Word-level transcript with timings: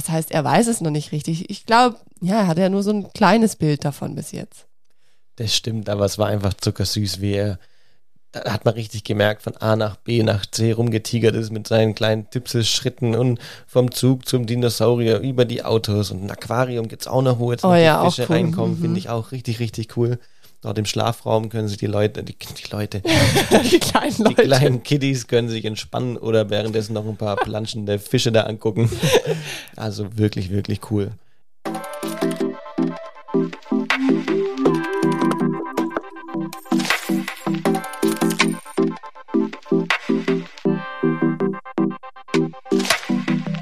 was 0.00 0.08
heißt, 0.08 0.30
er 0.30 0.44
weiß 0.44 0.66
es 0.66 0.80
noch 0.80 0.90
nicht 0.90 1.12
richtig. 1.12 1.50
Ich 1.50 1.66
glaube, 1.66 1.96
ja, 2.22 2.40
er 2.40 2.46
hat 2.46 2.58
ja 2.58 2.68
nur 2.70 2.82
so 2.82 2.90
ein 2.90 3.12
kleines 3.12 3.56
Bild 3.56 3.84
davon 3.84 4.14
bis 4.14 4.32
jetzt. 4.32 4.66
Das 5.36 5.54
stimmt, 5.54 5.88
aber 5.88 6.04
es 6.06 6.18
war 6.18 6.28
einfach 6.28 6.54
zuckersüß, 6.54 7.20
wie 7.20 7.32
er, 7.34 7.58
da 8.32 8.52
hat 8.52 8.64
man 8.64 8.74
richtig 8.74 9.04
gemerkt, 9.04 9.42
von 9.42 9.56
A 9.58 9.76
nach 9.76 9.96
B 9.96 10.22
nach 10.22 10.46
C 10.46 10.72
rumgetigert 10.72 11.34
ist 11.34 11.50
mit 11.50 11.66
seinen 11.68 11.94
kleinen 11.94 12.30
Tippselschritten 12.30 13.14
und 13.14 13.40
vom 13.66 13.90
Zug 13.92 14.26
zum 14.26 14.46
Dinosaurier 14.46 15.18
über 15.20 15.44
die 15.44 15.64
Autos 15.64 16.10
und 16.10 16.24
ein 16.24 16.30
Aquarium 16.30 16.88
gibt 16.88 17.02
es 17.02 17.08
auch 17.08 17.22
noch, 17.22 17.38
wo 17.38 17.52
jetzt 17.52 17.64
oh, 17.64 17.68
noch 17.68 17.76
ja, 17.76 18.02
die 18.04 18.10
Fische 18.10 18.26
cool. 18.28 18.36
reinkommen, 18.36 18.76
Mhm. 18.78 18.80
finde 18.82 18.98
ich 18.98 19.08
auch 19.10 19.32
richtig, 19.32 19.60
richtig 19.60 19.96
cool. 19.96 20.18
Dort 20.62 20.76
im 20.76 20.84
Schlafraum 20.84 21.48
können 21.48 21.68
sich 21.68 21.78
die 21.78 21.86
Leute, 21.86 22.22
die, 22.22 22.36
die 22.36 22.70
Leute, 22.70 23.00
die 23.70 23.78
kleinen 23.78 24.14
die 24.14 24.22
Leute. 24.24 24.42
kleinen 24.42 24.82
Kiddies 24.82 25.26
können 25.26 25.48
sich 25.48 25.64
entspannen 25.64 26.18
oder 26.18 26.50
währenddessen 26.50 26.92
noch 26.92 27.06
ein 27.06 27.16
paar 27.16 27.36
planschende 27.44 27.98
Fische 27.98 28.30
da 28.30 28.42
angucken. 28.42 28.90
Also 29.76 30.18
wirklich, 30.18 30.50
wirklich 30.50 30.80
cool. 30.90 31.12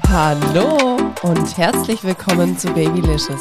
Hallo 0.09 0.97
und 1.21 1.57
herzlich 1.57 2.03
willkommen 2.03 2.57
zu 2.57 2.67
Babylicious, 2.73 3.39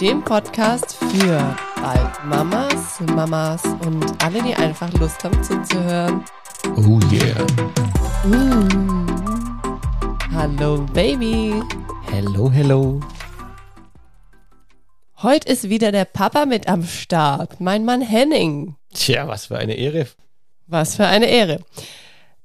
dem 0.00 0.24
Podcast 0.24 0.96
für 0.96 1.56
bald 1.76 2.24
Mamas, 2.24 3.00
Mamas 3.00 3.62
und 3.84 4.24
alle, 4.24 4.42
die 4.42 4.54
einfach 4.54 4.90
Lust 4.94 5.22
haben 5.22 5.42
zuzuhören. 5.44 6.24
Oh 6.76 6.98
yeah. 7.12 7.46
Mm. 8.24 9.06
Hallo 10.32 10.86
Baby. 10.94 11.62
Hello, 12.10 12.50
hello. 12.50 13.00
Heute 15.22 15.52
ist 15.52 15.68
wieder 15.68 15.92
der 15.92 16.06
Papa 16.06 16.46
mit 16.46 16.66
am 16.66 16.82
Start, 16.84 17.60
mein 17.60 17.84
Mann 17.84 18.00
Henning. 18.00 18.76
Tja, 18.94 19.28
was 19.28 19.46
für 19.46 19.58
eine 19.58 19.74
Ehre. 19.74 20.06
Was 20.66 20.96
für 20.96 21.06
eine 21.06 21.26
Ehre. 21.26 21.60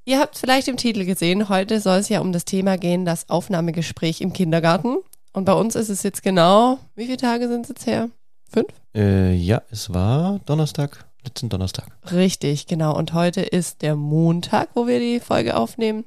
Ihr 0.04 0.20
habt 0.20 0.38
vielleicht 0.38 0.68
im 0.68 0.76
Titel 0.76 1.06
gesehen, 1.06 1.48
heute 1.48 1.80
soll 1.80 2.00
es 2.00 2.10
ja 2.10 2.20
um 2.20 2.34
das 2.34 2.44
Thema 2.44 2.78
gehen, 2.78 3.06
das 3.06 3.30
Aufnahmegespräch 3.30 4.20
im 4.20 4.34
Kindergarten. 4.34 4.98
Und 5.36 5.44
bei 5.44 5.54
uns 5.54 5.76
ist 5.76 5.90
es 5.90 6.02
jetzt 6.04 6.24
genau, 6.24 6.80
wie 6.96 7.08
viele 7.08 7.18
Tage 7.18 7.50
sind 7.50 7.64
es 7.64 7.68
jetzt 7.68 7.86
her? 7.86 8.10
Fünf? 8.50 8.70
Äh, 8.96 9.34
ja, 9.34 9.62
es 9.70 9.94
war 9.94 10.40
Donnerstag, 10.46 11.04
letzten 11.26 11.50
Donnerstag. 11.50 11.88
Richtig, 12.10 12.68
genau. 12.68 12.96
Und 12.96 13.12
heute 13.12 13.42
ist 13.42 13.82
der 13.82 13.98
Montag, 13.98 14.70
wo 14.76 14.88
wir 14.88 15.00
die 15.00 15.20
Folge 15.20 15.58
aufnehmen. 15.58 16.06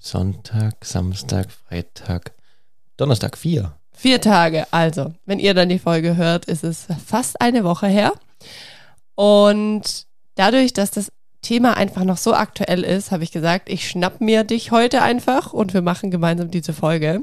Sonntag, 0.00 0.84
Samstag, 0.84 1.52
Freitag, 1.52 2.32
Donnerstag, 2.96 3.38
vier. 3.38 3.76
Vier 3.92 4.20
Tage. 4.20 4.66
Also, 4.72 5.14
wenn 5.24 5.38
ihr 5.38 5.54
dann 5.54 5.68
die 5.68 5.78
Folge 5.78 6.16
hört, 6.16 6.46
ist 6.46 6.64
es 6.64 6.88
fast 7.06 7.40
eine 7.40 7.62
Woche 7.62 7.86
her. 7.86 8.12
Und 9.14 10.06
dadurch, 10.34 10.72
dass 10.72 10.90
das 10.90 11.12
Thema 11.42 11.76
einfach 11.76 12.02
noch 12.02 12.16
so 12.16 12.34
aktuell 12.34 12.82
ist, 12.82 13.12
habe 13.12 13.22
ich 13.22 13.30
gesagt, 13.30 13.68
ich 13.68 13.88
schnapp 13.88 14.20
mir 14.20 14.42
dich 14.42 14.72
heute 14.72 15.00
einfach 15.00 15.52
und 15.52 15.74
wir 15.74 15.82
machen 15.82 16.10
gemeinsam 16.10 16.50
diese 16.50 16.72
Folge. 16.72 17.22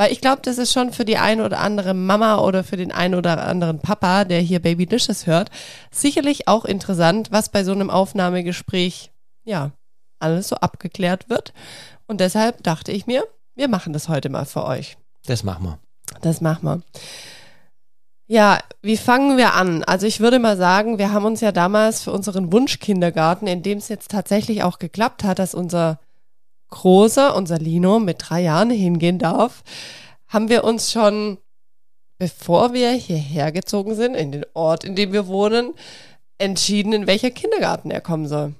Weil 0.00 0.12
ich 0.12 0.22
glaube, 0.22 0.40
das 0.42 0.56
ist 0.56 0.72
schon 0.72 0.94
für 0.94 1.04
die 1.04 1.18
eine 1.18 1.44
oder 1.44 1.58
andere 1.58 1.92
Mama 1.92 2.38
oder 2.38 2.64
für 2.64 2.78
den 2.78 2.90
einen 2.90 3.14
oder 3.14 3.46
anderen 3.46 3.80
Papa, 3.80 4.24
der 4.24 4.40
hier 4.40 4.58
Babylicious 4.58 5.26
hört, 5.26 5.50
sicherlich 5.90 6.48
auch 6.48 6.64
interessant, 6.64 7.30
was 7.32 7.50
bei 7.50 7.64
so 7.64 7.72
einem 7.72 7.90
Aufnahmegespräch, 7.90 9.10
ja, 9.44 9.72
alles 10.18 10.48
so 10.48 10.56
abgeklärt 10.56 11.28
wird. 11.28 11.52
Und 12.06 12.22
deshalb 12.22 12.62
dachte 12.62 12.92
ich 12.92 13.06
mir, 13.06 13.24
wir 13.54 13.68
machen 13.68 13.92
das 13.92 14.08
heute 14.08 14.30
mal 14.30 14.46
für 14.46 14.64
euch. 14.64 14.96
Das 15.26 15.44
machen 15.44 15.64
wir. 15.64 15.78
Das 16.22 16.40
machen 16.40 16.64
wir. 16.64 16.82
Ja, 18.26 18.58
wie 18.80 18.96
fangen 18.96 19.36
wir 19.36 19.52
an? 19.52 19.84
Also 19.84 20.06
ich 20.06 20.20
würde 20.20 20.38
mal 20.38 20.56
sagen, 20.56 20.96
wir 20.96 21.12
haben 21.12 21.26
uns 21.26 21.42
ja 21.42 21.52
damals 21.52 22.04
für 22.04 22.12
unseren 22.12 22.50
Wunschkindergarten, 22.50 23.46
in 23.46 23.62
dem 23.62 23.76
es 23.76 23.88
jetzt 23.88 24.10
tatsächlich 24.10 24.62
auch 24.62 24.78
geklappt 24.78 25.24
hat, 25.24 25.38
dass 25.38 25.54
unser 25.54 25.98
Großer, 26.70 27.34
unser 27.34 27.58
Lino 27.58 27.98
mit 28.00 28.16
drei 28.20 28.42
Jahren 28.42 28.70
hingehen 28.70 29.18
darf, 29.18 29.62
haben 30.28 30.48
wir 30.48 30.64
uns 30.64 30.92
schon, 30.92 31.38
bevor 32.18 32.72
wir 32.72 32.90
hierher 32.92 33.50
gezogen 33.52 33.94
sind, 33.94 34.14
in 34.14 34.32
den 34.32 34.44
Ort, 34.54 34.84
in 34.84 34.94
dem 34.94 35.12
wir 35.12 35.26
wohnen, 35.26 35.74
entschieden, 36.38 36.92
in 36.92 37.06
welcher 37.06 37.30
Kindergarten 37.30 37.90
er 37.90 38.00
kommen 38.00 38.28
soll. 38.28 38.54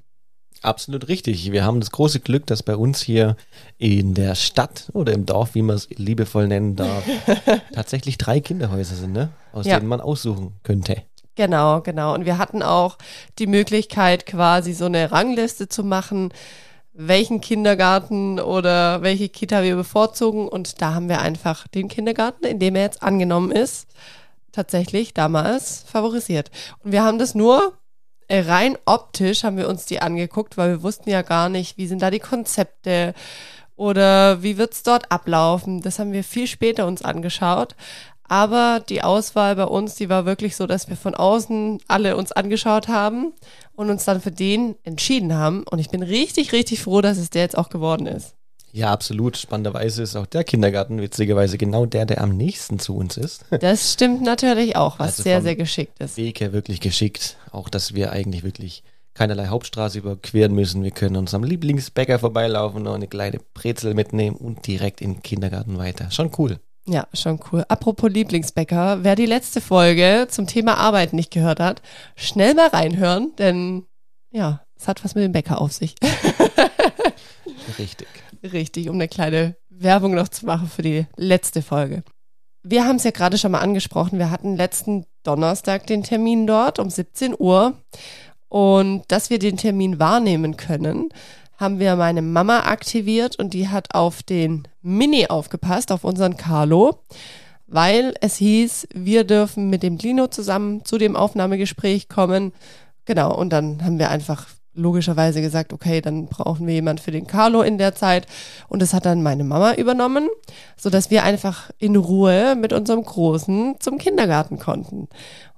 Absolut 0.62 1.09
richtig. 1.09 1.50
Wir 1.53 1.65
haben 1.65 1.81
das 1.81 1.91
große 1.91 2.21
Glück, 2.21 2.47
dass 2.47 2.62
bei 2.62 2.76
uns 2.76 3.00
hier 3.00 3.37
in 3.78 4.12
der 4.12 4.34
Stadt 4.34 4.91
oder 4.92 5.15
im 5.15 5.25
Dorf, 5.25 5.54
wie 5.54 5.62
man 5.62 5.77
es 5.77 5.88
liebevoll 5.88 6.48
nennen 6.48 6.77
darf, 6.77 7.03
tatsächlich 7.72 8.19
drei 8.19 8.41
Kinderhäuser 8.41 8.94
sind, 8.97 9.12
ne? 9.12 9.31
aus 9.53 9.65
Ja. 9.65 9.78
denen 9.78 9.88
man 9.88 10.03
aussuchen 10.03 10.53
könnte. 10.62 11.03
Genau, 11.37 11.81
genau. 11.81 12.12
Und 12.12 12.27
wir 12.27 12.37
hatten 12.37 12.62
auch 12.62 12.98
die 13.38 13.47
Möglichkeit, 13.47 14.27
quasi 14.27 14.75
so 14.75 14.84
eine 14.84 15.10
Rangliste 15.10 15.69
zu 15.69 15.82
machen, 15.82 16.31
welchen 16.93 17.41
Kindergarten 17.41 18.41
oder 18.41 19.03
welche 19.03 19.28
Kita 19.28 19.62
wir 19.62 19.77
bevorzugen. 19.77 20.49
Und 20.49 20.83
da 20.83 20.95
haben 20.95 21.09
wir 21.09 21.21
einfach 21.21 21.69
den 21.69 21.89
Kindergarten, 21.89 22.45
in 22.45 22.59
dem 22.59 22.77
er 22.77 22.83
jetzt 22.83 23.03
angenommen 23.03 23.53
ist, 23.53 23.89
tatsächlich 24.53 25.15
damals 25.15 25.84
favorisiert. 25.87 26.51
Und 26.83 26.93
wir 26.93 27.03
haben 27.03 27.19
das 27.19 27.34
nur 27.34 27.75
äh, 28.31 28.41
rein 28.43 28.78
optisch 28.87 29.43
haben 29.43 29.56
wir 29.56 29.69
uns 29.69 29.87
die 29.87 30.01
angeguckt, 30.01 30.56
weil 30.56 30.71
wir 30.71 30.83
wussten 30.84 31.11
ja 31.11 31.23
gar 31.23 31.49
nicht, 31.49 31.78
wie 31.78 31.89
sind 31.89 32.01
da 32.01 32.11
die 32.11 32.21
Konzepte 32.21 33.12
oder 33.75 34.41
wie 34.43 34.57
wird's 34.57 34.84
dort 34.84 35.11
ablaufen. 35.11 35.81
Das 35.81 35.99
haben 35.99 36.12
wir 36.12 36.22
viel 36.22 36.47
später 36.47 36.87
uns 36.87 37.03
angeschaut. 37.03 37.75
Aber 38.31 38.81
die 38.89 39.03
Auswahl 39.03 39.57
bei 39.57 39.65
uns, 39.65 39.97
die 39.97 40.09
war 40.09 40.25
wirklich 40.25 40.55
so, 40.55 40.69
dass 40.69 40.89
wir 40.89 40.97
von 40.97 41.17
außen 41.17 41.81
alle 41.89 42.17
uns 42.17 42.31
angeschaut 42.31 42.87
haben 42.87 43.33
und 43.75 43.91
uns 43.91 44.05
dann 44.05 44.21
für 44.21 44.31
den 44.31 44.77
entschieden 44.85 45.35
haben. 45.35 45.65
Und 45.69 45.81
ich 45.81 45.91
bin 45.91 46.05
richtig, 46.05 46.53
richtig 46.53 46.81
froh, 46.81 47.01
dass 47.01 47.19
es 47.19 47.31
der 47.31 47.43
jetzt 47.43 47.59
auch 47.59 47.71
geworden 47.71 48.07
ist. 48.07 48.37
Ja, 48.71 48.93
absolut. 48.93 49.37
Spannenderweise 49.37 50.05
ist 50.05 50.15
auch 50.15 50.27
der 50.27 50.45
Kindergarten 50.45 51.01
witzigerweise 51.01 51.59
genau 51.59 51.87
der, 51.87 52.07
der 52.07 52.21
am 52.21 52.37
nächsten 52.37 52.79
zu 52.79 52.95
uns 52.95 53.17
ist. 53.17 53.45
Das 53.61 53.95
stimmt 53.95 54.23
natürlich 54.23 54.77
auch, 54.77 55.01
was 55.01 55.09
Also 55.09 55.25
sehr, 55.25 55.43
sehr 55.43 55.57
geschickt 55.57 55.99
ist. 55.99 56.17
Weg 56.17 56.41
her 56.41 56.53
wirklich 56.53 56.81
geschickt. 56.81 57.37
Auch, 57.51 57.69
dass 57.69 57.95
wir 57.95 58.13
eigentlich 58.13 58.45
wirklich 58.45 58.85
keinerlei 59.15 59.49
Hauptstraße 59.49 59.99
überqueren 59.99 60.55
müssen. 60.55 60.85
Wir 60.85 60.93
können 60.93 61.17
uns 61.17 61.35
am 61.35 61.43
Lieblingsbäcker 61.43 62.21
vorbeilaufen 62.21 62.87
und 62.87 62.95
eine 62.95 63.09
kleine 63.09 63.41
Brezel 63.55 63.95
mitnehmen 63.95 64.37
und 64.37 64.69
direkt 64.69 65.01
in 65.01 65.15
den 65.15 65.23
Kindergarten 65.25 65.79
weiter. 65.79 66.13
Schon 66.13 66.31
cool. 66.39 66.61
Ja, 66.91 67.06
schon 67.15 67.39
cool. 67.53 67.65
Apropos 67.69 68.11
Lieblingsbäcker, 68.11 69.05
wer 69.05 69.15
die 69.15 69.27
letzte 69.27 69.61
Folge 69.61 70.27
zum 70.28 70.49
Thema 70.49 70.77
Arbeit 70.77 71.12
nicht 71.12 71.31
gehört 71.31 71.61
hat, 71.61 71.83
schnell 72.17 72.55
mal 72.55 72.67
reinhören, 72.67 73.33
denn 73.39 73.87
ja, 74.33 74.65
es 74.77 74.89
hat 74.89 75.05
was 75.05 75.15
mit 75.15 75.23
dem 75.23 75.31
Bäcker 75.31 75.61
auf 75.61 75.73
sich. 75.73 75.95
Richtig. 77.78 78.09
Richtig, 78.43 78.89
um 78.89 78.97
eine 78.97 79.06
kleine 79.06 79.56
Werbung 79.69 80.15
noch 80.15 80.27
zu 80.27 80.47
machen 80.47 80.69
für 80.69 80.83
die 80.83 81.06
letzte 81.17 81.62
Folge. 81.62 82.03
Wir 82.65 82.84
haben 82.84 82.97
es 82.97 83.05
ja 83.05 83.12
gerade 83.12 83.39
schon 83.39 83.53
mal 83.53 83.61
angesprochen. 83.61 84.19
Wir 84.19 84.33
hatten 84.33 84.57
letzten 84.57 85.07
Donnerstag 85.22 85.87
den 85.87 86.03
Termin 86.03 86.49
dort 86.49 86.81
um 86.81 86.91
17 86.91 87.37
Uhr. 87.39 87.75
Und 88.49 89.05
dass 89.07 89.31
wir 89.31 89.39
den 89.39 89.57
Termin 89.59 90.01
wahrnehmen 90.01 90.57
können, 90.57 91.11
haben 91.60 91.78
wir 91.78 91.94
meine 91.94 92.22
Mama 92.22 92.60
aktiviert 92.60 93.38
und 93.38 93.53
die 93.53 93.69
hat 93.69 93.94
auf 93.94 94.22
den 94.22 94.66
Mini 94.81 95.26
aufgepasst, 95.26 95.93
auf 95.93 96.04
unseren 96.04 96.38
Carlo, 96.38 97.00
weil 97.66 98.15
es 98.22 98.37
hieß, 98.37 98.88
wir 98.94 99.25
dürfen 99.25 99.69
mit 99.69 99.82
dem 99.82 99.98
Lino 99.98 100.26
zusammen 100.28 100.84
zu 100.84 100.97
dem 100.97 101.15
Aufnahmegespräch 101.15 102.09
kommen. 102.09 102.53
Genau, 103.04 103.37
und 103.37 103.50
dann 103.50 103.84
haben 103.84 103.98
wir 103.98 104.10
einfach 104.10 104.47
logischerweise 104.75 105.43
gesagt, 105.43 105.72
okay, 105.72 106.00
dann 106.00 106.26
brauchen 106.26 106.66
wir 106.66 106.75
jemand 106.75 107.00
für 107.00 107.10
den 107.10 107.26
Carlo 107.26 107.62
in 107.62 107.77
der 107.77 107.94
Zeit. 107.94 108.27
Und 108.69 108.81
das 108.81 108.94
hat 108.94 109.04
dann 109.04 109.22
meine 109.22 109.44
Mama 109.44 109.75
übernommen, 109.75 110.28
sodass 110.77 111.10
wir 111.10 111.25
einfach 111.25 111.71
in 111.78 111.97
Ruhe 111.97 112.56
mit 112.56 112.72
unserem 112.72 113.04
Großen 113.04 113.77
zum 113.80 113.98
Kindergarten 113.98 114.59
konnten. 114.59 115.09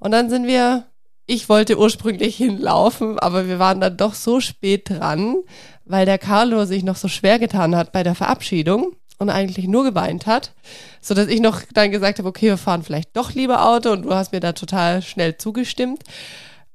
Und 0.00 0.10
dann 0.10 0.31
sind 0.31 0.46
wir, 0.46 0.84
ich 1.26 1.48
wollte 1.48 1.78
ursprünglich 1.78 2.37
hinlaufen, 2.37 3.19
aber 3.19 3.46
wir 3.46 3.58
waren 3.58 3.81
dann 3.81 3.96
doch 3.96 4.14
so 4.14 4.40
spät 4.40 4.90
dran, 4.90 5.37
weil 5.93 6.06
der 6.06 6.17
Carlo 6.17 6.65
sich 6.65 6.85
noch 6.85 6.97
so 6.97 7.06
schwer 7.06 7.39
getan 7.39 7.77
hat 7.77 7.93
bei 7.93 8.03
der 8.03 8.15
Verabschiedung 8.15 8.97
und 9.19 9.29
eigentlich 9.29 9.69
nur 9.69 9.85
geweint 9.85 10.25
hat, 10.25 10.55
so 11.03 11.12
dass 11.12 11.29
ich 11.29 11.41
noch 11.41 11.61
dann 11.75 11.91
gesagt 11.91 12.19
habe, 12.19 12.31
okay, 12.31 12.47
wir 12.47 12.56
fahren 12.56 12.83
vielleicht 12.83 13.15
doch 13.15 13.35
lieber 13.35 13.69
Auto 13.69 13.93
und 13.93 14.06
du 14.06 14.15
hast 14.15 14.33
mir 14.33 14.41
da 14.41 14.55
total 14.55 15.03
schnell 15.03 15.37
zugestimmt. 15.37 16.03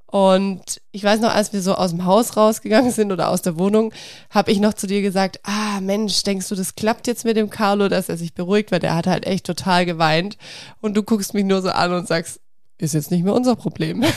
Und 0.06 0.81
ich 0.92 1.04
weiß 1.04 1.19
noch, 1.19 1.34
als 1.34 1.52
wir 1.52 1.64
so 1.64 1.74
aus 1.74 1.90
dem 1.90 2.06
Haus 2.06 2.38
rausgegangen 2.38 2.92
sind 2.92 3.12
oder 3.12 3.30
aus 3.30 3.42
der 3.42 3.58
Wohnung, 3.58 3.92
habe 4.30 4.52
ich 4.52 4.60
noch 4.60 4.75
zu 4.75 4.86
dir 4.86 5.02
gesagt, 5.02 5.40
ah 5.42 5.81
Mensch, 5.81 6.22
denkst 6.22 6.48
du, 6.48 6.54
das 6.54 6.75
klappt 6.75 7.08
jetzt 7.08 7.25
mit 7.25 7.38
dem 7.38 7.50
Carlo, 7.50 7.90
dass 7.90 8.10
er 8.10 8.18
sich 8.18 8.36
beruhigt, 8.36 8.72
weil 8.72 8.81
der 8.81 8.94
hat 8.94 9.08
halt 9.08 9.25
echt 9.25 9.48
total 9.48 9.88
geweint. 9.88 10.38
Und 10.80 10.96
du 10.96 11.02
guckst 11.02 11.34
mich 11.34 11.44
nur 11.44 11.64
so 11.64 11.69
an 11.69 11.92
und 11.92 12.08
sagst, 12.08 12.40
ist 12.79 12.94
jetzt 12.94 13.12
nicht 13.12 13.24
mehr 13.24 13.33
unser 13.33 13.56
Problem. 13.56 14.03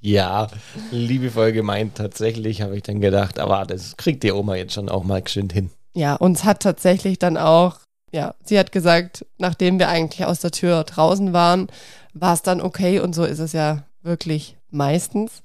Ja, 0.00 0.48
liebevoll 0.90 1.52
gemeint. 1.52 1.96
Tatsächlich 1.96 2.62
habe 2.62 2.76
ich 2.76 2.82
dann 2.82 3.00
gedacht, 3.00 3.38
aber 3.38 3.64
das 3.64 3.96
kriegt 3.96 4.22
die 4.22 4.32
Oma 4.32 4.54
jetzt 4.56 4.74
schon 4.74 4.88
auch 4.88 5.02
mal 5.04 5.22
geschwind 5.22 5.52
hin. 5.52 5.70
ja, 5.94 6.14
uns 6.14 6.44
hat 6.44 6.60
tatsächlich 6.60 7.18
dann 7.18 7.36
auch, 7.36 7.76
ja, 8.12 8.34
sie 8.44 8.58
hat 8.58 8.70
gesagt, 8.72 9.26
nachdem 9.38 9.78
wir 9.78 9.88
eigentlich 9.88 10.24
aus 10.26 10.40
der 10.40 10.50
Tür 10.52 10.84
draußen 10.84 11.32
waren, 11.32 11.68
war 12.14 12.34
es 12.34 12.42
dann 12.42 12.60
okay 12.60 13.00
und 13.00 13.14
so 13.14 13.24
ist 13.24 13.40
es 13.40 13.52
ja 13.52 13.84
wirklich 14.02 14.56
meistens. 14.70 15.42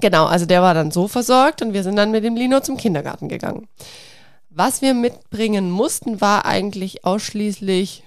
Genau, 0.00 0.26
also 0.26 0.46
der 0.46 0.62
war 0.62 0.74
dann 0.74 0.90
so 0.90 1.08
versorgt 1.08 1.62
und 1.62 1.72
wir 1.72 1.82
sind 1.82 1.96
dann 1.96 2.10
mit 2.10 2.24
dem 2.24 2.36
Lino 2.36 2.60
zum 2.60 2.76
Kindergarten 2.76 3.28
gegangen. 3.28 3.68
Was 4.50 4.82
wir 4.82 4.94
mitbringen 4.94 5.70
mussten, 5.70 6.20
war 6.20 6.44
eigentlich 6.44 7.04
ausschließlich 7.04 8.02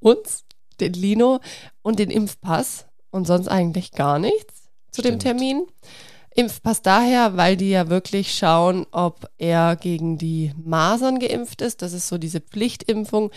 uns, 0.00 0.44
den 0.80 0.92
Lino 0.92 1.40
und 1.82 1.98
den 1.98 2.10
Impfpass 2.10 2.86
und 3.10 3.26
sonst 3.26 3.48
eigentlich 3.48 3.92
gar 3.92 4.18
nichts 4.18 4.68
zu 4.90 5.02
Stimmt. 5.02 5.22
dem 5.22 5.38
Termin. 5.38 5.66
Impfpass 6.34 6.82
daher, 6.82 7.36
weil 7.36 7.56
die 7.56 7.70
ja 7.70 7.88
wirklich 7.88 8.32
schauen, 8.34 8.86
ob 8.92 9.28
er 9.38 9.74
gegen 9.76 10.18
die 10.18 10.52
Masern 10.56 11.18
geimpft 11.18 11.62
ist. 11.62 11.82
Das 11.82 11.92
ist 11.92 12.06
so 12.06 12.16
diese 12.16 12.40
Pflichtimpfung, 12.40 13.32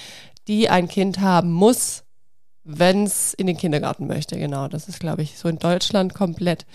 die 0.48 0.70
ein 0.70 0.88
Kind 0.88 1.20
haben 1.20 1.52
muss, 1.52 2.04
wenn 2.64 3.06
es 3.06 3.34
in 3.34 3.48
den 3.48 3.58
Kindergarten 3.58 4.06
möchte. 4.06 4.38
Genau, 4.38 4.68
das 4.68 4.88
ist, 4.88 5.00
glaube 5.00 5.24
ich, 5.24 5.38
so 5.38 5.50
in 5.50 5.58
Deutschland 5.58 6.14
komplett 6.14 6.66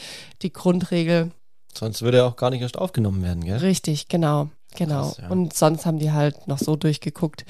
die 0.42 0.52
Grundregel. 0.52 1.30
Sonst 1.72 2.02
würde 2.02 2.18
er 2.18 2.26
auch 2.26 2.36
gar 2.36 2.50
nicht 2.50 2.62
erst 2.62 2.78
aufgenommen 2.78 3.22
werden, 3.22 3.44
gell? 3.44 3.58
Richtig, 3.58 4.08
genau. 4.08 4.48
Genau. 4.76 5.02
Krass, 5.02 5.18
ja. 5.18 5.28
Und 5.28 5.54
sonst 5.54 5.86
haben 5.86 5.98
die 5.98 6.12
halt 6.12 6.46
noch 6.48 6.58
so 6.58 6.76
durchgeguckt. 6.76 7.44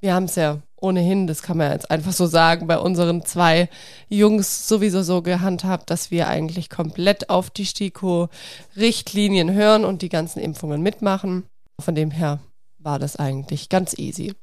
Wir 0.00 0.14
haben 0.14 0.24
es 0.24 0.36
ja 0.36 0.58
ohnehin, 0.82 1.26
das 1.26 1.42
kann 1.42 1.56
man 1.56 1.70
jetzt 1.70 1.90
einfach 1.90 2.12
so 2.12 2.26
sagen, 2.26 2.66
bei 2.66 2.78
unseren 2.78 3.24
zwei 3.24 3.68
Jungs 4.08 4.66
sowieso 4.66 5.02
so 5.02 5.22
gehandhabt, 5.22 5.90
dass 5.90 6.10
wir 6.10 6.28
eigentlich 6.28 6.68
komplett 6.68 7.30
auf 7.30 7.50
die 7.50 7.64
STIKO-Richtlinien 7.64 9.52
hören 9.52 9.84
und 9.84 10.02
die 10.02 10.08
ganzen 10.08 10.40
Impfungen 10.40 10.82
mitmachen. 10.82 11.44
Von 11.80 11.94
dem 11.94 12.10
her 12.10 12.40
war 12.78 12.98
das 12.98 13.16
eigentlich 13.16 13.68
ganz 13.68 13.96
easy. 13.96 14.34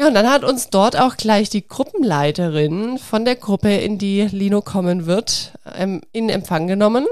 Ja, 0.00 0.08
und 0.08 0.14
dann 0.14 0.30
hat 0.30 0.42
uns 0.42 0.70
dort 0.70 0.98
auch 0.98 1.16
gleich 1.16 1.50
die 1.50 1.66
Gruppenleiterin 1.66 2.98
von 2.98 3.24
der 3.24 3.36
Gruppe, 3.36 3.74
in 3.74 3.98
die 3.98 4.22
Lino 4.22 4.62
kommen 4.62 5.06
wird, 5.06 5.52
ähm, 5.76 6.00
in 6.12 6.30
Empfang 6.30 6.66
genommen. 6.66 7.06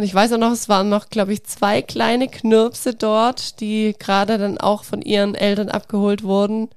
Und 0.00 0.04
ich 0.04 0.14
weiß 0.14 0.32
auch 0.32 0.38
noch, 0.38 0.52
es 0.52 0.70
waren 0.70 0.88
noch, 0.88 1.10
glaube 1.10 1.34
ich, 1.34 1.44
zwei 1.44 1.82
kleine 1.82 2.26
Knirpse 2.26 2.94
dort, 2.94 3.60
die 3.60 3.94
gerade 3.98 4.38
dann 4.38 4.56
auch 4.56 4.82
von 4.82 5.02
ihren 5.02 5.34
Eltern 5.34 5.68
abgeholt 5.68 6.22
wurden 6.22 6.70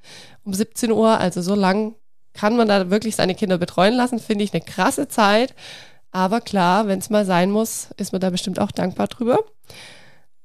um 0.43 0.53
17 0.53 0.91
Uhr. 0.91 1.17
Also 1.19 1.41
so 1.41 1.55
lang 1.55 1.95
kann 2.33 2.57
man 2.57 2.67
da 2.67 2.89
wirklich 2.89 3.15
seine 3.15 3.33
Kinder 3.33 3.57
betreuen 3.57 3.93
lassen, 3.93 4.19
finde 4.19 4.43
ich 4.43 4.53
eine 4.53 4.59
krasse 4.59 5.07
Zeit. 5.07 5.55
Aber 6.11 6.41
klar, 6.41 6.87
wenn 6.87 6.99
es 6.99 7.09
mal 7.09 7.25
sein 7.25 7.49
muss, 7.49 7.91
ist 7.95 8.11
man 8.11 8.19
da 8.19 8.29
bestimmt 8.29 8.59
auch 8.59 8.71
dankbar 8.71 9.07
drüber. 9.07 9.39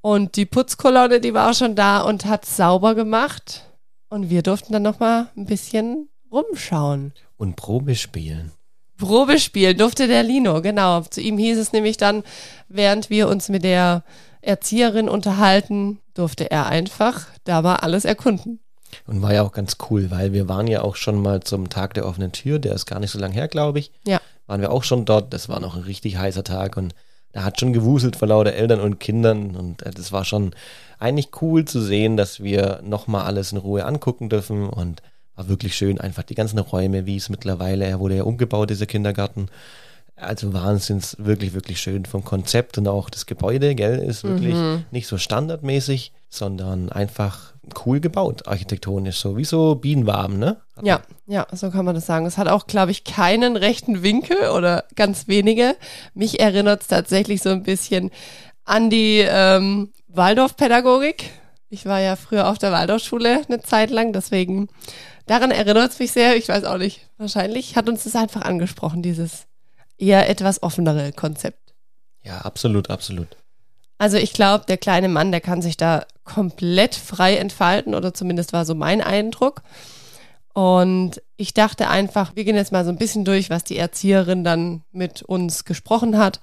Und 0.00 0.36
die 0.36 0.46
Putzkolonne, 0.46 1.18
die 1.18 1.34
war 1.34 1.54
schon 1.54 1.74
da 1.74 2.02
und 2.02 2.26
hat 2.26 2.46
sauber 2.46 2.94
gemacht. 2.94 3.64
Und 4.08 4.30
wir 4.30 4.42
durften 4.44 4.72
dann 4.72 4.84
noch 4.84 5.00
mal 5.00 5.32
ein 5.36 5.46
bisschen 5.46 6.10
rumschauen. 6.30 7.12
Und 7.38 7.56
Probe 7.56 7.96
spielen. 7.96 8.52
Probe 8.98 9.38
spielen 9.38 9.78
durfte 9.78 10.06
der 10.06 10.22
Lino, 10.22 10.60
genau. 10.60 11.00
Zu 11.02 11.20
ihm 11.20 11.38
hieß 11.38 11.58
es 11.58 11.72
nämlich 11.72 11.96
dann, 11.96 12.24
während 12.68 13.10
wir 13.10 13.28
uns 13.28 13.48
mit 13.48 13.64
der 13.64 14.02
Erzieherin 14.42 15.08
unterhalten, 15.08 16.00
durfte 16.14 16.50
er 16.50 16.66
einfach 16.66 17.26
da 17.44 17.62
mal 17.62 17.76
alles 17.76 18.04
erkunden. 18.04 18.60
Und 19.06 19.22
war 19.22 19.32
ja 19.32 19.42
auch 19.42 19.52
ganz 19.52 19.76
cool, 19.90 20.10
weil 20.10 20.32
wir 20.32 20.48
waren 20.48 20.66
ja 20.66 20.82
auch 20.82 20.96
schon 20.96 21.20
mal 21.20 21.40
zum 21.42 21.68
Tag 21.68 21.94
der 21.94 22.06
offenen 22.06 22.32
Tür, 22.32 22.58
der 22.58 22.74
ist 22.74 22.86
gar 22.86 23.00
nicht 23.00 23.10
so 23.10 23.18
lang 23.18 23.32
her, 23.32 23.48
glaube 23.48 23.78
ich. 23.78 23.92
Ja. 24.06 24.20
Waren 24.46 24.60
wir 24.60 24.72
auch 24.72 24.82
schon 24.82 25.04
dort, 25.04 25.32
das 25.32 25.48
war 25.48 25.60
noch 25.60 25.76
ein 25.76 25.82
richtig 25.82 26.16
heißer 26.16 26.44
Tag 26.44 26.76
und 26.76 26.94
da 27.32 27.44
hat 27.44 27.60
schon 27.60 27.74
gewuselt 27.74 28.16
vor 28.16 28.28
lauter 28.28 28.54
Eltern 28.54 28.80
und 28.80 28.98
Kindern 28.98 29.54
und 29.54 29.82
äh, 29.82 29.90
das 29.90 30.12
war 30.12 30.24
schon 30.24 30.54
eigentlich 30.98 31.28
cool 31.42 31.64
zu 31.64 31.80
sehen, 31.80 32.16
dass 32.16 32.42
wir 32.42 32.80
nochmal 32.82 33.26
alles 33.26 33.52
in 33.52 33.58
Ruhe 33.58 33.84
angucken 33.84 34.28
dürfen 34.28 34.68
und 34.68 35.02
war 35.38 35.48
wirklich 35.48 35.76
schön, 35.76 36.00
einfach 36.00 36.24
die 36.24 36.34
ganzen 36.34 36.58
Räume, 36.58 37.06
wie 37.06 37.16
es 37.16 37.28
mittlerweile, 37.28 37.86
er 37.86 38.00
wurde 38.00 38.16
ja 38.16 38.24
umgebaut, 38.24 38.70
dieser 38.70 38.86
Kindergarten. 38.86 39.46
Also 40.16 40.52
wahnsinns, 40.52 41.16
wirklich, 41.20 41.54
wirklich 41.54 41.80
schön 41.80 42.04
vom 42.06 42.24
Konzept 42.24 42.76
und 42.76 42.88
auch 42.88 43.08
das 43.08 43.24
Gebäude, 43.24 43.76
gell, 43.76 44.00
ist 44.00 44.24
wirklich 44.24 44.54
mhm. 44.54 44.84
nicht 44.90 45.06
so 45.06 45.16
standardmäßig, 45.16 46.12
sondern 46.28 46.90
einfach 46.90 47.52
cool 47.86 48.00
gebaut, 48.00 48.48
architektonisch, 48.48 49.18
so 49.18 49.36
wie 49.36 49.44
so 49.44 49.76
Bienenwaben, 49.76 50.40
ne? 50.40 50.56
Ja, 50.82 51.02
ja, 51.28 51.46
so 51.52 51.70
kann 51.70 51.84
man 51.84 51.94
das 51.94 52.06
sagen. 52.06 52.26
Es 52.26 52.36
hat 52.36 52.48
auch, 52.48 52.66
glaube 52.66 52.90
ich, 52.90 53.04
keinen 53.04 53.56
rechten 53.56 54.02
Winkel 54.02 54.48
oder 54.56 54.86
ganz 54.96 55.28
wenige. 55.28 55.76
Mich 56.14 56.40
erinnert 56.40 56.82
es 56.82 56.88
tatsächlich 56.88 57.42
so 57.42 57.50
ein 57.50 57.62
bisschen 57.62 58.10
an 58.64 58.90
die 58.90 59.20
ähm, 59.20 59.92
Waldorfpädagogik. 60.08 61.30
Ich 61.70 61.86
war 61.86 62.00
ja 62.00 62.16
früher 62.16 62.48
auf 62.48 62.58
der 62.58 62.72
Waldorfschule 62.72 63.42
eine 63.46 63.60
Zeit 63.60 63.90
lang, 63.90 64.12
deswegen 64.12 64.68
daran 65.30 65.50
erinnert 65.50 65.92
es 65.92 65.98
mich 65.98 66.12
sehr. 66.12 66.36
Ich 66.36 66.48
weiß 66.48 66.64
auch 66.64 66.78
nicht. 66.78 67.08
Wahrscheinlich 67.16 67.76
hat 67.76 67.88
uns 67.88 68.04
das 68.04 68.16
einfach 68.16 68.42
angesprochen, 68.42 69.02
dieses 69.02 69.46
eher 69.96 70.28
etwas 70.28 70.62
offenere 70.62 71.12
Konzept. 71.12 71.74
Ja, 72.24 72.38
absolut, 72.40 72.90
absolut. 72.90 73.36
Also 73.98 74.16
ich 74.16 74.32
glaube, 74.32 74.64
der 74.66 74.78
kleine 74.78 75.08
Mann, 75.08 75.32
der 75.32 75.40
kann 75.40 75.60
sich 75.60 75.76
da 75.76 76.06
komplett 76.24 76.94
frei 76.94 77.36
entfalten 77.36 77.94
oder 77.94 78.14
zumindest 78.14 78.52
war 78.52 78.64
so 78.64 78.74
mein 78.74 79.00
Eindruck. 79.00 79.62
Und 80.54 81.22
ich 81.36 81.54
dachte 81.54 81.88
einfach, 81.88 82.34
wir 82.36 82.44
gehen 82.44 82.56
jetzt 82.56 82.72
mal 82.72 82.84
so 82.84 82.90
ein 82.90 82.98
bisschen 82.98 83.24
durch, 83.24 83.50
was 83.50 83.64
die 83.64 83.76
Erzieherin 83.76 84.44
dann 84.44 84.82
mit 84.92 85.22
uns 85.22 85.64
gesprochen 85.64 86.18
hat, 86.18 86.40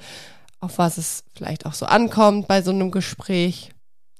auf 0.59 0.77
was 0.77 0.97
es 0.97 1.23
vielleicht 1.35 1.65
auch 1.65 1.73
so 1.73 1.85
ankommt 1.85 2.47
bei 2.47 2.61
so 2.61 2.71
einem 2.71 2.91
Gespräch. 2.91 3.71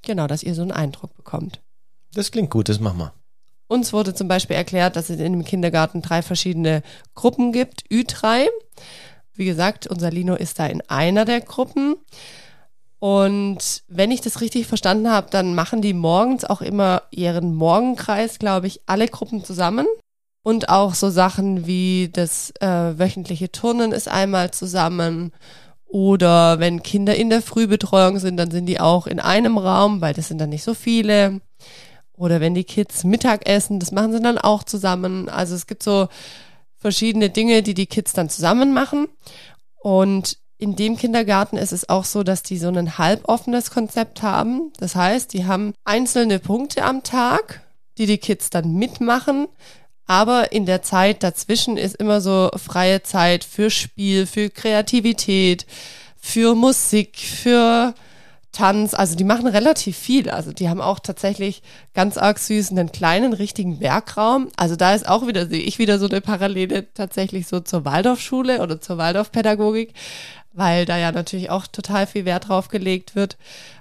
Genau, 0.02 0.28
dass 0.28 0.44
ihr 0.44 0.56
so 0.56 0.62
einen 0.62 0.72
Eindruck 0.72 1.16
bekommt. 1.16 1.62
Das 2.14 2.32
klingt 2.32 2.52
gut, 2.52 2.70
das 2.70 2.80
machen 2.80 3.00
wir. 3.00 3.14
Uns 3.68 3.94
wurde 3.94 4.14
zum 4.14 4.28
Beispiel 4.28 4.56
erklärt, 4.56 4.96
dass 4.96 5.10
es 5.10 5.20
in 5.20 5.34
dem 5.34 5.44
Kindergarten 5.44 6.02
drei 6.02 6.22
verschiedene 6.22 6.84
Gruppen 7.16 7.52
gibt, 7.52 7.84
Ü3. 7.90 8.48
Wie 9.34 9.46
gesagt, 9.46 9.88
unser 9.88 10.12
Lino 10.12 10.36
ist 10.36 10.60
da 10.60 10.68
in 10.68 10.82
einer 10.88 11.26
der 11.26 11.42
Gruppen. 11.42 11.96
Und 13.00 13.84
wenn 13.88 14.12
ich 14.12 14.22
das 14.22 14.42
richtig 14.42 14.68
verstanden 14.68 15.12
habe, 15.12 15.28
dann 15.30 15.56
machen 15.56 15.82
die 15.82 15.94
morgens 15.94 16.46
auch 16.46 16.62
immer 16.62 17.04
ihren 17.12 17.54
Morgenkreis, 17.54 18.40
glaube 18.40 18.68
ich, 18.68 18.82
alle 18.86 19.08
Gruppen 19.08 19.44
zusammen. 19.44 19.86
Und 20.44 20.70
auch 20.70 20.94
so 20.94 21.10
Sachen 21.10 21.66
wie 21.66 22.10
das 22.14 22.52
äh, 22.62 22.98
wöchentliche 23.00 23.52
Turnen 23.52 23.92
ist 23.92 24.08
einmal 24.08 24.52
zusammen. 24.52 25.32
Oder 25.88 26.60
wenn 26.60 26.84
Kinder 26.84 27.16
in 27.16 27.30
der 27.30 27.42
Frühbetreuung 27.42 28.20
sind, 28.20 28.38
dann 28.38 28.52
sind 28.52 28.68
die 28.68 28.80
auch 28.80 29.08
in 29.08 29.20
einem 29.20 29.58
Raum, 29.58 30.02
weil 30.02 30.14
das 30.14 30.28
sind 30.28 30.40
dann 30.40 30.50
nicht 30.50 30.64
so 30.64 30.74
viele. 30.74 31.42
Oder 32.18 32.40
wenn 32.40 32.56
die 32.56 32.64
Kids 32.64 33.04
Mittag 33.04 33.48
essen, 33.48 33.80
das 33.80 33.92
machen 33.92 34.14
sie 34.14 34.22
dann 34.22 34.38
auch 34.38 34.64
zusammen. 34.64 35.30
Also 35.30 35.56
es 35.56 35.68
gibt 35.68 35.84
so 35.84 36.08
verschiedene 36.78 37.30
Dinge, 37.30 37.64
die 37.64 37.74
die 37.74 37.88
Kids 37.88 38.14
dann 38.14 38.30
zusammen 38.30 38.74
machen. 38.74 39.08
Und 39.82 40.38
in 40.58 40.76
dem 40.76 40.98
Kindergarten 40.98 41.58
ist 41.58 41.74
es 41.74 41.90
auch 41.90 42.06
so, 42.06 42.24
dass 42.24 42.44
die 42.44 42.58
so 42.58 42.70
ein 42.70 42.98
halboffenes 42.98 43.72
Konzept 43.72 44.22
haben. 44.22 44.72
Das 44.80 44.96
heißt, 44.96 45.34
die 45.34 45.46
haben 45.46 45.74
einzelne 45.84 46.40
Punkte 46.40 46.84
am 46.84 47.04
Tag, 47.04 47.62
die 47.98 48.06
die 48.06 48.18
Kids 48.18 48.50
dann 48.50 48.74
mitmachen. 48.74 49.48
Aber 50.08 50.52
in 50.52 50.66
der 50.66 50.82
Zeit 50.82 51.24
dazwischen 51.24 51.78
ist 51.78 51.96
immer 51.96 52.22
so 52.22 52.52
freie 52.56 53.04
Zeit 53.04 53.44
für 53.44 53.70
Spiel, 53.70 54.26
für 54.28 54.50
Kreativität, 54.50 55.66
für 56.16 56.56
Musik, 56.56 57.18
für 57.18 57.94
Tanz. 58.56 58.94
Also 58.94 59.16
die 59.16 59.24
machen 59.24 59.48
relativ 59.48 59.98
viel. 59.98 60.30
Also 60.30 60.54
die 60.54 60.70
haben 60.70 60.82
auch 60.82 61.00
tatsächlich 61.00 61.62
ganz 61.94 62.18
arg 62.18 62.40
süß 62.40 62.72
einen 62.72 62.92
kleinen 62.92 63.34
richtigen 63.34 63.80
Werkraum. 63.80 64.50
Also 64.56 64.76
da 64.76 64.96
ist 64.96 65.08
auch 65.08 65.28
wieder, 65.28 65.48
sehe 65.48 65.62
ich 65.62 65.78
wieder 65.78 66.00
so 66.00 66.08
eine 66.08 66.22
Parallele 66.22 66.92
tatsächlich 66.94 67.48
so 67.48 67.60
zur 67.60 67.86
Waldorfschule 67.86 68.62
oder 68.62 68.82
zur 68.82 68.98
Waldorfpädagogik 68.98 69.94
weil 70.58 70.86
da 70.86 70.98
ja 70.98 71.12
natürlich 71.12 71.50
auch 71.50 71.68
total 71.68 72.08
viel 72.08 72.24
Wert 72.26 72.48
drauf 72.48 72.70
gelegt 72.70 73.14
wird 73.16 73.38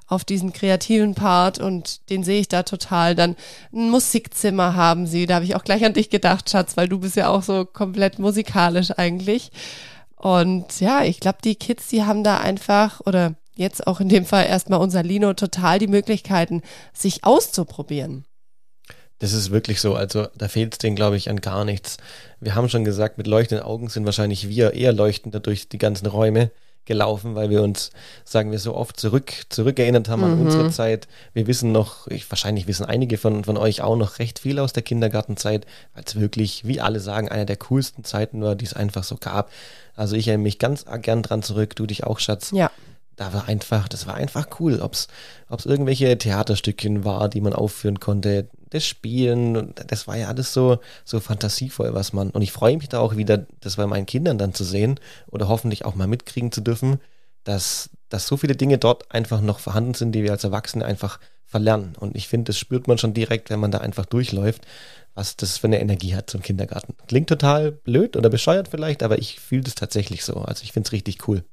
auf 0.07 0.25
diesen 0.25 0.53
kreativen 0.53 1.15
Part 1.15 1.59
und 1.59 2.11
den 2.11 2.25
sehe 2.25 2.41
ich 2.41 2.49
da 2.49 2.63
total. 2.63 3.15
Dann 3.15 3.37
ein 3.73 3.91
Musikzimmer 3.91 4.75
haben 4.75 5.07
sie, 5.07 5.27
da 5.27 5.37
habe 5.37 5.45
ich 5.45 5.55
auch 5.57 5.65
gleich 5.65 5.85
an 5.85 5.95
dich 5.95 6.11
gedacht, 6.11 6.51
Schatz, 6.51 6.77
weil 6.77 6.89
du 6.89 6.99
bist 6.99 7.17
ja 7.17 7.29
auch 7.29 7.43
so 7.43 7.65
komplett 7.65 8.19
musikalisch 8.19 8.91
eigentlich. 8.91 9.51
Und 10.17 10.81
ja, 10.81 11.05
ich 11.05 11.21
glaube, 11.21 11.39
die 11.45 11.55
Kids, 11.55 11.89
die 11.89 12.05
haben 12.05 12.25
da 12.25 12.39
einfach 12.39 13.01
oder 13.07 13.35
jetzt 13.55 13.87
auch 13.87 14.01
in 14.01 14.09
dem 14.09 14.25
Fall 14.25 14.47
erstmal 14.47 14.81
unser 14.81 15.03
Lino 15.03 15.35
total 15.35 15.79
die 15.79 15.87
Möglichkeiten, 15.87 16.63
sich 16.93 17.25
auszuprobieren. 17.25 18.25
Das 19.21 19.33
ist 19.33 19.51
wirklich 19.51 19.81
so. 19.81 19.95
Also 19.95 20.27
da 20.37 20.49
fehlt 20.49 20.75
es 20.75 20.79
denen, 20.79 20.97
glaube 20.97 21.17
ich, 21.17 21.31
an 21.31 21.41
gar 21.41 21.65
nichts. 21.65 21.97
Wir 22.41 22.55
haben 22.55 22.69
schon 22.69 22.85
gesagt, 22.85 23.17
mit 23.17 23.27
leuchtenden 23.27 23.65
Augen 23.65 23.89
sind 23.89 24.05
wahrscheinlich 24.05 24.49
wir 24.49 24.75
eher 24.75 24.93
leuchtender 24.93 25.41
durch 25.41 25.69
die 25.69 25.79
ganzen 25.79 26.07
Räume 26.07 26.51
gelaufen, 26.85 27.35
weil 27.35 27.51
wir 27.51 27.63
uns, 27.63 27.91
sagen 28.25 28.51
wir 28.51 28.59
so 28.59 28.75
oft, 28.75 28.99
zurück, 29.01 29.33
zurückerinnert 29.49 30.09
haben 30.09 30.23
an 30.25 30.37
mhm. 30.37 30.47
unsere 30.47 30.71
Zeit. 30.71 31.09
Wir 31.33 31.47
wissen 31.47 31.73
noch, 31.73 32.07
ich, 32.09 32.31
wahrscheinlich 32.31 32.67
wissen 32.67 32.85
einige 32.85 33.17
von, 33.17 33.45
von 33.45 33.57
euch 33.57 33.81
auch 33.81 33.97
noch 33.97 34.19
recht 34.19 34.39
viel 34.39 34.59
aus 34.59 34.73
der 34.73 34.83
Kindergartenzeit, 34.83 35.67
weil 35.95 36.05
es 36.07 36.21
wirklich, 36.21 36.67
wie 36.67 36.81
alle 36.81 37.01
sagen, 37.01 37.29
einer 37.29 37.47
der 37.47 37.57
coolsten 37.57 38.05
Zeiten 38.05 38.43
war, 38.43 38.55
die 38.55 38.67
es 38.67 38.75
einfach 38.75 39.05
so 39.05 39.17
gab. 39.17 39.51
Also 39.97 40.17
ich 40.17 40.29
erinnere 40.29 40.43
mich 40.43 40.59
ganz 40.59 40.85
gern 41.01 41.23
dran 41.23 41.43
zurück, 41.43 41.75
du 41.77 41.87
dich 41.87 42.05
auch, 42.05 42.19
Schatz. 42.19 42.51
Ja. 42.53 42.71
Da 43.17 43.33
war 43.33 43.49
einfach, 43.49 43.89
das 43.89 44.07
war 44.07 44.15
einfach 44.15 44.49
cool. 44.61 44.81
Ob 44.81 44.95
es 44.95 45.09
irgendwelche 45.67 46.17
Theaterstückchen 46.19 47.05
war, 47.05 47.29
die 47.29 47.41
man 47.41 47.53
aufführen 47.53 48.01
konnte, 48.01 48.49
das 48.71 48.85
Spielen, 48.85 49.73
das 49.87 50.09
war 50.09 50.17
ja 50.17 50.29
alles 50.29 50.53
so, 50.53 50.79
so 51.05 51.21
fantasievoll, 51.21 51.95
was 51.95 52.13
man. 52.13 52.31
Und 52.31 52.43
ich 52.43 52.51
freue 52.53 52.77
mich 52.77 52.89
da 52.89 52.99
auch 52.99 53.17
wieder, 53.17 53.47
das 53.61 53.77
bei 53.77 53.87
meinen 53.87 54.07
Kindern 54.07 54.37
dann 54.37 54.53
zu 54.53 54.65
sehen 54.65 54.99
oder 55.31 55.49
hoffentlich 55.49 55.85
auch 55.85 55.95
mal 55.95 56.09
mitkriegen 56.09 56.51
zu 56.51 56.61
dürfen, 56.61 57.01
dass, 57.45 57.91
dass 58.09 58.27
so 58.27 58.37
viele 58.37 58.57
Dinge 58.57 58.79
dort 58.79 59.13
einfach 59.13 59.41
noch 59.41 59.61
vorhanden 59.61 59.95
sind, 59.95 60.13
die 60.13 60.25
wir 60.25 60.33
als 60.33 60.45
Erwachsene 60.45 60.85
einfach 60.85 61.21
verlernen. 61.45 61.95
Und 61.99 62.17
ich 62.17 62.27
finde, 62.27 62.51
das 62.51 62.59
spürt 62.59 62.89
man 62.89 62.99
schon 62.99 63.15
direkt, 63.15 63.49
wenn 63.51 63.61
man 63.61 63.71
da 63.71 63.79
einfach 63.79 64.07
durchläuft, 64.07 64.67
was 65.15 65.37
das 65.37 65.59
für 65.59 65.69
eine 65.69 65.81
Energie 65.81 66.17
hat 66.17 66.29
zum 66.29 66.43
Kindergarten. 66.43 66.95
Klingt 67.07 67.29
total 67.29 67.71
blöd 67.71 68.17
oder 68.17 68.29
bescheuert 68.29 68.67
vielleicht, 68.67 69.05
aber 69.05 69.19
ich 69.19 69.39
fühle 69.39 69.63
das 69.63 69.77
tatsächlich 69.77 70.25
so. 70.25 70.35
Also 70.35 70.65
ich 70.65 70.73
finde 70.73 70.89
es 70.89 70.93
richtig 70.93 71.29
cool. 71.29 71.45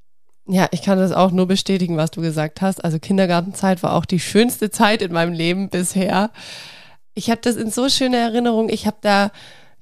Ja, 0.51 0.67
ich 0.71 0.81
kann 0.81 0.97
das 0.97 1.13
auch 1.13 1.31
nur 1.31 1.47
bestätigen, 1.47 1.95
was 1.95 2.11
du 2.11 2.19
gesagt 2.19 2.59
hast. 2.59 2.83
Also 2.83 2.99
Kindergartenzeit 2.99 3.83
war 3.83 3.93
auch 3.93 4.03
die 4.03 4.19
schönste 4.19 4.69
Zeit 4.69 5.01
in 5.01 5.13
meinem 5.13 5.31
Leben 5.31 5.69
bisher. 5.69 6.29
Ich 7.13 7.29
habe 7.29 7.39
das 7.41 7.55
in 7.55 7.71
so 7.71 7.87
schöner 7.87 8.17
Erinnerung. 8.17 8.67
Ich 8.67 8.85
habe 8.85 8.97
da 8.99 9.31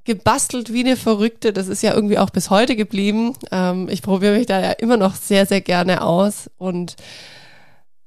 gebastelt 0.04 0.72
wie 0.72 0.82
eine 0.82 0.96
Verrückte. 0.96 1.54
Das 1.54 1.70
ist 1.70 1.82
ja 1.82 1.96
irgendwie 1.96 2.20
auch 2.20 2.30
bis 2.30 2.52
heute 2.52 2.76
geblieben. 2.76 3.34
Ähm, 3.52 3.90
ich 3.90 4.04
probiere 4.04 4.38
mich 4.38 4.46
da 4.46 4.62
ja 4.62 4.72
immer 4.74 4.98
noch 4.98 5.16
sehr, 5.16 5.48
sehr 5.48 5.62
gerne 5.62 6.04
aus. 6.04 6.52
Und 6.60 6.98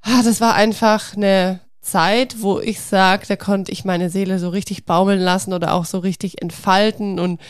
ah, 0.01 0.23
das 0.23 0.39
war 0.39 0.55
einfach 0.55 1.17
eine 1.17 1.59
Zeit, 1.81 2.41
wo 2.41 2.61
ich 2.61 2.79
sage, 2.79 3.25
da 3.27 3.35
konnte 3.35 3.73
ich 3.73 3.83
meine 3.83 4.09
Seele 4.09 4.39
so 4.39 4.47
richtig 4.47 4.85
baumeln 4.85 5.19
lassen 5.19 5.51
oder 5.51 5.73
auch 5.73 5.83
so 5.83 5.99
richtig 5.99 6.41
entfalten 6.41 7.19
und 7.19 7.41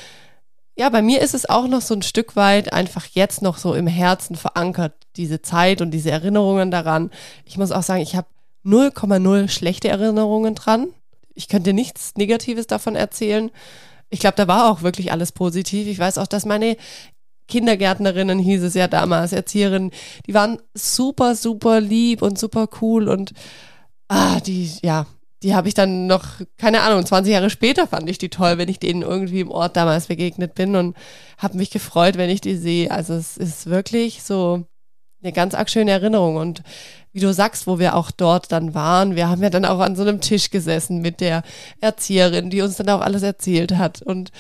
ja, 0.76 0.90
bei 0.90 1.02
mir 1.02 1.22
ist 1.22 1.34
es 1.34 1.48
auch 1.48 1.68
noch 1.68 1.82
so 1.82 1.94
ein 1.94 2.02
Stück 2.02 2.36
weit 2.36 2.74
einfach 2.74 3.06
jetzt 3.12 3.42
noch 3.42 3.58
so 3.58 3.74
im 3.74 3.88
Herzen 3.88 4.36
verankert, 4.36 4.94
diese 5.16 5.42
Zeit 5.42 5.82
und 5.82 5.92
diese 5.92 6.12
Erinnerungen 6.12 6.72
daran. 6.72 7.12
Ich 7.46 7.58
muss 7.58 7.72
auch 7.72 7.84
sagen, 7.84 8.02
ich 8.02 8.16
habe 8.16 8.28
0,0 8.66 9.50
schlechte 9.50 9.90
Erinnerungen 9.90 10.56
dran. 10.56 10.88
Ich 11.36 11.48
könnte 11.48 11.74
nichts 11.74 12.16
Negatives 12.16 12.68
davon 12.68 12.96
erzählen. 12.96 13.52
Ich 14.10 14.20
glaube, 14.20 14.36
da 14.38 14.48
war 14.48 14.72
auch 14.72 14.82
wirklich 14.82 15.12
alles 15.12 15.32
positiv. 15.32 15.88
Ich 15.88 16.00
weiß 16.00 16.18
auch, 16.18 16.28
dass 16.28 16.46
meine 16.46 16.78
Kindergärtnerinnen, 17.48 18.40
hieß 18.40 18.64
es 18.64 18.74
ja 18.74 18.88
damals, 18.88 19.34
Erzieherinnen, 19.34 19.92
die 20.28 20.34
waren 20.34 20.60
super, 20.74 21.36
super 21.36 21.82
lieb 21.82 22.22
und 22.22 22.40
super 22.40 22.68
cool 22.82 23.10
und 23.10 23.34
ah, 24.08 24.40
die, 24.40 24.72
ja, 24.82 25.06
die 25.44 25.54
habe 25.54 25.68
ich 25.68 25.74
dann 25.74 26.08
noch, 26.08 26.26
keine 26.58 26.82
Ahnung, 26.82 27.06
20 27.06 27.34
Jahre 27.34 27.50
später 27.50 27.86
fand 27.86 28.10
ich 28.10 28.18
die 28.18 28.30
toll, 28.30 28.58
wenn 28.58 28.70
ich 28.70 28.80
denen 28.80 29.02
irgendwie 29.02 29.42
im 29.42 29.52
Ort 29.52 29.76
damals 29.76 30.08
begegnet 30.08 30.56
bin 30.56 30.76
und 30.78 30.96
habe 31.38 31.58
mich 31.58 31.70
gefreut, 31.70 32.18
wenn 32.18 32.30
ich 32.30 32.40
die 32.40 32.56
sehe. 32.56 32.90
Also 32.90 33.14
es 33.14 33.36
ist 33.36 33.66
wirklich 33.66 34.24
so 34.24 34.64
eine 35.22 35.34
ganz 35.34 35.54
arg 35.54 35.70
schöne 35.70 35.92
Erinnerung. 35.92 36.38
Und 36.38 36.64
wie 37.12 37.20
du 37.20 37.34
sagst, 37.34 37.68
wo 37.68 37.78
wir 37.78 37.96
auch 37.96 38.10
dort 38.10 38.54
dann 38.54 38.74
waren, 38.74 39.18
wir 39.18 39.28
haben 39.28 39.44
ja 39.44 39.50
dann 39.50 39.66
auch 39.66 39.80
an 39.80 39.98
so 39.98 40.04
einem 40.04 40.22
Tisch 40.22 40.50
gesessen 40.50 41.02
mit 41.02 41.20
der 41.20 41.44
Erzieherin, 41.82 42.50
die 42.50 42.62
uns 42.62 42.78
dann 42.78 42.90
auch 42.90 43.02
alles 43.02 43.24
erzählt 43.24 43.74
hat. 43.76 44.02
Und 44.02 44.32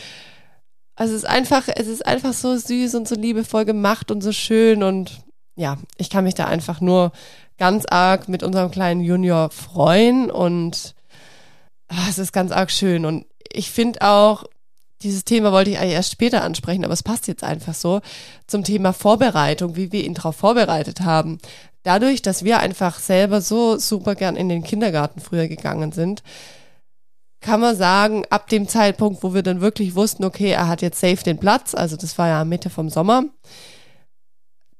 also 0.95 1.13
es 1.13 1.23
ist 1.23 1.29
einfach, 1.29 1.67
es 1.67 1.87
ist 1.87 2.05
einfach 2.05 2.33
so 2.33 2.55
süß 2.55 2.95
und 2.95 3.09
so 3.09 3.15
liebevoll 3.15 3.65
gemacht 3.65 4.09
und 4.09 4.21
so 4.21 4.31
schön. 4.31 4.83
Und 4.83 5.21
ja, 5.55 5.77
ich 5.97 6.09
kann 6.09 6.23
mich 6.23 6.35
da 6.35 6.45
einfach 6.45 6.79
nur 6.79 7.11
ganz 7.57 7.85
arg 7.89 8.29
mit 8.29 8.43
unserem 8.43 8.71
kleinen 8.71 9.01
Junior 9.01 9.49
freuen 9.49 10.31
und 10.31 10.95
ach, 11.87 12.09
es 12.09 12.17
ist 12.17 12.33
ganz 12.33 12.51
arg 12.51 12.71
schön. 12.71 13.05
Und 13.05 13.25
ich 13.51 13.71
finde 13.71 14.01
auch, 14.01 14.45
dieses 15.01 15.25
Thema 15.25 15.51
wollte 15.51 15.69
ich 15.69 15.79
eigentlich 15.79 15.93
erst 15.93 16.11
später 16.11 16.43
ansprechen, 16.43 16.85
aber 16.85 16.93
es 16.93 17.03
passt 17.03 17.27
jetzt 17.27 17.43
einfach 17.43 17.73
so 17.73 18.01
zum 18.47 18.63
Thema 18.63 18.93
Vorbereitung, 18.93 19.75
wie 19.75 19.91
wir 19.91 20.03
ihn 20.03 20.13
darauf 20.13 20.35
vorbereitet 20.35 21.01
haben. 21.01 21.39
Dadurch, 21.83 22.21
dass 22.21 22.43
wir 22.43 22.59
einfach 22.59 22.99
selber 22.99 23.41
so 23.41 23.77
super 23.77 24.15
gern 24.15 24.37
in 24.37 24.47
den 24.47 24.63
Kindergarten 24.63 25.19
früher 25.19 25.47
gegangen 25.47 25.91
sind, 25.91 26.23
kann 27.41 27.59
man 27.59 27.75
sagen, 27.75 28.23
ab 28.29 28.47
dem 28.47 28.69
Zeitpunkt, 28.69 29.21
wo 29.21 29.33
wir 29.33 29.43
dann 29.43 29.59
wirklich 29.59 29.95
wussten, 29.95 30.23
okay, 30.23 30.51
er 30.51 30.69
hat 30.69 30.81
jetzt 30.81 31.01
safe 31.01 31.23
den 31.23 31.37
Platz, 31.37 31.75
also 31.75 31.97
das 31.97 32.17
war 32.17 32.29
ja 32.29 32.45
Mitte 32.45 32.69
vom 32.69 32.89
Sommer, 32.89 33.25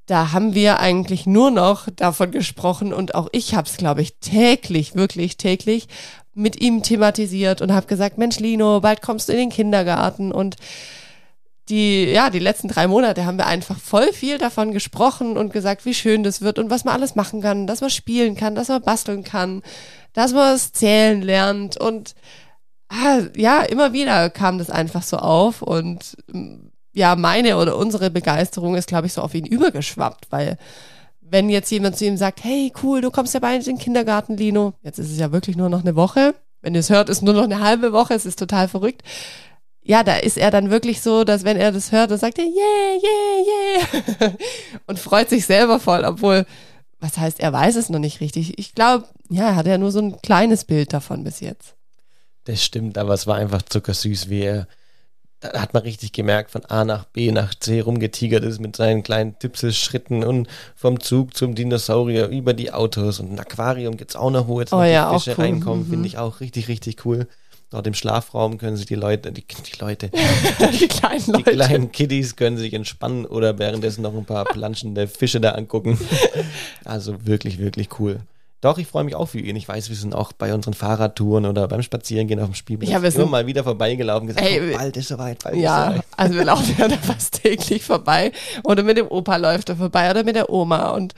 da 0.05 0.31
haben 0.33 0.53
wir 0.53 0.79
eigentlich 0.79 1.25
nur 1.25 1.51
noch 1.51 1.87
davon 1.95 2.31
gesprochen 2.31 2.93
und 2.93 3.15
auch 3.15 3.29
ich 3.31 3.55
habe 3.55 3.67
es, 3.67 3.77
glaube 3.77 4.01
ich, 4.01 4.17
täglich, 4.19 4.95
wirklich 4.95 5.37
täglich 5.37 5.87
mit 6.33 6.59
ihm 6.61 6.83
thematisiert 6.83 7.61
und 7.61 7.71
habe 7.71 7.87
gesagt, 7.87 8.17
Mensch, 8.17 8.39
Lino, 8.39 8.81
bald 8.81 9.01
kommst 9.01 9.29
du 9.29 9.33
in 9.33 9.39
den 9.39 9.49
Kindergarten. 9.49 10.31
Und 10.31 10.55
die, 11.69 12.05
ja, 12.05 12.29
die 12.29 12.39
letzten 12.39 12.67
drei 12.67 12.87
Monate 12.87 13.25
haben 13.25 13.37
wir 13.37 13.47
einfach 13.47 13.79
voll 13.79 14.11
viel 14.11 14.37
davon 14.37 14.73
gesprochen 14.73 15.37
und 15.37 15.53
gesagt, 15.53 15.85
wie 15.85 15.93
schön 15.93 16.23
das 16.23 16.41
wird 16.41 16.59
und 16.59 16.69
was 16.69 16.83
man 16.83 16.95
alles 16.95 17.15
machen 17.15 17.41
kann, 17.41 17.67
dass 17.67 17.81
man 17.81 17.89
spielen 17.89 18.35
kann, 18.35 18.55
dass 18.55 18.67
man 18.67 18.81
basteln 18.81 19.23
kann, 19.23 19.61
dass 20.11 20.33
man 20.33 20.55
es 20.55 20.73
zählen 20.73 21.21
lernt. 21.21 21.77
Und 21.77 22.15
ah, 22.89 23.21
ja, 23.35 23.61
immer 23.61 23.93
wieder 23.93 24.29
kam 24.29 24.57
das 24.57 24.69
einfach 24.69 25.03
so 25.03 25.17
auf 25.17 25.61
und 25.61 26.17
ja, 26.93 27.15
meine 27.15 27.57
oder 27.57 27.75
unsere 27.75 28.09
Begeisterung 28.09 28.75
ist, 28.75 28.87
glaube 28.87 29.07
ich, 29.07 29.13
so 29.13 29.21
auf 29.21 29.33
ihn 29.33 29.45
übergeschwappt, 29.45 30.27
weil 30.31 30.57
wenn 31.21 31.49
jetzt 31.49 31.71
jemand 31.71 31.97
zu 31.97 32.05
ihm 32.05 32.15
sagt, 32.15 32.43
hey, 32.43 32.71
cool, 32.83 33.01
du 33.01 33.09
kommst 33.09 33.33
ja 33.33 33.39
bald 33.39 33.67
in 33.67 33.75
den 33.75 33.81
Kindergarten, 33.81 34.37
Lino, 34.37 34.73
jetzt 34.83 34.99
ist 34.99 35.11
es 35.11 35.17
ja 35.17 35.31
wirklich 35.31 35.57
nur 35.57 35.69
noch 35.69 35.81
eine 35.81 35.95
Woche, 35.95 36.35
wenn 36.61 36.75
ihr 36.75 36.79
es 36.79 36.91
hört, 36.91 37.09
ist 37.09 37.23
nur 37.23 37.33
noch 37.33 37.43
eine 37.43 37.59
halbe 37.59 37.91
Woche, 37.91 38.13
es 38.13 38.25
ist 38.25 38.39
total 38.39 38.67
verrückt. 38.67 39.01
Ja, 39.81 40.03
da 40.03 40.15
ist 40.15 40.37
er 40.37 40.51
dann 40.51 40.69
wirklich 40.69 41.01
so, 41.01 41.23
dass 41.25 41.43
wenn 41.43 41.57
er 41.57 41.71
das 41.71 41.91
hört, 41.91 42.11
dann 42.11 42.19
sagt 42.19 42.37
er, 42.37 42.45
yeah, 42.45 42.99
yeah, 43.03 44.21
yeah, 44.21 44.33
und 44.87 44.97
freut 44.99 45.29
sich 45.29 45.45
selber 45.45 45.79
voll, 45.79 46.05
obwohl, 46.05 46.45
was 46.99 47.17
heißt, 47.17 47.41
er 47.41 47.51
weiß 47.51 47.75
es 47.75 47.89
noch 47.89 47.99
nicht 47.99 48.21
richtig. 48.21 48.57
Ich 48.59 48.75
glaube, 48.75 49.07
ja, 49.29 49.49
er 49.49 49.55
hat 49.55 49.67
ja 49.67 49.77
nur 49.77 49.91
so 49.91 49.99
ein 49.99 50.21
kleines 50.21 50.63
Bild 50.63 50.93
davon 50.93 51.23
bis 51.23 51.41
jetzt. 51.41 51.75
Das 52.45 52.63
stimmt, 52.63 52.97
aber 52.97 53.13
es 53.13 53.27
war 53.27 53.35
einfach 53.35 53.61
zuckersüß, 53.61 54.29
wie 54.29 54.41
er 54.41 54.67
da 55.51 55.61
hat 55.61 55.73
man 55.73 55.83
richtig 55.83 56.13
gemerkt, 56.13 56.51
von 56.51 56.63
A 56.65 56.85
nach 56.85 57.05
B 57.05 57.31
nach 57.31 57.53
C 57.55 57.81
rumgetigert 57.81 58.43
ist 58.43 58.59
mit 58.59 58.75
seinen 58.75 59.03
kleinen 59.03 59.37
Tippselschritten 59.37 60.23
und 60.23 60.47
vom 60.75 60.99
Zug 60.99 61.35
zum 61.35 61.55
Dinosaurier 61.55 62.27
über 62.27 62.53
die 62.53 62.71
Autos 62.71 63.19
und 63.19 63.31
ein 63.31 63.39
Aquarium 63.39 63.97
gibt 63.97 64.11
es 64.11 64.15
auch 64.15 64.31
noch, 64.31 64.47
wo 64.47 64.59
jetzt 64.59 64.73
oh, 64.73 64.77
noch 64.77 64.85
ja, 64.85 65.11
die 65.11 65.19
Fische 65.19 65.35
cool. 65.37 65.45
reinkommen, 65.45 65.85
mhm. 65.85 65.89
finde 65.89 66.07
ich 66.07 66.17
auch 66.17 66.39
richtig, 66.39 66.67
richtig 66.67 67.05
cool. 67.05 67.27
Dort 67.69 67.87
im 67.87 67.95
Schlafraum 67.95 68.59
können 68.59 68.77
sich 68.77 68.85
die 68.85 68.95
Leute, 68.95 69.31
die, 69.31 69.43
die 69.43 69.79
Leute, 69.79 70.09
die 70.79 70.87
kleinen 70.87 71.25
Leute, 71.25 71.51
die 71.51 71.55
kleinen 71.55 71.91
Kiddies 71.91 72.35
können 72.35 72.57
sich 72.57 72.73
entspannen 72.73 73.25
oder 73.25 73.57
währenddessen 73.57 74.03
noch 74.03 74.15
ein 74.15 74.25
paar 74.25 74.45
planschende 74.53 75.07
Fische 75.07 75.41
da 75.41 75.53
angucken. 75.53 75.97
Also 76.85 77.25
wirklich, 77.25 77.57
wirklich 77.57 77.89
cool. 77.99 78.19
Doch, 78.63 78.77
ich 78.77 78.87
freue 78.87 79.03
mich 79.03 79.13
auch 79.15 79.25
für 79.27 79.39
ihn. 79.39 79.57
Ich 79.57 79.67
weiß, 79.67 79.89
wir 79.89 79.95
sind 79.97 80.15
auch 80.15 80.31
bei 80.31 80.53
unseren 80.53 80.73
Fahrradtouren 80.73 81.45
oder 81.45 81.67
beim 81.67 81.81
Spazierengehen 81.81 82.39
auf 82.39 82.45
dem 82.47 82.53
Spielplatz 82.55 82.89
Ja, 82.89 83.01
wir 83.01 83.09
immer 83.09 83.23
sind- 83.23 83.29
mal 83.31 83.45
wieder 83.45 83.61
vorbeigelaufen 83.65 84.21
und 84.21 84.27
gesagt, 84.35 84.47
Ey, 84.47 84.71
oh, 84.73 84.77
bald 84.77 84.95
ist 84.95 85.09
soweit, 85.09 85.43
bald 85.43 85.55
ist 85.57 85.61
Ja, 85.63 85.87
soweit. 85.91 86.03
also 86.15 86.35
wir 86.35 86.45
laufen 86.45 86.75
ja 86.77 86.87
da 86.87 86.95
fast 86.95 87.43
täglich 87.43 87.83
vorbei. 87.83 88.31
Oder 88.63 88.83
mit 88.83 88.95
dem 88.95 89.07
Opa 89.09 89.35
läuft 89.35 89.67
er 89.67 89.75
vorbei 89.75 90.09
oder 90.09 90.23
mit 90.23 90.37
der 90.37 90.49
Oma. 90.49 90.91
Und 90.91 91.13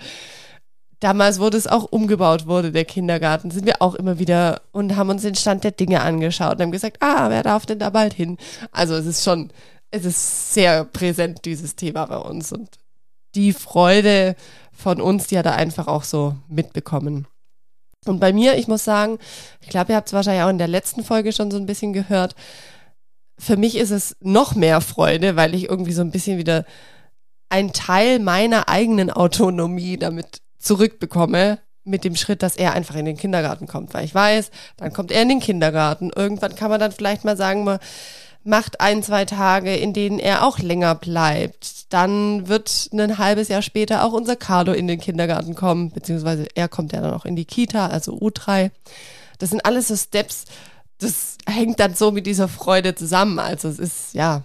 damals 1.02 1.40
wurde 1.40 1.58
es 1.58 1.68
auch 1.68 1.84
umgebaut 1.84 2.48
wurde, 2.48 2.72
der 2.72 2.86
Kindergarten, 2.86 3.52
sind 3.52 3.68
wir 3.68 3.80
auch 3.80 3.94
immer 3.94 4.18
wieder 4.18 4.62
und 4.72 4.96
haben 4.96 5.10
uns 5.12 5.22
den 5.22 5.36
Stand 5.36 5.64
der 5.64 5.72
Dinge 5.72 6.02
angeschaut 6.02 6.56
und 6.56 6.62
haben 6.64 6.72
gesagt, 6.72 6.98
ah, 7.02 7.30
wer 7.30 7.44
darf 7.44 7.68
denn 7.68 7.78
da 7.78 7.92
bald 7.92 8.16
hin? 8.16 8.38
Also 8.72 8.96
es 8.96 9.06
ist 9.06 9.24
schon, 9.24 9.52
es 9.92 10.04
ist 10.04 10.54
sehr 10.56 10.84
präsent, 10.84 11.46
dieses 11.46 11.75
Thema 11.75 12.06
bei 12.08 12.18
uns. 12.18 12.52
Und 12.52 12.70
die 13.36 13.54
Freude 13.54 14.36
von 14.72 15.00
uns, 15.00 15.28
die 15.28 15.38
hat 15.38 15.46
er 15.46 15.56
einfach 15.58 15.88
auch 15.88 16.04
so 16.04 16.36
mitbekommen. 16.48 17.28
Und 18.06 18.20
bei 18.20 18.34
mir, 18.34 18.58
ich 18.58 18.68
muss 18.68 18.84
sagen, 18.84 19.18
ich 19.62 19.70
glaube, 19.70 19.92
ihr 19.92 19.96
habt 19.96 20.08
es 20.08 20.14
wahrscheinlich 20.14 20.44
auch 20.44 20.50
in 20.50 20.58
der 20.58 20.68
letzten 20.68 21.04
Folge 21.04 21.32
schon 21.32 21.52
so 21.52 21.58
ein 21.58 21.66
bisschen 21.66 21.94
gehört, 21.94 22.36
für 23.38 23.58
mich 23.58 23.76
ist 23.78 23.92
es 23.92 24.16
noch 24.22 24.56
mehr 24.56 24.80
Freude, 24.82 25.36
weil 25.36 25.54
ich 25.56 25.70
irgendwie 25.70 25.92
so 25.92 26.02
ein 26.02 26.12
bisschen 26.12 26.38
wieder 26.38 26.66
ein 27.50 27.74
Teil 27.74 28.20
meiner 28.20 28.70
eigenen 28.70 29.12
Autonomie 29.12 29.98
damit 29.98 30.42
zurückbekomme 30.58 31.60
mit 31.84 32.04
dem 32.04 32.16
Schritt, 32.16 32.42
dass 32.42 32.56
er 32.56 32.74
einfach 32.74 32.96
in 32.96 33.06
den 33.06 33.18
Kindergarten 33.18 33.68
kommt, 33.68 33.94
weil 33.94 34.06
ich 34.06 34.16
weiß, 34.16 34.50
dann 34.78 34.92
kommt 34.92 35.12
er 35.12 35.22
in 35.22 35.30
den 35.30 35.40
Kindergarten. 35.40 36.12
Irgendwann 36.16 36.56
kann 36.56 36.72
man 36.72 36.80
dann 36.80 36.92
vielleicht 36.92 37.24
mal 37.24 37.38
sagen, 37.38 37.64
man 37.64 37.80
macht 38.46 38.80
ein, 38.80 39.02
zwei 39.02 39.25
Tage, 39.25 39.75
in 39.75 39.92
denen 39.92 40.20
er 40.20 40.46
auch 40.46 40.60
länger 40.60 40.96
bleibt. 40.96 41.92
Dann 41.92 42.48
wird 42.48 42.90
ein 42.94 43.18
halbes 43.18 43.48
Jahr 43.48 43.64
später 43.64 44.06
auch 44.06 44.14
unser 44.14 44.36
Carlo 44.36 44.72
in 44.72 44.88
den 44.88 45.00
Kindergarten 45.00 45.56
kommen, 45.56 45.92
beziehungsweise 45.92 46.48
er 46.54 46.70
kommt 46.70 46.94
ja 46.94 47.02
dann 47.02 47.14
auch 47.14 47.25
in 47.25 47.36
die 47.36 47.46
Kita, 47.46 47.88
also 47.88 48.14
U3. 48.14 48.70
Das 49.40 49.50
sind 49.50 49.66
alles 49.66 49.88
so 49.88 49.96
Steps, 49.96 50.46
das 51.00 51.38
hängt 51.48 51.80
dann 51.80 51.96
so 51.96 52.12
mit 52.12 52.28
dieser 52.28 52.48
Freude 52.48 52.94
zusammen. 52.94 53.40
Also 53.40 53.68
es 53.68 53.80
ist 53.80 54.14
ja 54.14 54.44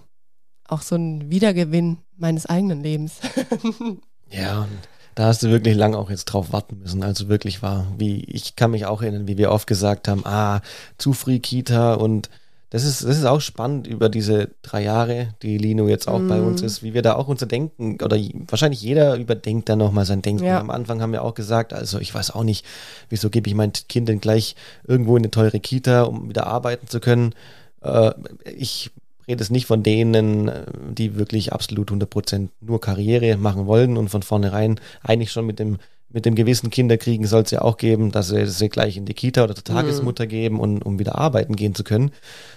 auch 0.67 0.81
so 0.81 0.95
ein 0.95 1.29
Wiedergewinn 1.29 1.99
meines 2.17 2.45
eigenen 2.45 2.81
Lebens. 2.81 3.19
Ja, 4.33 4.61
und 4.61 4.79
da 5.13 5.25
hast 5.25 5.43
du 5.43 5.49
wirklich 5.49 5.75
lang 5.75 5.93
auch 5.93 6.09
jetzt 6.09 6.23
drauf 6.23 6.53
warten 6.53 6.79
müssen. 6.79 7.03
Also 7.03 7.27
wirklich 7.27 7.61
war, 7.61 7.85
wie, 7.97 8.23
ich 8.23 8.55
kann 8.55 8.71
mich 8.71 8.85
auch 8.85 9.01
erinnern, 9.01 9.27
wie 9.27 9.37
wir 9.37 9.51
oft 9.51 9.67
gesagt 9.67 10.07
haben, 10.07 10.25
ah, 10.25 10.61
zu 10.97 11.11
früh 11.11 11.39
Kita 11.39 11.95
und 11.95 12.29
das 12.71 12.85
ist, 12.85 13.03
das 13.03 13.17
ist 13.17 13.25
auch 13.25 13.41
spannend 13.41 13.85
über 13.85 14.07
diese 14.07 14.49
drei 14.61 14.83
Jahre, 14.83 15.33
die 15.41 15.57
Lino 15.57 15.89
jetzt 15.89 16.07
auch 16.07 16.19
mm. 16.19 16.27
bei 16.29 16.41
uns 16.41 16.61
mhm. 16.61 16.67
ist, 16.67 16.83
wie 16.83 16.93
wir 16.93 17.01
da 17.01 17.15
auch 17.15 17.27
unser 17.27 17.45
Denken 17.45 17.97
oder 18.01 18.17
wahrscheinlich 18.47 18.81
jeder 18.81 19.17
überdenkt 19.17 19.67
dann 19.67 19.79
nochmal 19.79 20.05
sein 20.05 20.21
Denken. 20.21 20.45
Ja. 20.45 20.59
Am 20.59 20.69
Anfang 20.69 21.01
haben 21.01 21.11
wir 21.11 21.21
auch 21.21 21.33
gesagt, 21.33 21.73
also 21.73 21.99
ich 21.99 22.15
weiß 22.15 22.31
auch 22.31 22.45
nicht, 22.45 22.65
wieso 23.09 23.29
gebe 23.29 23.49
ich 23.49 23.55
mein 23.55 23.73
Kind 23.73 24.07
denn 24.07 24.21
gleich 24.21 24.55
irgendwo 24.87 25.17
in 25.17 25.23
eine 25.23 25.31
teure 25.31 25.59
Kita, 25.59 26.03
um 26.03 26.29
wieder 26.29 26.47
arbeiten 26.47 26.87
zu 26.87 27.01
können. 27.01 27.35
Äh, 27.81 28.13
ich 28.55 28.91
rede 29.27 29.43
es 29.43 29.49
nicht 29.49 29.65
von 29.65 29.83
denen, 29.83 30.49
die 30.91 31.17
wirklich 31.17 31.51
absolut 31.51 31.91
100% 31.91 32.47
nur 32.61 32.79
Karriere 32.79 33.35
machen 33.35 33.65
wollen 33.65 33.97
und 33.97 34.07
von 34.07 34.23
vornherein 34.23 34.79
eigentlich 35.03 35.31
schon 35.31 35.45
mit 35.45 35.59
dem 35.59 35.77
mit 36.13 36.25
dem 36.25 36.35
gewissen 36.35 36.69
Kinderkriegen 36.69 37.25
soll 37.25 37.43
es 37.43 37.51
ja 37.51 37.61
auch 37.61 37.77
geben, 37.77 38.11
dass 38.11 38.29
sie, 38.29 38.45
sie 38.47 38.69
gleich 38.69 38.97
in 38.97 39.05
die 39.05 39.13
Kita 39.13 39.43
oder 39.43 39.55
zur 39.55 39.63
Tagesmutter 39.63 40.25
mhm. 40.25 40.29
geben, 40.29 40.59
und, 40.59 40.83
um 40.83 40.99
wieder 40.99 41.17
arbeiten 41.17 41.55
gehen 41.55 41.75
zu 41.75 41.83
können, 41.83 42.11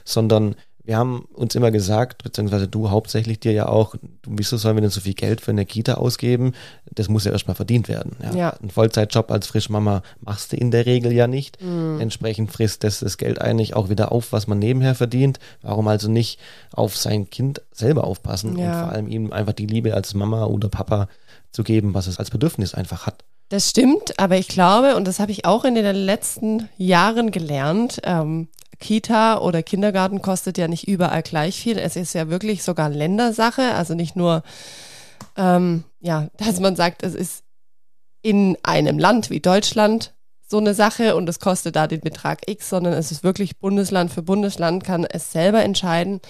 sondern 0.04 0.56
wir 0.86 0.98
haben 0.98 1.26
uns 1.32 1.54
immer 1.54 1.70
gesagt, 1.70 2.22
beziehungsweise 2.22 2.68
du 2.68 2.90
hauptsächlich 2.90 3.40
dir 3.40 3.52
ja 3.52 3.66
auch, 3.66 3.94
wieso 4.26 4.58
sollen 4.58 4.76
wir 4.76 4.82
denn 4.82 4.90
so 4.90 5.00
viel 5.00 5.14
Geld 5.14 5.40
für 5.40 5.50
eine 5.50 5.64
Kita 5.64 5.94
ausgeben? 5.94 6.52
Das 6.94 7.08
muss 7.08 7.24
ja 7.24 7.32
erstmal 7.32 7.54
verdient 7.54 7.88
werden. 7.88 8.16
Ja. 8.22 8.34
ja. 8.34 8.50
Ein 8.62 8.68
Vollzeitjob 8.68 9.30
als 9.30 9.46
Frischmama 9.46 10.02
machst 10.20 10.52
du 10.52 10.56
in 10.58 10.70
der 10.70 10.84
Regel 10.84 11.10
ja 11.12 11.26
nicht. 11.26 11.62
Mhm. 11.62 12.00
Entsprechend 12.00 12.52
frisst 12.52 12.84
das, 12.84 13.00
das 13.00 13.16
Geld 13.16 13.40
eigentlich 13.40 13.74
auch 13.74 13.88
wieder 13.88 14.12
auf, 14.12 14.32
was 14.32 14.46
man 14.46 14.58
nebenher 14.58 14.94
verdient. 14.94 15.38
Warum 15.62 15.88
also 15.88 16.10
nicht 16.10 16.38
auf 16.70 16.98
sein 16.98 17.30
Kind 17.30 17.62
selber 17.72 18.04
aufpassen 18.04 18.58
ja. 18.58 18.66
und 18.66 18.80
vor 18.80 18.92
allem 18.92 19.08
ihm 19.08 19.32
einfach 19.32 19.54
die 19.54 19.66
Liebe 19.66 19.94
als 19.94 20.12
Mama 20.12 20.44
oder 20.44 20.68
Papa 20.68 21.08
zu 21.50 21.62
geben, 21.64 21.94
was 21.94 22.08
es 22.08 22.18
als 22.18 22.30
Bedürfnis 22.30 22.74
einfach 22.74 23.06
hat. 23.06 23.24
Das 23.54 23.70
stimmt, 23.70 24.18
aber 24.18 24.36
ich 24.36 24.48
glaube, 24.48 24.96
und 24.96 25.06
das 25.06 25.20
habe 25.20 25.30
ich 25.30 25.44
auch 25.44 25.64
in 25.64 25.76
den 25.76 25.94
letzten 25.94 26.68
Jahren 26.76 27.30
gelernt, 27.30 28.00
ähm, 28.02 28.48
Kita 28.80 29.38
oder 29.38 29.62
Kindergarten 29.62 30.20
kostet 30.22 30.58
ja 30.58 30.66
nicht 30.66 30.88
überall 30.88 31.22
gleich 31.22 31.62
viel. 31.62 31.78
Es 31.78 31.94
ist 31.94 32.14
ja 32.14 32.28
wirklich 32.28 32.64
sogar 32.64 32.88
Ländersache, 32.88 33.74
also 33.74 33.94
nicht 33.94 34.16
nur, 34.16 34.42
ähm, 35.36 35.84
ja, 36.00 36.30
dass 36.36 36.58
man 36.58 36.74
sagt, 36.74 37.04
es 37.04 37.14
ist 37.14 37.44
in 38.22 38.58
einem 38.64 38.98
Land 38.98 39.30
wie 39.30 39.38
Deutschland 39.38 40.14
so 40.48 40.58
eine 40.58 40.74
Sache 40.74 41.14
und 41.14 41.28
es 41.28 41.38
kostet 41.38 41.76
da 41.76 41.86
den 41.86 42.00
Betrag 42.00 42.50
X, 42.50 42.68
sondern 42.68 42.94
es 42.94 43.12
ist 43.12 43.22
wirklich 43.22 43.60
Bundesland 43.60 44.12
für 44.12 44.22
Bundesland, 44.22 44.82
kann 44.82 45.04
es 45.04 45.30
selber 45.30 45.62
entscheiden. 45.62 46.20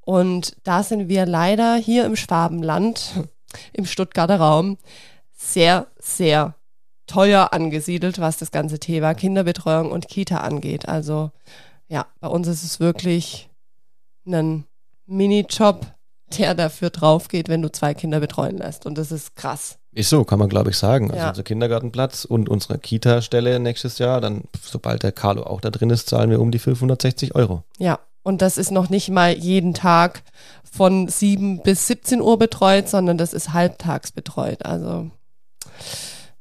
Und 0.00 0.56
da 0.64 0.82
sind 0.82 1.10
wir 1.10 1.26
leider 1.26 1.74
hier 1.76 2.06
im 2.06 2.16
Schwabenland, 2.16 3.26
im 3.74 3.84
Stuttgarter 3.84 4.38
Raum, 4.38 4.78
sehr, 5.52 5.86
sehr 5.98 6.54
teuer 7.06 7.52
angesiedelt, 7.52 8.18
was 8.18 8.38
das 8.38 8.50
ganze 8.50 8.78
Thema 8.78 9.14
Kinderbetreuung 9.14 9.90
und 9.90 10.08
Kita 10.08 10.38
angeht. 10.38 10.88
Also 10.88 11.30
ja, 11.88 12.06
bei 12.20 12.28
uns 12.28 12.48
ist 12.48 12.64
es 12.64 12.80
wirklich 12.80 13.50
ein 14.26 14.64
Minijob, 15.06 15.86
der 16.38 16.54
dafür 16.54 16.90
drauf 16.90 17.28
geht, 17.28 17.48
wenn 17.48 17.62
du 17.62 17.70
zwei 17.70 17.94
Kinder 17.94 18.20
betreuen 18.20 18.58
lässt. 18.58 18.86
Und 18.86 18.96
das 18.96 19.12
ist 19.12 19.36
krass. 19.36 19.78
Ist 19.92 20.10
so, 20.10 20.24
kann 20.24 20.38
man 20.38 20.48
glaube 20.48 20.70
ich 20.70 20.78
sagen. 20.78 21.10
Also 21.10 21.22
ja. 21.22 21.28
unser 21.28 21.42
Kindergartenplatz 21.42 22.24
und 22.24 22.48
unsere 22.48 22.78
Kita-Stelle 22.78 23.60
nächstes 23.60 23.98
Jahr, 23.98 24.20
dann 24.20 24.44
sobald 24.60 25.02
der 25.02 25.12
Carlo 25.12 25.44
auch 25.44 25.60
da 25.60 25.70
drin 25.70 25.90
ist, 25.90 26.08
zahlen 26.08 26.30
wir 26.30 26.40
um 26.40 26.50
die 26.50 26.58
560 26.58 27.34
Euro. 27.34 27.62
Ja, 27.78 28.00
und 28.22 28.40
das 28.40 28.56
ist 28.56 28.70
noch 28.70 28.88
nicht 28.88 29.10
mal 29.10 29.36
jeden 29.36 29.74
Tag 29.74 30.22
von 30.64 31.06
7 31.06 31.62
bis 31.62 31.86
17 31.86 32.20
Uhr 32.20 32.38
betreut, 32.38 32.88
sondern 32.88 33.18
das 33.18 33.34
ist 33.34 33.52
halbtags 33.52 34.10
betreut. 34.10 34.64
Also 34.64 35.10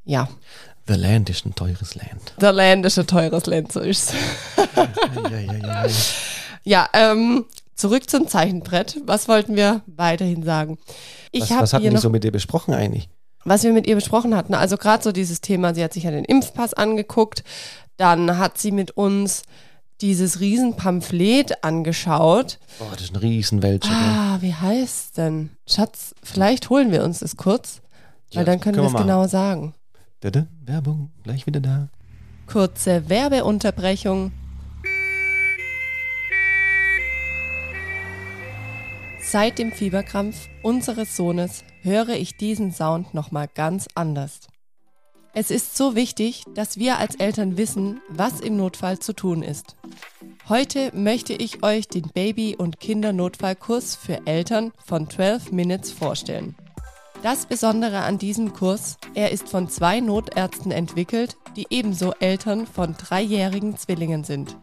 ja. 0.05 0.27
The 0.87 0.95
Land 0.95 1.29
ist 1.29 1.45
ein 1.45 1.55
teures 1.55 1.95
Land. 1.95 2.33
The 2.39 2.47
Land 2.47 2.85
ist 2.85 2.99
ein 2.99 3.07
teures 3.07 3.45
Land, 3.45 3.71
so 3.71 3.79
ist 3.79 4.13
ja, 5.31 5.39
ja, 5.39 5.53
ja, 5.53 5.87
ja, 6.63 6.89
ähm, 6.93 7.45
zurück 7.75 8.09
zum 8.09 8.27
Zeichenbrett. 8.27 8.99
Was 9.05 9.27
wollten 9.27 9.55
wir 9.55 9.81
weiterhin 9.85 10.43
sagen? 10.43 10.77
Ich 11.31 11.49
was, 11.49 11.51
was 11.51 11.73
hatten 11.73 11.91
wir 11.91 11.99
so 11.99 12.09
mit 12.09 12.23
dir 12.23 12.31
besprochen 12.31 12.73
eigentlich? 12.73 13.09
Was 13.45 13.63
wir 13.63 13.73
mit 13.73 13.87
ihr 13.87 13.95
besprochen 13.95 14.35
hatten, 14.35 14.53
also 14.53 14.77
gerade 14.77 15.03
so 15.03 15.11
dieses 15.11 15.41
Thema, 15.41 15.73
sie 15.75 15.83
hat 15.83 15.93
sich 15.93 16.03
ja 16.03 16.11
den 16.11 16.23
Impfpass 16.23 16.73
angeguckt, 16.73 17.43
dann 17.97 18.37
hat 18.37 18.57
sie 18.57 18.71
mit 18.71 18.91
uns 18.91 19.43
dieses 19.99 20.39
Riesenpamphlet 20.39 21.63
angeschaut. 21.63 22.59
Oh, 22.79 22.85
das 22.93 23.03
ist 23.03 23.13
ein 23.13 23.17
Riesenwälzer. 23.17 23.89
Ah, 23.91 24.37
wie 24.41 24.53
heißt 24.53 25.17
denn? 25.17 25.51
Schatz, 25.67 26.15
vielleicht 26.23 26.69
holen 26.69 26.91
wir 26.91 27.03
uns 27.03 27.19
das 27.19 27.37
kurz. 27.37 27.81
Weil 28.33 28.45
dann 28.45 28.59
können, 28.59 28.75
können 28.75 28.91
wir 28.91 28.95
es 28.99 29.01
genau 29.01 29.27
sagen. 29.27 29.73
Dada, 30.19 30.47
Werbung, 30.65 31.11
gleich 31.23 31.45
wieder 31.45 31.59
da. 31.59 31.89
Kurze 32.47 33.09
Werbeunterbrechung. 33.09 34.31
Seit 39.21 39.57
dem 39.57 39.71
Fieberkrampf 39.71 40.47
unseres 40.61 41.15
Sohnes 41.15 41.63
höre 41.81 42.09
ich 42.09 42.37
diesen 42.37 42.71
Sound 42.71 43.13
nochmal 43.13 43.47
ganz 43.53 43.87
anders. 43.95 44.41
Es 45.33 45.49
ist 45.49 45.75
so 45.75 45.95
wichtig, 45.95 46.43
dass 46.53 46.77
wir 46.77 46.99
als 46.99 47.15
Eltern 47.15 47.57
wissen, 47.57 48.01
was 48.09 48.39
im 48.39 48.55
Notfall 48.55 48.99
zu 48.99 49.13
tun 49.13 49.41
ist. 49.41 49.75
Heute 50.47 50.91
möchte 50.93 51.33
ich 51.33 51.63
euch 51.63 51.87
den 51.87 52.09
Baby- 52.13 52.55
und 52.55 52.79
Kindernotfallkurs 52.79 53.95
für 53.95 54.27
Eltern 54.27 54.71
von 54.77 55.09
12 55.09 55.51
Minutes 55.51 55.91
vorstellen. 55.91 56.55
Das 57.23 57.45
Besondere 57.45 58.01
an 58.01 58.17
diesem 58.17 58.51
Kurs, 58.51 58.97
er 59.13 59.31
ist 59.31 59.47
von 59.47 59.69
zwei 59.69 60.01
Notärzten 60.01 60.73
entwickelt, 60.73 61.37
die 61.55 61.67
ebenso 61.69 62.11
Eltern 62.19 62.67
von 62.67 62.97
dreijährigen 62.97 63.77
Zwillingen 63.77 64.25
sind. 64.25 64.57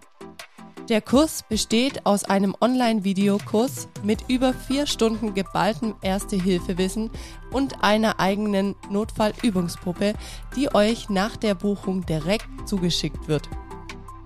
Der 0.90 1.00
Kurs 1.00 1.42
besteht 1.48 2.04
aus 2.04 2.24
einem 2.24 2.54
Online-Videokurs 2.60 3.88
mit 4.02 4.28
über 4.28 4.52
vier 4.52 4.86
Stunden 4.86 5.32
geballtem 5.32 5.94
Erste-Hilfe-Wissen 6.02 7.08
und 7.50 7.82
einer 7.82 8.20
eigenen 8.20 8.74
Notfallübungspuppe, 8.90 10.12
die 10.54 10.74
euch 10.74 11.08
nach 11.08 11.38
der 11.38 11.54
Buchung 11.54 12.04
direkt 12.04 12.46
zugeschickt 12.66 13.26
wird. 13.26 13.48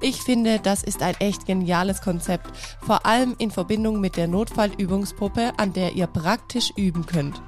Ich 0.01 0.23
finde, 0.23 0.59
das 0.59 0.83
ist 0.83 1.03
ein 1.03 1.15
echt 1.21 1.47
geniales 1.47 2.03
Konzept, 2.03 2.51
vor 2.85 3.07
allem 3.07 3.37
in 3.39 3.53
Verbindung 3.53 4.01
mit 4.01 4.17
der 4.17 4.27
Notfallübungspuppe, 4.27 5.53
an 5.57 5.73
der 5.73 5.93
ihr 5.93 6.09
praktisch 6.09 6.73
üben 6.77 7.07
könnt. 7.07 7.41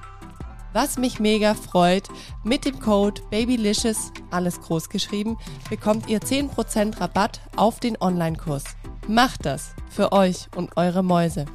Was 0.77 0.99
mich 0.99 1.21
mega 1.21 1.55
freut, 1.55 2.07
mit 2.45 2.67
dem 2.67 2.79
Code 2.81 3.23
BABYLICIOUS, 3.31 4.13
alles 4.31 4.61
groß 4.61 4.91
geschrieben, 4.91 5.39
bekommt 5.71 6.07
ihr 6.07 6.21
10% 6.21 7.01
Rabatt 7.01 7.41
auf 7.57 7.81
den 7.81 7.97
Online-Kurs. 7.99 8.65
Macht 9.09 9.47
das 9.47 9.71
für 9.89 10.13
euch 10.13 10.49
und 10.55 10.77
eure 10.77 11.03
Mäuse. 11.03 11.47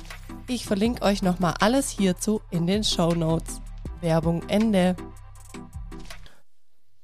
Ich 0.48 0.66
verlinke 0.66 1.04
euch 1.04 1.22
nochmal 1.22 1.54
alles 1.60 1.92
hierzu 1.92 2.42
in 2.50 2.66
den 2.66 2.84
Show 2.84 3.14
Notes. 3.14 3.62
Werbung 4.00 4.42
Ende. 4.50 4.96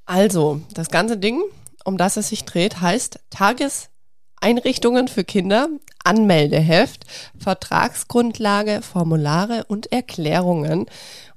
Also, 0.08 0.62
das 0.74 0.90
ganze 0.90 1.18
Ding, 1.18 1.44
um 1.86 2.00
das 2.00 2.18
es 2.18 2.30
sich 2.30 2.46
dreht, 2.46 2.82
heißt 2.82 3.20
Tageseinrichtungen 3.30 5.08
für 5.08 5.24
Kinder, 5.24 5.70
Anmeldeheft, 6.04 7.06
Vertragsgrundlage, 7.38 8.82
Formulare 8.82 9.66
und 9.68 9.92
Erklärungen. 9.92 10.86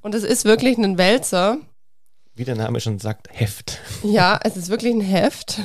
Und 0.02 0.14
es 0.14 0.24
ist 0.24 0.44
wirklich 0.44 0.78
ein 0.78 0.98
Wälzer. 0.98 1.58
Wie 2.34 2.44
der 2.44 2.56
Name 2.56 2.80
schon 2.80 2.98
sagt, 2.98 3.28
Heft. 3.32 3.78
Ja, 4.02 4.40
es 4.42 4.56
ist 4.56 4.68
wirklich 4.68 4.94
ein 4.94 5.00
Heft 5.00 5.60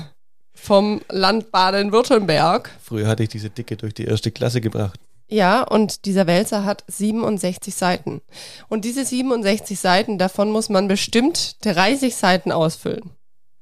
vom 0.54 1.02
Land 1.10 1.52
Baden-Württemberg. 1.52 2.71
Früher 2.82 3.08
hatte 3.08 3.24
ich 3.24 3.30
diese 3.30 3.50
Dicke 3.50 3.78
durch 3.78 3.93
die 3.93 4.06
erste 4.06 4.32
Klasse 4.32 4.62
gebracht. 4.62 5.00
Ja, 5.28 5.63
und 5.63 6.06
dieser 6.06 6.28
Wälzer 6.28 6.65
hat 6.65 6.84
67 6.88 7.74
Seiten. 7.74 8.21
Und 8.67 8.86
diese 8.86 9.06
67 9.06 9.80
Seiten, 9.80 10.17
davon 10.17 10.52
muss 10.52 10.69
man 10.69 10.88
bestimmt 10.88 11.65
30 11.65 12.15
Seiten 12.15 12.52
ausfüllen. 12.52 13.12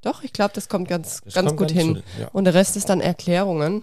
Doch, 0.02 0.22
ich 0.22 0.34
glaube, 0.34 0.52
das 0.54 0.68
kommt 0.68 0.88
ganz, 0.88 1.22
das 1.24 1.34
ganz 1.34 1.48
kommt 1.48 1.58
gut 1.58 1.68
ganz 1.68 1.80
hin. 1.80 1.96
Zu, 1.96 2.20
ja. 2.20 2.28
Und 2.32 2.44
der 2.44 2.54
Rest 2.54 2.76
ist 2.76 2.90
dann 2.90 3.00
Erklärungen. 3.00 3.82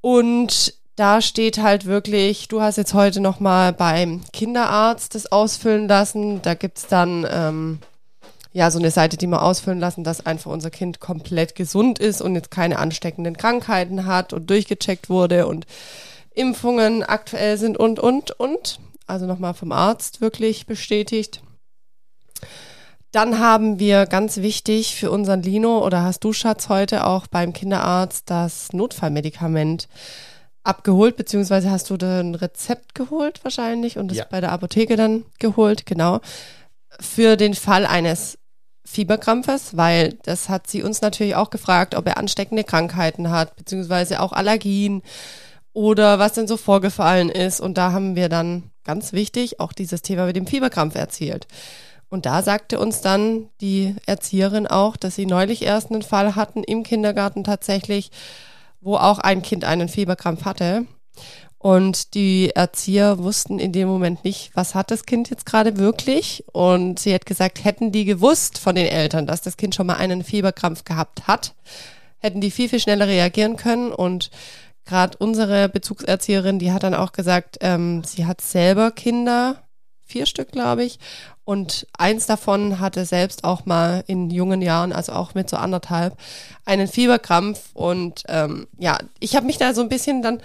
Und 0.00 0.74
da 0.96 1.20
steht 1.20 1.58
halt 1.58 1.84
wirklich, 1.84 2.48
du 2.48 2.62
hast 2.62 2.76
jetzt 2.76 2.94
heute 2.94 3.20
nochmal 3.20 3.74
beim 3.74 4.22
Kinderarzt 4.32 5.14
das 5.14 5.30
ausfüllen 5.30 5.88
lassen. 5.88 6.40
Da 6.40 6.54
gibt 6.54 6.78
es 6.78 6.86
dann 6.86 7.26
ähm, 7.30 7.78
ja 8.52 8.70
so 8.70 8.78
eine 8.78 8.90
Seite, 8.90 9.18
die 9.18 9.26
wir 9.26 9.42
ausfüllen 9.42 9.78
lassen, 9.78 10.04
dass 10.04 10.24
einfach 10.24 10.50
unser 10.50 10.70
Kind 10.70 10.98
komplett 10.98 11.54
gesund 11.54 11.98
ist 11.98 12.22
und 12.22 12.34
jetzt 12.34 12.50
keine 12.50 12.78
ansteckenden 12.78 13.36
Krankheiten 13.36 14.06
hat 14.06 14.32
und 14.32 14.48
durchgecheckt 14.48 15.10
wurde 15.10 15.46
und 15.46 15.66
Impfungen 16.34 17.02
aktuell 17.02 17.58
sind 17.58 17.76
und, 17.76 18.00
und, 18.00 18.30
und. 18.40 18.80
Also 19.06 19.26
nochmal 19.26 19.52
vom 19.52 19.72
Arzt 19.72 20.22
wirklich 20.22 20.64
bestätigt. 20.64 21.42
Dann 23.12 23.38
haben 23.38 23.78
wir 23.78 24.06
ganz 24.06 24.38
wichtig 24.38 24.96
für 24.96 25.10
unseren 25.10 25.42
Lino 25.42 25.84
oder 25.84 26.02
hast 26.02 26.24
du 26.24 26.32
Schatz 26.32 26.70
heute 26.70 27.06
auch 27.06 27.26
beim 27.26 27.52
Kinderarzt 27.52 28.30
das 28.30 28.72
Notfallmedikament 28.72 29.88
abgeholt, 30.66 31.16
beziehungsweise 31.16 31.70
hast 31.70 31.90
du 31.90 31.96
da 31.96 32.20
ein 32.20 32.34
Rezept 32.34 32.94
geholt 32.94 33.40
wahrscheinlich 33.44 33.98
und 33.98 34.10
es 34.10 34.18
ja. 34.18 34.26
bei 34.28 34.40
der 34.40 34.52
Apotheke 34.52 34.96
dann 34.96 35.24
geholt, 35.38 35.86
genau. 35.86 36.20
Für 37.00 37.36
den 37.36 37.54
Fall 37.54 37.86
eines 37.86 38.38
Fieberkrampfes, 38.84 39.76
weil 39.76 40.14
das 40.22 40.48
hat 40.48 40.68
sie 40.68 40.82
uns 40.82 41.00
natürlich 41.00 41.34
auch 41.34 41.50
gefragt, 41.50 41.94
ob 41.94 42.06
er 42.06 42.18
ansteckende 42.18 42.64
Krankheiten 42.64 43.30
hat, 43.30 43.56
beziehungsweise 43.56 44.20
auch 44.20 44.32
Allergien 44.32 45.02
oder 45.72 46.18
was 46.18 46.34
denn 46.34 46.46
so 46.46 46.56
vorgefallen 46.56 47.28
ist. 47.28 47.60
Und 47.60 47.76
da 47.76 47.92
haben 47.92 48.16
wir 48.16 48.28
dann 48.28 48.70
ganz 48.84 49.12
wichtig 49.12 49.60
auch 49.60 49.72
dieses 49.72 50.02
Thema 50.02 50.26
mit 50.26 50.36
dem 50.36 50.46
Fieberkrampf 50.46 50.94
erzählt. 50.94 51.46
Und 52.08 52.24
da 52.24 52.42
sagte 52.42 52.78
uns 52.78 53.00
dann 53.00 53.48
die 53.60 53.96
Erzieherin 54.06 54.66
auch, 54.66 54.96
dass 54.96 55.16
sie 55.16 55.26
neulich 55.26 55.62
erst 55.62 55.90
einen 55.90 56.02
Fall 56.02 56.36
hatten 56.36 56.62
im 56.62 56.84
Kindergarten 56.84 57.42
tatsächlich, 57.42 58.10
wo 58.80 58.96
auch 58.96 59.18
ein 59.18 59.42
Kind 59.42 59.64
einen 59.64 59.88
Fieberkrampf 59.88 60.44
hatte. 60.44 60.86
Und 61.58 62.14
die 62.14 62.50
Erzieher 62.54 63.18
wussten 63.18 63.58
in 63.58 63.72
dem 63.72 63.88
Moment 63.88 64.24
nicht, 64.24 64.50
was 64.54 64.74
hat 64.74 64.90
das 64.90 65.04
Kind 65.04 65.30
jetzt 65.30 65.46
gerade 65.46 65.78
wirklich. 65.78 66.44
Und 66.52 66.98
sie 66.98 67.12
hat 67.14 67.26
gesagt, 67.26 67.64
hätten 67.64 67.90
die 67.92 68.04
gewusst 68.04 68.58
von 68.58 68.74
den 68.74 68.86
Eltern, 68.86 69.26
dass 69.26 69.42
das 69.42 69.56
Kind 69.56 69.74
schon 69.74 69.86
mal 69.86 69.96
einen 69.96 70.22
Fieberkrampf 70.22 70.84
gehabt 70.84 71.26
hat, 71.26 71.54
hätten 72.18 72.40
die 72.40 72.50
viel, 72.50 72.68
viel 72.68 72.78
schneller 72.78 73.08
reagieren 73.08 73.56
können. 73.56 73.90
Und 73.90 74.30
gerade 74.84 75.16
unsere 75.18 75.68
Bezugserzieherin, 75.68 76.58
die 76.58 76.72
hat 76.72 76.82
dann 76.82 76.94
auch 76.94 77.12
gesagt, 77.12 77.56
ähm, 77.60 78.04
sie 78.04 78.26
hat 78.26 78.40
selber 78.40 78.90
Kinder, 78.90 79.62
vier 80.04 80.26
Stück, 80.26 80.52
glaube 80.52 80.84
ich. 80.84 80.98
Und 81.46 81.86
eins 81.96 82.26
davon 82.26 82.80
hatte 82.80 83.04
selbst 83.04 83.44
auch 83.44 83.66
mal 83.66 84.02
in 84.08 84.30
jungen 84.30 84.62
Jahren, 84.62 84.92
also 84.92 85.12
auch 85.12 85.34
mit 85.34 85.48
so 85.48 85.56
anderthalb, 85.56 86.18
einen 86.64 86.88
Fieberkrampf. 86.88 87.70
Und 87.72 88.24
ähm, 88.26 88.66
ja, 88.78 88.98
ich 89.20 89.36
habe 89.36 89.46
mich 89.46 89.56
da 89.56 89.72
so 89.72 89.80
ein 89.80 89.88
bisschen 89.88 90.22
dann 90.22 90.42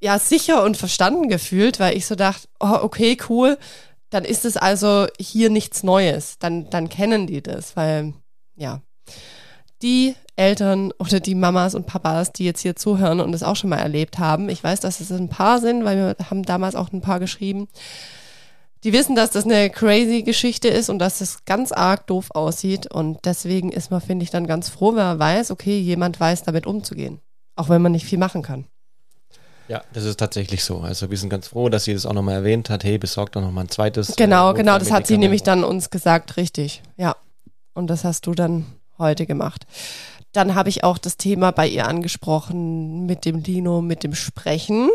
ja 0.00 0.18
sicher 0.18 0.64
und 0.64 0.76
verstanden 0.76 1.28
gefühlt, 1.28 1.78
weil 1.78 1.96
ich 1.96 2.06
so 2.06 2.16
dachte, 2.16 2.48
oh, 2.58 2.78
okay, 2.82 3.16
cool, 3.28 3.56
dann 4.10 4.24
ist 4.24 4.44
es 4.44 4.56
also 4.56 5.06
hier 5.20 5.50
nichts 5.50 5.84
Neues. 5.84 6.36
Dann, 6.40 6.68
dann 6.68 6.88
kennen 6.88 7.28
die 7.28 7.40
das, 7.40 7.76
weil 7.76 8.12
ja, 8.56 8.80
die 9.82 10.16
Eltern 10.34 10.92
oder 10.98 11.20
die 11.20 11.36
Mamas 11.36 11.76
und 11.76 11.86
Papas, 11.86 12.32
die 12.32 12.44
jetzt 12.44 12.62
hier 12.62 12.74
zuhören 12.74 13.20
und 13.20 13.32
es 13.34 13.44
auch 13.44 13.54
schon 13.54 13.70
mal 13.70 13.78
erlebt 13.78 14.18
haben, 14.18 14.48
ich 14.48 14.64
weiß, 14.64 14.80
dass 14.80 14.98
es 14.98 15.12
ein 15.12 15.28
paar 15.28 15.60
sind, 15.60 15.84
weil 15.84 15.96
wir 15.96 16.16
haben 16.28 16.42
damals 16.42 16.74
auch 16.74 16.90
ein 16.92 17.02
paar 17.02 17.20
geschrieben, 17.20 17.68
die 18.84 18.92
wissen, 18.92 19.14
dass 19.14 19.30
das 19.30 19.44
eine 19.44 19.70
crazy 19.70 20.22
Geschichte 20.22 20.68
ist 20.68 20.88
und 20.88 20.98
dass 20.98 21.20
es 21.20 21.44
ganz 21.44 21.72
arg 21.72 22.06
doof 22.08 22.30
aussieht. 22.30 22.90
Und 22.90 23.18
deswegen 23.24 23.70
ist 23.70 23.90
man, 23.90 24.00
finde 24.00 24.24
ich, 24.24 24.30
dann 24.30 24.46
ganz 24.46 24.68
froh, 24.68 24.90
wenn 24.90 25.04
man 25.04 25.18
weiß, 25.18 25.50
okay, 25.50 25.78
jemand 25.78 26.18
weiß 26.18 26.42
damit 26.42 26.66
umzugehen. 26.66 27.20
Auch 27.54 27.68
wenn 27.68 27.82
man 27.82 27.92
nicht 27.92 28.06
viel 28.06 28.18
machen 28.18 28.42
kann. 28.42 28.66
Ja, 29.68 29.82
das 29.92 30.04
ist 30.04 30.18
tatsächlich 30.18 30.64
so. 30.64 30.80
Also 30.80 31.10
wir 31.10 31.16
sind 31.16 31.28
ganz 31.28 31.48
froh, 31.48 31.68
dass 31.68 31.84
sie 31.84 31.94
das 31.94 32.06
auch 32.06 32.12
nochmal 32.12 32.34
erwähnt 32.34 32.70
hat. 32.70 32.82
Hey, 32.82 32.98
besorgt 32.98 33.36
doch 33.36 33.40
nochmal 33.40 33.64
ein 33.64 33.70
zweites. 33.70 34.16
Genau, 34.16 34.50
äh, 34.50 34.54
genau, 34.54 34.78
das 34.78 34.90
hat 34.90 35.06
sie 35.06 35.16
nämlich 35.16 35.42
dann 35.42 35.64
uns 35.64 35.90
gesagt, 35.90 36.36
richtig. 36.36 36.82
Ja. 36.96 37.16
Und 37.74 37.86
das 37.86 38.04
hast 38.04 38.26
du 38.26 38.32
dann 38.34 38.66
heute 38.98 39.26
gemacht. 39.26 39.66
Dann 40.32 40.54
habe 40.54 40.68
ich 40.68 40.82
auch 40.82 40.98
das 40.98 41.16
Thema 41.16 41.52
bei 41.52 41.68
ihr 41.68 41.86
angesprochen 41.86 43.06
mit 43.06 43.24
dem 43.24 43.38
Lino, 43.38 43.80
mit 43.80 44.02
dem 44.02 44.14
Sprechen 44.14 44.90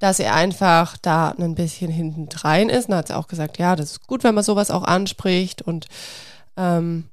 dass 0.00 0.18
er 0.18 0.34
einfach 0.34 0.96
da 0.96 1.28
ein 1.38 1.54
bisschen 1.54 1.90
hintendrein 1.90 2.68
ist. 2.68 2.88
Und 2.88 2.96
hat 2.96 3.08
sie 3.08 3.16
auch 3.16 3.28
gesagt, 3.28 3.58
ja, 3.58 3.76
das 3.76 3.92
ist 3.92 4.06
gut, 4.08 4.24
wenn 4.24 4.34
man 4.34 4.42
sowas 4.42 4.72
auch 4.72 4.82
anspricht 4.82 5.62
und 5.62 5.86
ähm, 6.56 7.04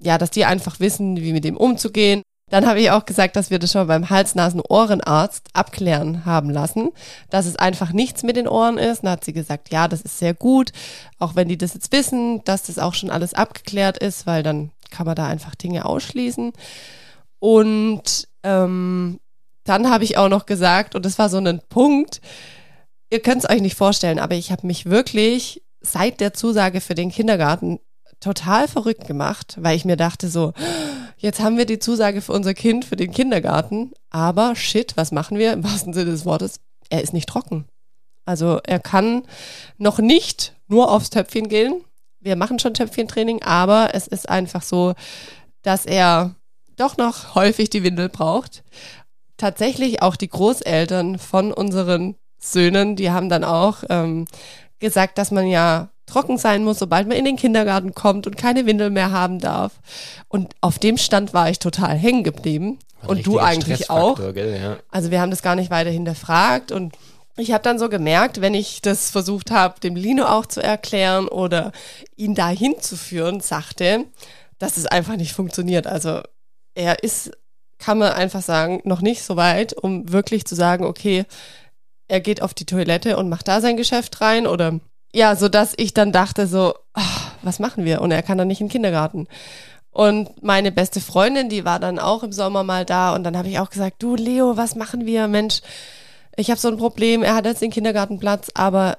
ja, 0.00 0.18
dass 0.18 0.30
die 0.30 0.44
einfach 0.44 0.80
wissen, 0.80 1.16
wie 1.18 1.32
mit 1.32 1.44
dem 1.44 1.56
umzugehen. 1.56 2.22
Dann 2.50 2.66
habe 2.66 2.80
ich 2.80 2.90
auch 2.90 3.04
gesagt, 3.04 3.36
dass 3.36 3.50
wir 3.50 3.58
das 3.58 3.72
schon 3.72 3.86
beim 3.86 4.08
Hals-Nasen-Ohrenarzt 4.08 5.48
abklären 5.52 6.24
haben 6.24 6.48
lassen, 6.48 6.90
dass 7.28 7.44
es 7.44 7.56
einfach 7.56 7.92
nichts 7.92 8.22
mit 8.22 8.36
den 8.36 8.48
Ohren 8.48 8.78
ist. 8.78 9.04
Dann 9.04 9.12
hat 9.12 9.24
sie 9.24 9.34
gesagt, 9.34 9.70
ja, 9.70 9.86
das 9.86 10.00
ist 10.00 10.18
sehr 10.18 10.32
gut, 10.32 10.72
auch 11.18 11.36
wenn 11.36 11.48
die 11.48 11.58
das 11.58 11.74
jetzt 11.74 11.92
wissen, 11.92 12.42
dass 12.44 12.62
das 12.62 12.78
auch 12.78 12.94
schon 12.94 13.10
alles 13.10 13.34
abgeklärt 13.34 13.98
ist, 13.98 14.26
weil 14.26 14.42
dann 14.42 14.70
kann 14.90 15.04
man 15.04 15.14
da 15.14 15.26
einfach 15.26 15.54
Dinge 15.56 15.84
ausschließen. 15.84 16.52
Und 17.38 18.28
ähm, 18.44 19.20
dann 19.68 19.90
habe 19.90 20.04
ich 20.04 20.16
auch 20.16 20.28
noch 20.28 20.46
gesagt, 20.46 20.94
und 20.94 21.04
das 21.04 21.18
war 21.18 21.28
so 21.28 21.38
ein 21.38 21.60
Punkt, 21.68 22.20
ihr 23.10 23.20
könnt 23.20 23.44
es 23.44 23.50
euch 23.50 23.60
nicht 23.60 23.76
vorstellen, 23.76 24.18
aber 24.18 24.34
ich 24.34 24.50
habe 24.50 24.66
mich 24.66 24.86
wirklich 24.86 25.62
seit 25.80 26.20
der 26.20 26.32
Zusage 26.32 26.80
für 26.80 26.94
den 26.94 27.10
Kindergarten 27.10 27.78
total 28.20 28.66
verrückt 28.66 29.06
gemacht, 29.06 29.56
weil 29.60 29.76
ich 29.76 29.84
mir 29.84 29.96
dachte 29.96 30.28
so, 30.28 30.52
jetzt 31.18 31.40
haben 31.40 31.56
wir 31.56 31.66
die 31.66 31.78
Zusage 31.78 32.20
für 32.20 32.32
unser 32.32 32.54
Kind 32.54 32.84
für 32.84 32.96
den 32.96 33.12
Kindergarten, 33.12 33.92
aber 34.10 34.56
shit, 34.56 34.96
was 34.96 35.12
machen 35.12 35.38
wir 35.38 35.52
im 35.52 35.64
wahrsten 35.64 35.92
Sinne 35.92 36.10
des 36.10 36.24
Wortes? 36.24 36.60
Er 36.90 37.02
ist 37.02 37.12
nicht 37.12 37.28
trocken. 37.28 37.66
Also 38.24 38.60
er 38.64 38.78
kann 38.78 39.22
noch 39.78 39.98
nicht 39.98 40.54
nur 40.66 40.90
aufs 40.90 41.10
Töpfchen 41.10 41.48
gehen. 41.48 41.84
Wir 42.20 42.36
machen 42.36 42.58
schon 42.58 42.74
Töpfchentraining, 42.74 43.42
aber 43.42 43.94
es 43.94 44.06
ist 44.06 44.28
einfach 44.28 44.62
so, 44.62 44.94
dass 45.62 45.86
er 45.86 46.34
doch 46.76 46.96
noch 46.96 47.34
häufig 47.34 47.70
die 47.70 47.82
Windel 47.82 48.08
braucht 48.08 48.62
tatsächlich 49.38 50.02
auch 50.02 50.16
die 50.16 50.28
Großeltern 50.28 51.18
von 51.18 51.52
unseren 51.52 52.16
Söhnen, 52.38 52.96
die 52.96 53.10
haben 53.10 53.28
dann 53.28 53.44
auch 53.44 53.82
ähm, 53.88 54.26
gesagt, 54.78 55.18
dass 55.18 55.30
man 55.30 55.46
ja 55.46 55.88
trocken 56.06 56.38
sein 56.38 56.64
muss, 56.64 56.78
sobald 56.78 57.08
man 57.08 57.16
in 57.16 57.24
den 57.24 57.36
Kindergarten 57.36 57.94
kommt 57.94 58.26
und 58.26 58.36
keine 58.36 58.66
Windel 58.66 58.90
mehr 58.90 59.10
haben 59.10 59.38
darf. 59.38 59.80
Und 60.28 60.54
auf 60.60 60.78
dem 60.78 60.96
Stand 60.96 61.34
war 61.34 61.50
ich 61.50 61.58
total 61.58 61.96
hängen 61.96 62.24
geblieben. 62.24 62.78
und 63.06 63.26
du 63.26 63.38
eigentlich 63.38 63.90
auch. 63.90 64.16
Gell, 64.34 64.58
ja. 64.60 64.76
Also 64.90 65.10
wir 65.10 65.20
haben 65.20 65.30
das 65.30 65.42
gar 65.42 65.54
nicht 65.54 65.70
weiter 65.70 65.90
hinterfragt 65.90 66.72
und 66.72 66.94
ich 67.36 67.52
habe 67.52 67.62
dann 67.62 67.78
so 67.78 67.88
gemerkt, 67.88 68.40
wenn 68.40 68.54
ich 68.54 68.82
das 68.82 69.10
versucht 69.10 69.52
habe, 69.52 69.78
dem 69.80 69.94
Lino 69.94 70.24
auch 70.24 70.46
zu 70.46 70.60
erklären 70.60 71.28
oder 71.28 71.70
ihn 72.16 72.34
dahin 72.34 72.74
zu 72.80 72.96
führen, 72.96 73.40
sagte, 73.40 74.06
dass 74.58 74.76
es 74.76 74.86
einfach 74.86 75.16
nicht 75.16 75.32
funktioniert. 75.32 75.86
Also 75.86 76.20
er 76.74 77.04
ist 77.04 77.30
kann 77.78 77.98
man 77.98 78.12
einfach 78.12 78.42
sagen, 78.42 78.80
noch 78.84 79.00
nicht 79.00 79.22
so 79.22 79.36
weit, 79.36 79.72
um 79.72 80.10
wirklich 80.12 80.44
zu 80.44 80.54
sagen, 80.54 80.84
okay, 80.84 81.24
er 82.08 82.20
geht 82.20 82.42
auf 82.42 82.54
die 82.54 82.64
Toilette 82.64 83.16
und 83.16 83.28
macht 83.28 83.48
da 83.48 83.60
sein 83.60 83.76
Geschäft 83.76 84.20
rein 84.20 84.46
oder 84.46 84.80
ja, 85.14 85.36
so 85.36 85.48
dass 85.48 85.74
ich 85.76 85.94
dann 85.94 86.12
dachte 86.12 86.46
so, 86.46 86.74
ach, 86.92 87.32
was 87.42 87.58
machen 87.58 87.84
wir? 87.84 88.02
Und 88.02 88.10
er 88.10 88.22
kann 88.22 88.38
dann 88.38 88.48
nicht 88.48 88.60
in 88.60 88.66
den 88.66 88.72
Kindergarten. 88.72 89.26
Und 89.90 90.42
meine 90.42 90.70
beste 90.70 91.00
Freundin, 91.00 91.48
die 91.48 91.64
war 91.64 91.80
dann 91.80 91.98
auch 91.98 92.22
im 92.22 92.32
Sommer 92.32 92.62
mal 92.62 92.84
da 92.84 93.14
und 93.14 93.24
dann 93.24 93.36
habe 93.36 93.48
ich 93.48 93.58
auch 93.58 93.70
gesagt, 93.70 94.02
du 94.02 94.16
Leo, 94.16 94.56
was 94.56 94.74
machen 94.74 95.06
wir? 95.06 95.28
Mensch, 95.28 95.60
ich 96.36 96.50
habe 96.50 96.60
so 96.60 96.68
ein 96.68 96.76
Problem, 96.76 97.22
er 97.22 97.34
hat 97.34 97.46
jetzt 97.46 97.62
den 97.62 97.70
Kindergartenplatz, 97.70 98.50
aber 98.54 98.98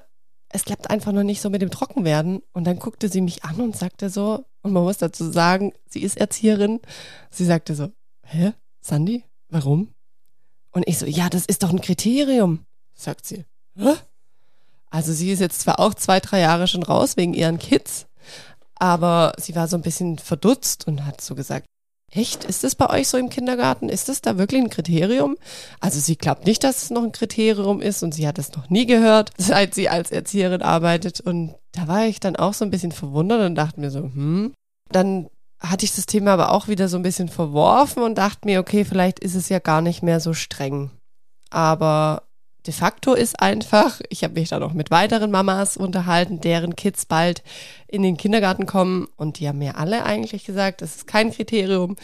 es 0.50 0.64
klappt 0.64 0.90
einfach 0.90 1.12
noch 1.12 1.22
nicht 1.22 1.40
so 1.40 1.48
mit 1.48 1.62
dem 1.62 1.70
Trockenwerden. 1.70 2.42
Und 2.52 2.64
dann 2.64 2.78
guckte 2.78 3.08
sie 3.08 3.20
mich 3.20 3.44
an 3.44 3.56
und 3.56 3.76
sagte 3.76 4.10
so, 4.10 4.44
und 4.62 4.72
man 4.72 4.82
muss 4.82 4.98
dazu 4.98 5.30
sagen, 5.30 5.72
sie 5.88 6.02
ist 6.02 6.18
Erzieherin, 6.18 6.80
sie 7.30 7.44
sagte 7.44 7.74
so, 7.74 7.90
hä? 8.24 8.52
Sandy, 8.90 9.22
warum? 9.50 9.94
Und 10.72 10.88
ich 10.88 10.98
so, 10.98 11.06
ja, 11.06 11.28
das 11.28 11.46
ist 11.46 11.62
doch 11.62 11.70
ein 11.70 11.80
Kriterium, 11.80 12.66
sagt 12.92 13.24
sie. 13.24 13.44
Hä? 13.76 13.94
Also 14.90 15.12
sie 15.12 15.30
ist 15.30 15.38
jetzt 15.38 15.60
zwar 15.60 15.78
auch 15.78 15.94
zwei, 15.94 16.18
drei 16.18 16.40
Jahre 16.40 16.66
schon 16.66 16.82
raus 16.82 17.16
wegen 17.16 17.32
ihren 17.32 17.60
Kids, 17.60 18.06
aber 18.74 19.32
sie 19.38 19.54
war 19.54 19.68
so 19.68 19.76
ein 19.76 19.82
bisschen 19.82 20.18
verdutzt 20.18 20.88
und 20.88 21.06
hat 21.06 21.20
so 21.20 21.36
gesagt, 21.36 21.66
echt, 22.10 22.42
ist 22.42 22.64
das 22.64 22.74
bei 22.74 22.90
euch 22.90 23.06
so 23.06 23.16
im 23.16 23.28
Kindergarten? 23.28 23.88
Ist 23.88 24.08
das 24.08 24.22
da 24.22 24.38
wirklich 24.38 24.60
ein 24.60 24.70
Kriterium? 24.70 25.36
Also 25.78 26.00
sie 26.00 26.16
glaubt 26.16 26.44
nicht, 26.44 26.64
dass 26.64 26.82
es 26.82 26.90
noch 26.90 27.04
ein 27.04 27.12
Kriterium 27.12 27.80
ist 27.80 28.02
und 28.02 28.12
sie 28.12 28.26
hat 28.26 28.40
es 28.40 28.56
noch 28.56 28.70
nie 28.70 28.86
gehört, 28.86 29.30
seit 29.38 29.72
sie 29.72 29.88
als 29.88 30.10
Erzieherin 30.10 30.62
arbeitet. 30.62 31.20
Und 31.20 31.54
da 31.70 31.86
war 31.86 32.06
ich 32.06 32.18
dann 32.18 32.34
auch 32.34 32.54
so 32.54 32.64
ein 32.64 32.72
bisschen 32.72 32.90
verwundert 32.90 33.46
und 33.46 33.54
dachte 33.54 33.78
mir 33.78 33.92
so, 33.92 34.02
hm. 34.02 34.52
Dann 34.90 35.30
hatte 35.60 35.84
ich 35.84 35.94
das 35.94 36.06
Thema 36.06 36.32
aber 36.32 36.52
auch 36.52 36.68
wieder 36.68 36.88
so 36.88 36.96
ein 36.96 37.02
bisschen 37.02 37.28
verworfen 37.28 38.02
und 38.02 38.16
dachte 38.16 38.46
mir, 38.46 38.60
okay, 38.60 38.84
vielleicht 38.84 39.18
ist 39.20 39.34
es 39.34 39.48
ja 39.48 39.58
gar 39.58 39.82
nicht 39.82 40.02
mehr 40.02 40.20
so 40.20 40.32
streng. 40.32 40.90
Aber 41.50 42.22
de 42.66 42.72
facto 42.72 43.14
ist 43.14 43.40
einfach, 43.40 44.00
ich 44.08 44.24
habe 44.24 44.34
mich 44.34 44.48
dann 44.48 44.60
noch 44.60 44.72
mit 44.72 44.90
weiteren 44.90 45.30
Mamas 45.30 45.76
unterhalten, 45.76 46.40
deren 46.40 46.76
Kids 46.76 47.06
bald 47.06 47.42
in 47.88 48.02
den 48.02 48.16
Kindergarten 48.16 48.66
kommen 48.66 49.08
und 49.16 49.38
die 49.38 49.48
haben 49.48 49.58
mir 49.58 49.76
alle 49.76 50.04
eigentlich 50.04 50.44
gesagt, 50.44 50.82
das 50.82 50.96
ist 50.96 51.06
kein 51.06 51.32
Kriterium. 51.32 51.96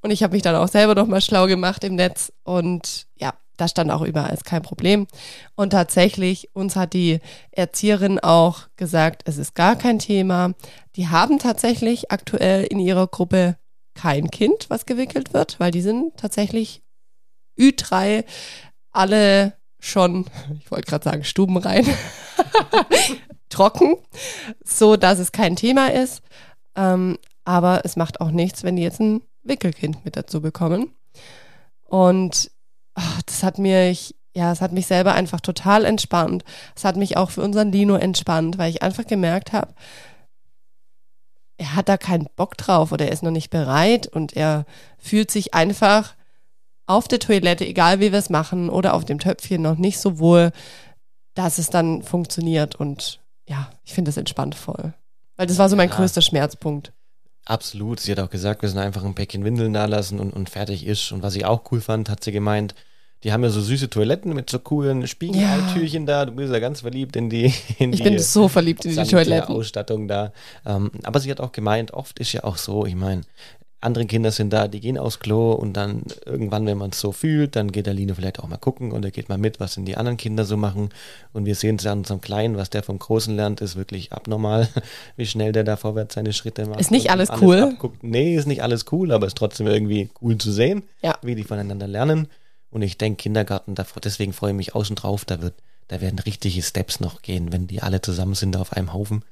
Und 0.00 0.10
ich 0.10 0.22
habe 0.22 0.34
mich 0.34 0.42
dann 0.42 0.56
auch 0.56 0.68
selber 0.68 0.94
noch 0.94 1.06
mal 1.06 1.20
schlau 1.20 1.46
gemacht 1.46 1.84
im 1.84 1.96
Netz 1.96 2.32
und 2.44 3.06
ja, 3.16 3.34
da 3.62 3.68
stand 3.68 3.92
auch 3.92 4.02
überall, 4.02 4.34
ist 4.34 4.44
kein 4.44 4.62
Problem. 4.62 5.06
Und 5.54 5.70
tatsächlich, 5.70 6.50
uns 6.52 6.74
hat 6.74 6.94
die 6.94 7.20
Erzieherin 7.52 8.18
auch 8.18 8.66
gesagt, 8.76 9.22
es 9.24 9.38
ist 9.38 9.54
gar 9.54 9.76
kein 9.76 10.00
Thema. 10.00 10.54
Die 10.96 11.08
haben 11.08 11.38
tatsächlich 11.38 12.10
aktuell 12.10 12.64
in 12.64 12.80
ihrer 12.80 13.06
Gruppe 13.06 13.56
kein 13.94 14.30
Kind, 14.32 14.66
was 14.68 14.84
gewickelt 14.84 15.32
wird, 15.32 15.60
weil 15.60 15.70
die 15.70 15.80
sind 15.80 16.16
tatsächlich 16.16 16.82
Ü3 17.56 18.24
alle 18.90 19.54
schon, 19.78 20.26
ich 20.58 20.70
wollte 20.70 20.90
gerade 20.90 21.04
sagen, 21.04 21.24
stubenrein, 21.24 21.86
trocken, 23.48 23.96
so 24.64 24.96
dass 24.96 25.20
es 25.20 25.30
kein 25.30 25.54
Thema 25.54 25.92
ist. 25.92 26.22
Ähm, 26.74 27.16
aber 27.44 27.82
es 27.84 27.94
macht 27.94 28.20
auch 28.20 28.30
nichts, 28.30 28.64
wenn 28.64 28.74
die 28.74 28.82
jetzt 28.82 29.00
ein 29.00 29.22
Wickelkind 29.44 30.04
mit 30.04 30.16
dazu 30.16 30.40
bekommen. 30.40 30.94
Und 31.84 32.51
oh, 32.96 33.20
das 33.26 33.42
hat 33.42 33.58
mich, 33.58 34.14
ja, 34.34 34.52
es 34.52 34.60
hat 34.60 34.72
mich 34.72 34.86
selber 34.86 35.14
einfach 35.14 35.40
total 35.40 35.84
entspannt. 35.84 36.44
Es 36.74 36.84
hat 36.84 36.96
mich 36.96 37.16
auch 37.16 37.30
für 37.30 37.42
unseren 37.42 37.72
Lino 37.72 37.96
entspannt, 37.96 38.58
weil 38.58 38.70
ich 38.70 38.82
einfach 38.82 39.06
gemerkt 39.06 39.52
habe, 39.52 39.74
er 41.58 41.76
hat 41.76 41.88
da 41.88 41.96
keinen 41.96 42.28
Bock 42.36 42.56
drauf 42.56 42.92
oder 42.92 43.06
er 43.06 43.12
ist 43.12 43.22
noch 43.22 43.30
nicht 43.30 43.50
bereit 43.50 44.06
und 44.06 44.36
er 44.36 44.66
fühlt 44.98 45.30
sich 45.30 45.54
einfach 45.54 46.14
auf 46.86 47.08
der 47.08 47.20
Toilette, 47.20 47.66
egal 47.66 48.00
wie 48.00 48.12
wir 48.12 48.18
es 48.18 48.30
machen, 48.30 48.68
oder 48.68 48.94
auf 48.94 49.04
dem 49.04 49.18
Töpfchen 49.18 49.62
noch 49.62 49.76
nicht 49.78 49.98
so 49.98 50.18
wohl, 50.18 50.50
dass 51.34 51.58
es 51.58 51.70
dann 51.70 52.02
funktioniert. 52.02 52.74
Und 52.74 53.20
ja, 53.46 53.70
ich 53.84 53.94
finde 53.94 54.10
es 54.10 54.16
entspannt 54.16 54.54
voll. 54.54 54.92
Weil 55.36 55.46
das 55.46 55.58
war 55.58 55.68
so 55.68 55.76
mein 55.76 55.88
ja. 55.88 55.96
größter 55.96 56.22
Schmerzpunkt. 56.22 56.92
Absolut. 57.44 58.00
Sie 58.00 58.12
hat 58.12 58.20
auch 58.20 58.30
gesagt, 58.30 58.62
wir 58.62 58.68
sind 58.68 58.78
einfach 58.78 59.04
ein 59.04 59.14
Päckchen 59.14 59.44
Windeln 59.44 59.72
da 59.72 59.86
lassen 59.86 60.20
und, 60.20 60.32
und 60.32 60.48
fertig 60.48 60.86
ist. 60.86 61.12
Und 61.12 61.22
was 61.22 61.34
ich 61.34 61.44
auch 61.44 61.70
cool 61.72 61.80
fand, 61.80 62.08
hat 62.08 62.22
sie 62.22 62.32
gemeint, 62.32 62.74
die 63.24 63.32
haben 63.32 63.44
ja 63.44 63.50
so 63.50 63.60
süße 63.60 63.88
Toiletten 63.88 64.34
mit 64.34 64.50
so 64.50 64.58
coolen 64.58 65.06
Spiegeleitürchen 65.06 66.06
ja. 66.06 66.24
da. 66.24 66.26
Du 66.26 66.32
bist 66.32 66.52
ja 66.52 66.58
ganz 66.58 66.80
verliebt 66.80 67.14
in 67.14 67.30
die. 67.30 67.52
In 67.78 67.92
ich 67.92 67.98
die 68.00 68.04
bin 68.10 68.18
so 68.18 68.48
verliebt 68.48 68.84
in 68.84 68.96
die 68.96 69.04
Toiletten. 69.04 69.54
Ausstattung 69.54 70.08
da. 70.08 70.32
Ähm, 70.66 70.90
aber 71.04 71.20
sie 71.20 71.30
hat 71.30 71.40
auch 71.40 71.52
gemeint, 71.52 71.92
oft 71.92 72.18
ist 72.18 72.32
ja 72.32 72.44
auch 72.44 72.56
so, 72.56 72.84
ich 72.84 72.96
meine, 72.96 73.22
andere 73.82 74.06
Kinder 74.06 74.30
sind 74.30 74.52
da, 74.52 74.68
die 74.68 74.80
gehen 74.80 74.96
aufs 74.96 75.18
Klo 75.18 75.52
und 75.52 75.72
dann 75.74 76.02
irgendwann, 76.24 76.66
wenn 76.66 76.78
man 76.78 76.90
es 76.90 77.00
so 77.00 77.10
fühlt, 77.12 77.56
dann 77.56 77.72
geht 77.72 77.86
der 77.86 77.94
Lino 77.94 78.14
vielleicht 78.14 78.38
auch 78.38 78.48
mal 78.48 78.56
gucken 78.56 78.92
und 78.92 79.04
er 79.04 79.10
geht 79.10 79.28
mal 79.28 79.38
mit, 79.38 79.60
was 79.60 79.74
denn 79.74 79.84
die 79.84 79.96
anderen 79.96 80.16
Kinder 80.16 80.44
so 80.44 80.56
machen. 80.56 80.90
Und 81.32 81.46
wir 81.46 81.54
sehen 81.54 81.76
es 81.76 81.86
an 81.86 81.98
unserem 81.98 82.20
Kleinen, 82.20 82.56
was 82.56 82.70
der 82.70 82.82
vom 82.82 82.98
Großen 82.98 83.34
lernt, 83.34 83.60
ist 83.60 83.76
wirklich 83.76 84.12
abnormal, 84.12 84.68
wie 85.16 85.26
schnell 85.26 85.52
der 85.52 85.64
da 85.64 85.76
vorwärts 85.76 86.14
seine 86.14 86.32
Schritte 86.32 86.66
macht. 86.66 86.80
Ist 86.80 86.90
nicht 86.92 87.10
alles, 87.10 87.28
alles 87.28 87.42
cool? 87.42 87.60
Abguckt. 87.60 88.02
Nee, 88.04 88.36
ist 88.36 88.46
nicht 88.46 88.62
alles 88.62 88.86
cool, 88.92 89.10
aber 89.10 89.26
ist 89.26 89.36
trotzdem 89.36 89.66
irgendwie 89.66 90.10
cool 90.20 90.38
zu 90.38 90.52
sehen, 90.52 90.84
ja. 91.02 91.18
wie 91.22 91.34
die 91.34 91.44
voneinander 91.44 91.88
lernen. 91.88 92.28
Und 92.70 92.82
ich 92.82 92.98
denke, 92.98 93.22
Kindergarten, 93.22 93.74
deswegen 94.04 94.32
freue 94.32 94.52
ich 94.52 94.56
mich 94.56 94.74
außen 94.74 94.96
drauf, 94.96 95.24
da 95.24 95.42
wird, 95.42 95.54
da 95.88 96.00
werden 96.00 96.18
richtige 96.20 96.62
Steps 96.62 97.00
noch 97.00 97.20
gehen, 97.20 97.52
wenn 97.52 97.66
die 97.66 97.82
alle 97.82 98.00
zusammen 98.00 98.34
sind 98.34 98.56
auf 98.56 98.72
einem 98.72 98.92
Haufen. 98.92 99.24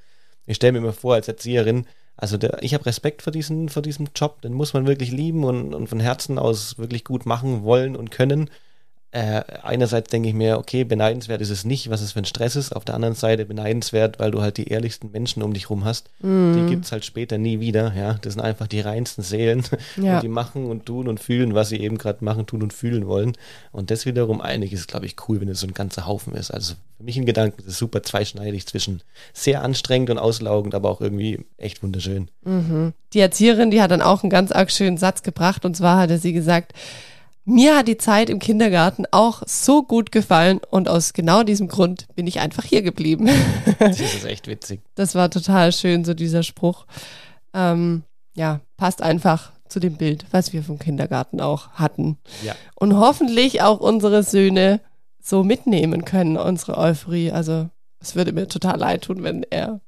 Ich 0.47 0.57
stelle 0.57 0.73
mir 0.73 0.79
immer 0.79 0.93
vor, 0.93 1.15
als 1.15 1.29
Erzieherin, 1.29 1.87
also 2.21 2.37
der, 2.37 2.63
ich 2.63 2.75
habe 2.75 2.87
Respekt 2.87 3.23
vor, 3.23 3.33
diesen, 3.33 3.69
vor 3.69 3.83
diesem 3.83 4.09
Job, 4.15 4.43
den 4.43 4.53
muss 4.53 4.75
man 4.75 4.87
wirklich 4.87 5.11
lieben 5.11 5.45
und, 5.45 5.75
und 5.75 5.89
von 5.89 6.01
Herzen 6.01 6.39
aus 6.39 6.79
wirklich 6.79 7.05
gut 7.05 7.27
machen 7.27 7.63
wollen 7.63 7.97
und 7.97 8.11
können. 8.11 8.51
Äh, 9.13 9.43
einerseits 9.65 10.09
denke 10.09 10.29
ich 10.29 10.35
mir, 10.35 10.59
okay, 10.59 10.85
beneidenswert 10.85 11.41
ist 11.41 11.51
es 11.51 11.65
nicht, 11.65 11.91
was 11.91 12.01
es 12.01 12.13
für 12.13 12.21
ein 12.21 12.25
Stress 12.25 12.55
ist. 12.55 12.77
Auf 12.77 12.85
der 12.85 12.95
anderen 12.95 13.17
Seite 13.17 13.45
beneidenswert, 13.45 14.21
weil 14.21 14.31
du 14.31 14.41
halt 14.41 14.57
die 14.57 14.69
ehrlichsten 14.69 15.11
Menschen 15.11 15.43
um 15.43 15.53
dich 15.53 15.69
rum 15.69 15.85
hast. 15.85 16.09
Mm. 16.21 16.55
Die 16.55 16.71
gibt 16.71 16.85
es 16.85 16.93
halt 16.93 17.05
später 17.05 17.37
nie 17.37 17.59
wieder. 17.59 17.93
Ja, 17.97 18.19
das 18.23 18.35
sind 18.35 18.43
einfach 18.43 18.69
die 18.69 18.81
reinsten 18.81 19.23
Seelen. 19.23 19.65
Ja. 19.97 20.17
Und 20.17 20.23
die 20.23 20.29
machen 20.29 20.67
und 20.67 20.87
tun 20.87 21.09
und 21.09 21.21
fühlen, 21.21 21.55
was 21.55 21.69
sie 21.69 21.79
eben 21.79 21.99
gerade 21.99 22.25
machen, 22.25 22.47
tun 22.47 22.63
und 22.63 22.73
fühlen 22.73 23.07
wollen. 23.07 23.33
Und 23.73 23.91
das 23.91 24.07
wiederum 24.07 24.41
eigentlich 24.41 24.73
ist, 24.73 24.89
glaube 24.89 25.07
ich, 25.07 25.17
cool, 25.29 25.41
wenn 25.41 25.49
es 25.49 25.61
so 25.61 25.67
ein 25.67 25.75
ganzer 25.75 26.07
Haufen 26.07 26.35
ist. 26.35 26.51
Also 26.51 26.75
für 26.97 27.05
mich 27.05 27.17
ein 27.17 27.27
Gedanke, 27.27 27.57
das 27.59 27.67
ist 27.67 27.79
super 27.79 28.03
zweischneidig 28.03 28.67
zwischen 28.67 29.03
sehr 29.33 29.63
anstrengend 29.63 30.11
und 30.11 30.19
auslaugend, 30.19 30.75
aber 30.75 30.91
auch 30.91 31.01
irgendwie 31.01 31.45
echt 31.57 31.83
wunderschön. 31.83 32.29
Mhm. 32.45 32.93
Die 33.13 33.21
Erzieherin, 33.21 33.71
die 33.71 33.83
hat 33.83 33.91
dann 33.91 34.03
auch 34.03 34.23
einen 34.23 34.31
ganz 34.31 34.53
arg 34.53 34.71
schönen 34.71 34.97
Satz 34.97 35.23
gebracht. 35.23 35.65
Und 35.65 35.77
zwar 35.77 35.99
hatte 35.99 36.19
sie 36.19 36.33
gesagt, 36.33 36.73
mir 37.45 37.77
hat 37.77 37.89
die 37.89 37.97
Zeit 37.97 38.31
im 38.31 38.39
Kindergarten 38.39 39.05
auch 39.11 39.43
so 39.47 39.83
gut 39.83 40.13
gefallen 40.13 40.61
und 40.71 40.89
aus 40.89 41.13
genau 41.13 41.43
diesem 41.43 41.69
Grund 41.69 42.07
bin 42.15 42.27
ich 42.27 42.41
einfach 42.41 42.65
hier 42.65 42.83
geblieben. 42.83 43.29
das 43.79 44.01
ist 44.01 44.25
echt 44.25 44.47
witzig. 44.47 44.81
Das 44.95 45.15
war 45.15 45.31
total 45.31 45.73
schön, 45.73 46.05
so 46.05 46.13
dieser 46.13 46.43
Spruch. 46.43 46.87
Ähm, 47.55 48.03
ja, 48.35 48.61
passt 48.77 49.03
einfach 49.03 49.53
zu 49.69 49.81
dem 49.81 49.97
Bild, 49.97 50.27
was 50.31 50.53
wir 50.53 50.63
vom 50.63 50.79
Kindergarten 50.79 51.41
auch 51.41 51.71
hatten. 51.71 52.19
Ja. 52.43 52.55
Und 52.75 52.97
hoffentlich 52.99 53.63
auch 53.63 53.81
unsere 53.81 54.23
Söhne 54.23 54.81
so 55.23 55.43
mitnehmen 55.43 56.05
können, 56.05 56.37
unsere 56.37 56.77
Euphorie. 56.77 57.33
Also 57.33 57.71
es 58.01 58.15
würde 58.15 58.33
mir 58.33 58.49
total 58.49 58.79
leid 58.79 59.03
tun, 59.03 59.23
wenn 59.23 59.45
er 59.49 59.81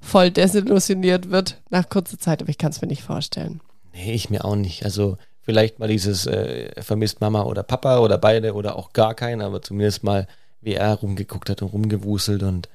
voll 0.00 0.30
desillusioniert 0.30 1.30
wird 1.30 1.62
nach 1.70 1.88
kurzer 1.88 2.18
Zeit, 2.18 2.42
aber 2.42 2.50
ich 2.50 2.58
kann 2.58 2.70
es 2.70 2.80
mir 2.80 2.88
nicht 2.88 3.02
vorstellen. 3.02 3.60
Nee, 3.92 4.12
ich 4.12 4.30
mir 4.30 4.44
auch 4.44 4.56
nicht. 4.56 4.84
Also 4.84 5.16
vielleicht 5.48 5.78
mal 5.78 5.88
dieses 5.88 6.26
äh, 6.26 6.70
vermisst 6.82 7.22
Mama 7.22 7.44
oder 7.44 7.62
Papa 7.62 8.00
oder 8.00 8.18
beide 8.18 8.52
oder 8.52 8.76
auch 8.76 8.92
gar 8.92 9.14
keinen, 9.14 9.40
aber 9.40 9.62
zumindest 9.62 10.04
mal, 10.04 10.26
wie 10.60 10.74
er 10.74 10.92
rumgeguckt 10.92 11.48
hat 11.48 11.62
und 11.62 11.68
rumgewuselt 11.68 12.42
und, 12.42 12.68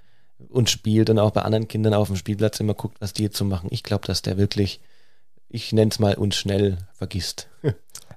und 0.50 0.72
spielt 0.72 1.12
und 1.12 1.20
auch 1.20 1.30
bei 1.30 1.44
anderen 1.44 1.68
Kindern 1.68 1.94
auf 1.94 2.08
dem 2.08 2.16
Spielplatz 2.16 2.60
immer 2.60 2.74
guckt, 2.74 3.00
was 3.00 3.14
die 3.14 3.22
jetzt 3.22 3.38
so 3.38 3.46
machen. 3.46 3.68
Ich 3.70 3.84
glaube, 3.84 4.08
dass 4.08 4.24
der 4.24 4.40
wirklich, 4.40 4.80
ich 5.50 5.72
nenne 5.72 5.92
es 5.92 6.00
mal, 6.00 6.16
uns 6.16 6.36
schnell 6.36 6.80
vergisst. 6.94 7.48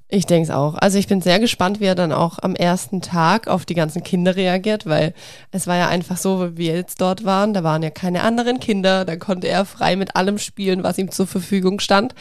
Ich 0.08 0.24
denke 0.24 0.44
es 0.44 0.54
auch. 0.54 0.74
Also 0.74 0.98
ich 0.98 1.08
bin 1.08 1.20
sehr 1.20 1.40
gespannt, 1.40 1.80
wie 1.80 1.86
er 1.86 1.96
dann 1.96 2.12
auch 2.12 2.38
am 2.38 2.54
ersten 2.54 3.00
Tag 3.00 3.48
auf 3.48 3.64
die 3.64 3.74
ganzen 3.74 4.04
Kinder 4.04 4.36
reagiert, 4.36 4.86
weil 4.86 5.14
es 5.50 5.66
war 5.66 5.74
ja 5.76 5.88
einfach 5.88 6.16
so, 6.16 6.52
wie 6.52 6.58
wir 6.58 6.76
jetzt 6.76 7.00
dort 7.00 7.24
waren, 7.24 7.54
da 7.54 7.64
waren 7.64 7.82
ja 7.82 7.90
keine 7.90 8.22
anderen 8.22 8.60
Kinder, 8.60 9.04
da 9.04 9.16
konnte 9.16 9.48
er 9.48 9.64
frei 9.64 9.96
mit 9.96 10.14
allem 10.14 10.38
spielen, 10.38 10.84
was 10.84 10.98
ihm 10.98 11.10
zur 11.10 11.26
Verfügung 11.26 11.80
stand 11.80 12.14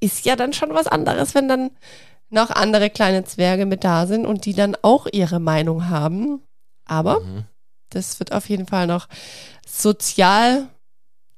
ist 0.00 0.24
ja 0.24 0.36
dann 0.36 0.52
schon 0.52 0.74
was 0.74 0.86
anderes, 0.86 1.34
wenn 1.34 1.48
dann 1.48 1.70
noch 2.30 2.50
andere 2.50 2.90
kleine 2.90 3.24
Zwerge 3.24 3.66
mit 3.66 3.84
da 3.84 4.06
sind 4.06 4.26
und 4.26 4.44
die 4.44 4.54
dann 4.54 4.76
auch 4.82 5.06
ihre 5.10 5.40
Meinung 5.40 5.88
haben. 5.88 6.42
Aber 6.84 7.20
mhm. 7.20 7.44
das 7.90 8.18
wird 8.20 8.32
auf 8.32 8.48
jeden 8.48 8.66
Fall 8.66 8.86
noch 8.86 9.08
sozial 9.66 10.68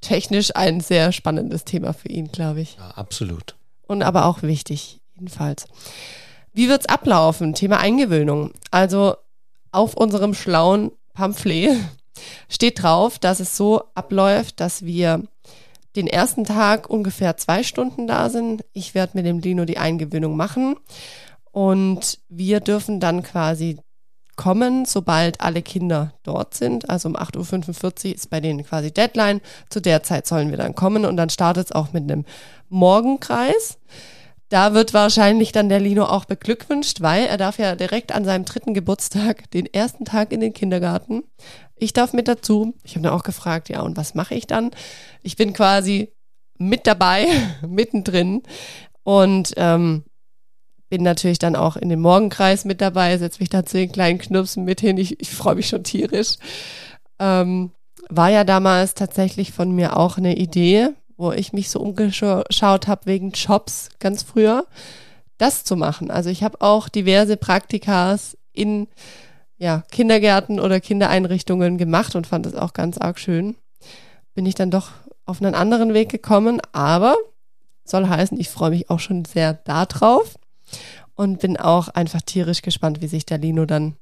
technisch 0.01 0.55
ein 0.55 0.81
sehr 0.81 1.11
spannendes 1.11 1.63
Thema 1.63 1.93
für 1.93 2.09
ihn, 2.09 2.31
glaube 2.31 2.61
ich. 2.61 2.75
Ja, 2.75 2.91
absolut. 2.91 3.55
Und 3.87 4.03
aber 4.03 4.25
auch 4.25 4.41
wichtig, 4.41 4.99
jedenfalls. 5.15 5.67
Wie 6.53 6.67
wird's 6.67 6.87
ablaufen? 6.87 7.53
Thema 7.53 7.79
Eingewöhnung. 7.79 8.51
Also 8.71 9.15
auf 9.71 9.93
unserem 9.95 10.33
schlauen 10.33 10.91
Pamphlet 11.13 11.77
steht 12.49 12.81
drauf, 12.81 13.19
dass 13.19 13.39
es 13.39 13.55
so 13.55 13.83
abläuft, 13.95 14.59
dass 14.59 14.83
wir 14.83 15.23
den 15.95 16.07
ersten 16.07 16.45
Tag 16.45 16.89
ungefähr 16.89 17.37
zwei 17.37 17.63
Stunden 17.63 18.07
da 18.07 18.29
sind. 18.29 18.63
Ich 18.73 18.95
werde 18.95 19.17
mit 19.17 19.25
dem 19.25 19.39
Lino 19.39 19.65
die 19.65 19.77
Eingewöhnung 19.77 20.35
machen 20.37 20.75
und 21.51 22.19
wir 22.29 22.59
dürfen 22.59 22.99
dann 22.99 23.23
quasi 23.23 23.77
kommen, 24.35 24.85
sobald 24.85 25.41
alle 25.41 25.61
Kinder 25.61 26.13
dort 26.23 26.55
sind. 26.55 26.89
Also 26.89 27.09
um 27.09 27.15
8.45 27.15 28.07
Uhr 28.07 28.15
ist 28.15 28.29
bei 28.29 28.39
denen 28.39 28.63
quasi 28.63 28.91
Deadline. 28.91 29.41
Zu 29.69 29.81
der 29.81 30.03
Zeit 30.03 30.25
sollen 30.25 30.49
wir 30.49 30.57
dann 30.57 30.75
kommen 30.75 31.05
und 31.05 31.17
dann 31.17 31.29
startet 31.29 31.65
es 31.65 31.71
auch 31.71 31.93
mit 31.93 32.03
einem 32.03 32.25
Morgenkreis. 32.69 33.77
Da 34.49 34.73
wird 34.73 34.93
wahrscheinlich 34.93 35.51
dann 35.51 35.69
der 35.69 35.79
Lino 35.79 36.05
auch 36.05 36.25
beglückwünscht, 36.25 37.01
weil 37.01 37.25
er 37.25 37.37
darf 37.37 37.57
ja 37.57 37.75
direkt 37.75 38.13
an 38.13 38.25
seinem 38.25 38.43
dritten 38.43 38.73
Geburtstag 38.73 39.49
den 39.51 39.65
ersten 39.65 40.05
Tag 40.05 40.31
in 40.33 40.41
den 40.41 40.53
Kindergarten. 40.53 41.23
Ich 41.81 41.93
darf 41.93 42.13
mit 42.13 42.27
dazu. 42.27 42.75
Ich 42.83 42.91
habe 42.91 43.01
dann 43.01 43.13
auch 43.13 43.23
gefragt, 43.23 43.67
ja, 43.67 43.81
und 43.81 43.97
was 43.97 44.13
mache 44.13 44.35
ich 44.35 44.45
dann? 44.45 44.69
Ich 45.23 45.35
bin 45.35 45.51
quasi 45.51 46.13
mit 46.59 46.85
dabei, 46.85 47.25
mittendrin 47.67 48.43
und 49.01 49.53
ähm, 49.57 50.03
bin 50.89 51.01
natürlich 51.01 51.39
dann 51.39 51.55
auch 51.55 51.77
in 51.77 51.89
dem 51.89 52.01
Morgenkreis 52.01 52.65
mit 52.65 52.81
dabei, 52.81 53.17
setze 53.17 53.39
mich 53.39 53.49
da 53.49 53.65
zu 53.65 53.77
den 53.77 53.91
kleinen 53.91 54.19
Knirpsen 54.19 54.63
mit 54.63 54.79
hin. 54.79 54.99
Ich, 54.99 55.19
ich 55.19 55.31
freue 55.31 55.55
mich 55.55 55.69
schon 55.69 55.83
tierisch. 55.83 56.35
Ähm, 57.17 57.71
war 58.09 58.29
ja 58.29 58.43
damals 58.43 58.93
tatsächlich 58.93 59.51
von 59.51 59.71
mir 59.71 59.97
auch 59.97 60.19
eine 60.19 60.37
Idee, 60.37 60.89
wo 61.17 61.31
ich 61.31 61.51
mich 61.51 61.71
so 61.71 61.79
umgeschaut 61.79 62.87
habe 62.87 63.05
wegen 63.05 63.31
Jobs 63.31 63.89
ganz 63.97 64.21
früher, 64.21 64.67
das 65.39 65.63
zu 65.63 65.75
machen. 65.75 66.11
Also 66.11 66.29
ich 66.29 66.43
habe 66.43 66.61
auch 66.61 66.89
diverse 66.89 67.37
Praktikas 67.37 68.37
in 68.53 68.87
ja, 69.61 69.83
Kindergärten 69.91 70.59
oder 70.59 70.79
Kindereinrichtungen 70.79 71.77
gemacht 71.77 72.15
und 72.15 72.25
fand 72.25 72.47
es 72.47 72.55
auch 72.55 72.73
ganz 72.73 72.97
arg 72.97 73.19
schön. 73.19 73.55
Bin 74.33 74.47
ich 74.47 74.55
dann 74.55 74.71
doch 74.71 74.89
auf 75.25 75.39
einen 75.39 75.53
anderen 75.53 75.93
Weg 75.93 76.09
gekommen, 76.09 76.59
aber 76.71 77.15
soll 77.83 78.07
heißen, 78.09 78.39
ich 78.39 78.49
freue 78.49 78.71
mich 78.71 78.89
auch 78.89 78.99
schon 78.99 79.23
sehr 79.23 79.53
darauf 79.53 80.39
und 81.13 81.41
bin 81.41 81.57
auch 81.57 81.89
einfach 81.89 82.23
tierisch 82.23 82.63
gespannt, 82.63 83.03
wie 83.03 83.07
sich 83.07 83.27
der 83.27 83.37
Lino 83.37 83.67
dann 83.67 83.97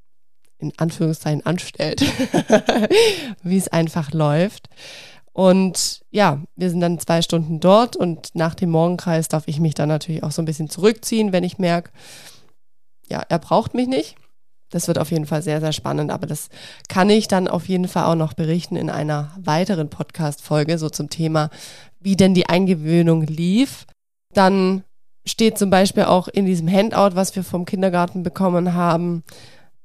in 0.59 0.71
Anführungszeichen 0.77 1.45
anstellt, 1.45 2.01
wie 3.43 3.57
es 3.57 3.67
einfach 3.67 4.13
läuft. 4.13 4.69
Und 5.33 6.05
ja, 6.09 6.41
wir 6.55 6.69
sind 6.69 6.79
dann 6.79 6.99
zwei 6.99 7.21
Stunden 7.21 7.59
dort 7.59 7.97
und 7.97 8.33
nach 8.33 8.55
dem 8.55 8.69
Morgenkreis 8.69 9.27
darf 9.27 9.43
ich 9.47 9.59
mich 9.59 9.73
dann 9.73 9.89
natürlich 9.89 10.23
auch 10.23 10.31
so 10.31 10.41
ein 10.41 10.45
bisschen 10.45 10.69
zurückziehen, 10.69 11.33
wenn 11.33 11.43
ich 11.43 11.57
merke, 11.57 11.91
ja, 13.09 13.21
er 13.27 13.39
braucht 13.39 13.73
mich 13.73 13.89
nicht. 13.89 14.15
Das 14.69 14.87
wird 14.87 14.99
auf 14.99 15.11
jeden 15.11 15.25
Fall 15.25 15.41
sehr, 15.41 15.59
sehr 15.59 15.71
spannend, 15.71 16.11
aber 16.11 16.27
das 16.27 16.49
kann 16.87 17.09
ich 17.09 17.27
dann 17.27 17.47
auf 17.47 17.67
jeden 17.67 17.87
Fall 17.87 18.05
auch 18.05 18.15
noch 18.15 18.33
berichten 18.33 18.75
in 18.75 18.89
einer 18.89 19.31
weiteren 19.39 19.89
Podcast-Folge, 19.89 20.77
so 20.77 20.89
zum 20.89 21.09
Thema, 21.09 21.49
wie 21.99 22.15
denn 22.15 22.33
die 22.33 22.47
Eingewöhnung 22.47 23.23
lief. 23.23 23.85
Dann 24.33 24.83
steht 25.25 25.57
zum 25.57 25.69
Beispiel 25.69 26.03
auch 26.03 26.27
in 26.27 26.45
diesem 26.45 26.69
Handout, 26.71 27.15
was 27.15 27.35
wir 27.35 27.43
vom 27.43 27.65
Kindergarten 27.65 28.23
bekommen 28.23 28.73
haben, 28.73 29.23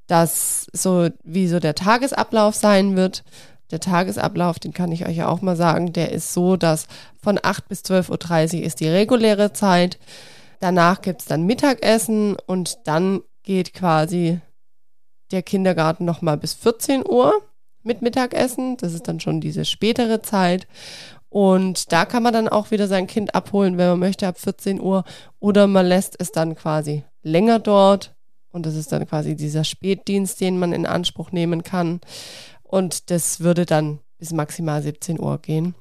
dass 0.06 0.66
so, 0.72 1.08
wie 1.22 1.48
so 1.48 1.60
der 1.60 1.74
Tagesablauf 1.74 2.54
sein 2.54 2.96
wird. 2.96 3.24
Der 3.70 3.80
Tagesablauf, 3.80 4.58
den 4.58 4.74
kann 4.74 4.92
ich 4.92 5.06
euch 5.06 5.16
ja 5.16 5.28
auch 5.28 5.40
mal 5.40 5.56
sagen, 5.56 5.92
der 5.92 6.12
ist 6.12 6.34
so, 6.34 6.56
dass 6.56 6.86
von 7.22 7.38
8 7.42 7.68
bis 7.68 7.80
12.30 7.80 8.58
Uhr 8.58 8.64
ist 8.64 8.80
die 8.80 8.88
reguläre 8.88 9.52
Zeit. 9.52 9.98
Danach 10.60 11.00
gibt's 11.00 11.24
dann 11.24 11.46
Mittagessen 11.46 12.36
und 12.46 12.78
dann 12.84 13.22
geht 13.42 13.72
quasi 13.72 14.40
der 15.34 15.42
Kindergarten 15.42 16.04
nochmal 16.04 16.38
bis 16.38 16.54
14 16.54 17.04
Uhr 17.06 17.34
mit 17.82 18.00
Mittagessen. 18.00 18.76
Das 18.78 18.94
ist 18.94 19.06
dann 19.08 19.20
schon 19.20 19.40
diese 19.40 19.64
spätere 19.64 20.22
Zeit. 20.22 20.66
Und 21.28 21.92
da 21.92 22.04
kann 22.04 22.22
man 22.22 22.32
dann 22.32 22.48
auch 22.48 22.70
wieder 22.70 22.86
sein 22.86 23.08
Kind 23.08 23.34
abholen, 23.34 23.76
wenn 23.76 23.88
man 23.88 23.98
möchte, 23.98 24.26
ab 24.26 24.38
14 24.38 24.80
Uhr. 24.80 25.04
Oder 25.40 25.66
man 25.66 25.84
lässt 25.84 26.14
es 26.18 26.30
dann 26.30 26.54
quasi 26.54 27.04
länger 27.22 27.58
dort, 27.58 28.14
Und 28.52 28.66
das 28.66 28.76
ist 28.76 28.92
dann 28.92 29.04
quasi 29.08 29.34
dieser 29.34 29.64
Spätdienst, 29.64 30.40
den 30.40 30.60
man 30.60 30.72
in 30.72 30.86
Anspruch 30.86 31.32
nehmen 31.32 31.64
kann. 31.64 32.00
Und 32.62 33.10
das 33.10 33.40
würde 33.40 33.66
dann 33.66 33.98
bis 34.18 34.32
maximal 34.32 34.80
17 34.80 35.18
Uhr 35.18 35.38
gehen. 35.38 35.74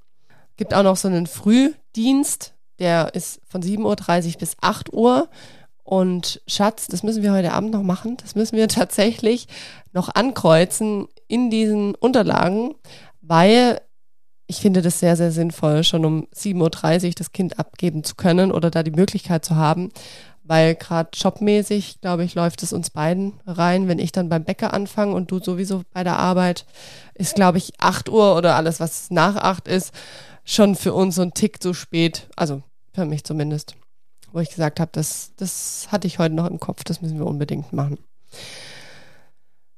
Gibt 0.57 0.73
auch 0.73 0.81
noch 0.81 0.97
so 0.97 1.07
einen 1.07 1.27
Frühdienst, 1.27 2.55
der 2.79 3.13
ist 3.13 3.41
von 3.47 3.61
7.30 3.61 4.33
Uhr 4.33 4.39
bis 4.39 4.55
8 4.59 4.91
Uhr. 4.91 5.29
Und 5.83 6.41
Schatz, 6.47 6.87
das 6.87 7.03
müssen 7.03 7.23
wir 7.23 7.33
heute 7.33 7.53
Abend 7.53 7.71
noch 7.71 7.83
machen. 7.83 8.17
Das 8.17 8.35
müssen 8.35 8.57
wir 8.57 8.67
tatsächlich 8.69 9.47
noch 9.91 10.09
ankreuzen 10.13 11.07
in 11.27 11.49
diesen 11.49 11.95
Unterlagen, 11.95 12.75
weil 13.21 13.81
ich 14.47 14.57
finde 14.57 14.81
das 14.81 14.99
sehr, 14.99 15.15
sehr 15.15 15.31
sinnvoll, 15.31 15.83
schon 15.83 16.05
um 16.05 16.27
7.30 16.35 17.07
Uhr 17.07 17.11
das 17.17 17.31
Kind 17.31 17.59
abgeben 17.59 18.03
zu 18.03 18.15
können 18.15 18.51
oder 18.51 18.69
da 18.69 18.83
die 18.83 18.91
Möglichkeit 18.91 19.45
zu 19.45 19.55
haben, 19.55 19.91
weil 20.43 20.75
gerade 20.75 21.09
jobmäßig, 21.13 22.01
glaube 22.01 22.23
ich, 22.25 22.35
läuft 22.35 22.61
es 22.63 22.73
uns 22.73 22.89
beiden 22.89 23.39
rein. 23.47 23.87
Wenn 23.87 23.99
ich 23.99 24.11
dann 24.11 24.29
beim 24.29 24.43
Bäcker 24.43 24.73
anfange 24.73 25.13
und 25.15 25.31
du 25.31 25.39
sowieso 25.39 25.83
bei 25.93 26.03
der 26.03 26.19
Arbeit, 26.19 26.65
ist, 27.13 27.35
glaube 27.35 27.57
ich, 27.57 27.73
8 27.79 28.09
Uhr 28.09 28.35
oder 28.35 28.55
alles, 28.55 28.79
was 28.79 29.09
nach 29.09 29.37
8 29.37 29.67
ist, 29.67 29.93
schon 30.43 30.75
für 30.75 30.93
uns 30.93 31.15
so 31.15 31.21
ein 31.21 31.33
Tick 31.33 31.63
zu 31.63 31.73
spät. 31.73 32.27
Also 32.35 32.61
für 32.93 33.05
mich 33.05 33.23
zumindest. 33.23 33.75
Wo 34.33 34.39
ich 34.39 34.49
gesagt 34.49 34.79
habe, 34.79 34.89
das, 34.91 35.31
das 35.37 35.87
hatte 35.91 36.07
ich 36.07 36.19
heute 36.19 36.33
noch 36.33 36.49
im 36.49 36.59
Kopf, 36.59 36.83
das 36.83 37.01
müssen 37.01 37.19
wir 37.19 37.27
unbedingt 37.27 37.71
machen. 37.71 37.99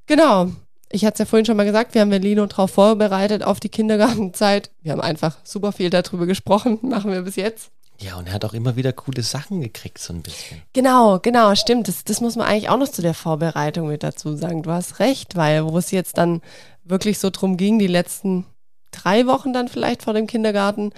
Genau. 0.07 0.47
Ich 0.89 1.03
hatte 1.03 1.15
es 1.15 1.19
ja 1.19 1.25
vorhin 1.25 1.45
schon 1.45 1.57
mal 1.57 1.65
gesagt, 1.65 1.93
wir 1.93 2.01
haben 2.01 2.11
Lino 2.11 2.45
drauf 2.45 2.71
vorbereitet 2.71 3.43
auf 3.43 3.59
die 3.59 3.69
Kindergartenzeit. 3.69 4.71
Wir 4.81 4.93
haben 4.93 5.01
einfach 5.01 5.37
super 5.43 5.73
viel 5.73 5.89
darüber 5.89 6.25
gesprochen, 6.25 6.79
machen 6.83 7.11
wir 7.11 7.21
bis 7.23 7.35
jetzt. 7.35 7.69
Ja, 7.99 8.15
und 8.15 8.27
er 8.27 8.33
hat 8.33 8.45
auch 8.45 8.53
immer 8.53 8.75
wieder 8.77 8.93
coole 8.93 9.23
Sachen 9.23 9.59
gekriegt, 9.59 9.99
so 9.99 10.13
ein 10.13 10.21
bisschen. 10.21 10.61
Genau, 10.73 11.19
genau, 11.19 11.53
stimmt. 11.55 11.87
Das, 11.87 12.05
das 12.05 12.21
muss 12.21 12.35
man 12.35 12.47
eigentlich 12.47 12.69
auch 12.69 12.77
noch 12.77 12.89
zu 12.89 13.01
der 13.01 13.13
Vorbereitung 13.13 13.87
mit 13.87 14.03
dazu 14.03 14.35
sagen. 14.35 14.63
Du 14.63 14.71
hast 14.71 14.99
recht, 14.99 15.35
weil 15.35 15.65
wo 15.65 15.77
es 15.77 15.91
jetzt 15.91 16.17
dann 16.17 16.41
wirklich 16.85 17.19
so 17.19 17.29
drum 17.29 17.57
ging, 17.57 17.77
die 17.77 17.87
letzten 17.87 18.45
drei 18.91 19.27
Wochen 19.27 19.51
dann 19.51 19.67
vielleicht 19.67 20.03
vor 20.03 20.13
dem 20.13 20.27
Kindergarten, 20.27 20.91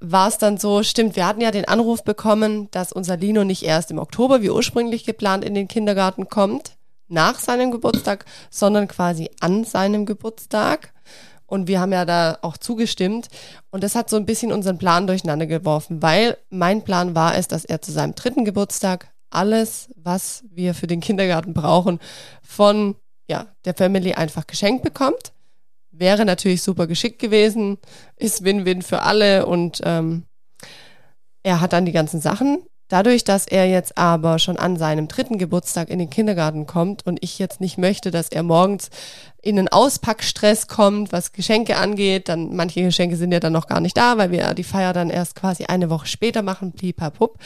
war 0.00 0.28
es 0.28 0.38
dann 0.38 0.56
so, 0.56 0.82
stimmt, 0.82 1.14
wir 1.16 1.26
hatten 1.26 1.40
ja 1.40 1.50
den 1.50 1.66
Anruf 1.66 2.02
bekommen, 2.02 2.70
dass 2.70 2.92
unser 2.92 3.16
Lino 3.16 3.44
nicht 3.44 3.62
erst 3.62 3.90
im 3.90 3.98
Oktober, 3.98 4.42
wie 4.42 4.50
ursprünglich 4.50 5.04
geplant, 5.04 5.44
in 5.44 5.54
den 5.54 5.68
Kindergarten 5.68 6.28
kommt, 6.28 6.76
nach 7.08 7.38
seinem 7.38 7.70
Geburtstag, 7.70 8.24
sondern 8.50 8.88
quasi 8.88 9.30
an 9.40 9.64
seinem 9.64 10.06
Geburtstag. 10.06 10.92
Und 11.46 11.66
wir 11.66 11.80
haben 11.80 11.92
ja 11.92 12.04
da 12.04 12.38
auch 12.42 12.56
zugestimmt. 12.56 13.28
Und 13.70 13.82
das 13.82 13.96
hat 13.96 14.08
so 14.08 14.16
ein 14.16 14.24
bisschen 14.24 14.52
unseren 14.52 14.78
Plan 14.78 15.06
durcheinander 15.06 15.46
geworfen, 15.46 16.00
weil 16.00 16.38
mein 16.48 16.82
Plan 16.82 17.14
war 17.14 17.36
es, 17.36 17.48
dass 17.48 17.64
er 17.64 17.82
zu 17.82 17.90
seinem 17.92 18.14
dritten 18.14 18.44
Geburtstag 18.44 19.12
alles, 19.30 19.90
was 19.96 20.44
wir 20.50 20.74
für 20.74 20.86
den 20.86 21.00
Kindergarten 21.00 21.52
brauchen, 21.52 21.98
von 22.42 22.94
ja, 23.28 23.46
der 23.64 23.74
Family 23.74 24.14
einfach 24.14 24.46
geschenkt 24.46 24.82
bekommt. 24.82 25.32
Wäre 26.00 26.24
natürlich 26.24 26.62
super 26.62 26.86
geschickt 26.86 27.18
gewesen, 27.18 27.76
ist 28.16 28.42
Win-Win 28.42 28.80
für 28.80 29.02
alle 29.02 29.44
und 29.44 29.82
ähm, 29.84 30.24
er 31.42 31.60
hat 31.60 31.74
dann 31.74 31.84
die 31.84 31.92
ganzen 31.92 32.22
Sachen 32.22 32.62
Dadurch, 32.90 33.22
dass 33.22 33.46
er 33.46 33.68
jetzt 33.68 33.96
aber 33.96 34.40
schon 34.40 34.58
an 34.58 34.76
seinem 34.76 35.06
dritten 35.06 35.38
Geburtstag 35.38 35.88
in 35.90 36.00
den 36.00 36.10
Kindergarten 36.10 36.66
kommt 36.66 37.06
und 37.06 37.22
ich 37.22 37.38
jetzt 37.38 37.60
nicht 37.60 37.78
möchte, 37.78 38.10
dass 38.10 38.30
er 38.30 38.42
morgens 38.42 38.90
in 39.42 39.58
einen 39.58 39.68
Auspackstress 39.68 40.66
kommt, 40.66 41.12
was 41.12 41.32
Geschenke 41.32 41.76
angeht, 41.76 42.28
dann 42.28 42.56
manche 42.56 42.82
Geschenke 42.82 43.16
sind 43.16 43.30
ja 43.30 43.38
dann 43.38 43.52
noch 43.52 43.68
gar 43.68 43.80
nicht 43.80 43.96
da, 43.96 44.18
weil 44.18 44.32
wir 44.32 44.54
die 44.54 44.64
Feier 44.64 44.92
dann 44.92 45.08
erst 45.08 45.36
quasi 45.36 45.66
eine 45.66 45.88
Woche 45.88 46.08
später 46.08 46.42
machen, 46.42 46.72
blipapup, 46.72 47.38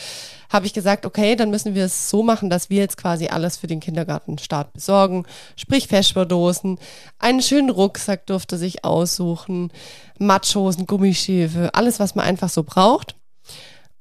habe 0.48 0.64
ich 0.64 0.72
gesagt, 0.72 1.04
okay, 1.04 1.37
dann 1.37 1.50
müssen 1.50 1.74
wir 1.74 1.85
es 1.85 2.09
so 2.09 2.22
machen, 2.22 2.48
dass 2.48 2.70
wir 2.70 2.78
jetzt 2.78 2.96
quasi 2.96 3.26
alles 3.26 3.59
für 3.59 3.66
den 3.66 3.80
Kindergartenstart 3.80 4.72
besorgen, 4.72 5.26
sprich 5.57 5.88
Feschberdosen, 5.88 6.78
einen 7.18 7.42
schönen 7.42 7.68
Rucksack 7.68 8.26
durfte 8.26 8.57
sich 8.57 8.83
aussuchen, 8.83 9.70
Matschhosen, 10.18 10.87
Gummischiefe, 10.87 11.68
alles, 11.74 12.00
was 12.00 12.14
man 12.14 12.24
einfach 12.24 12.48
so 12.48 12.62
braucht. 12.62 13.14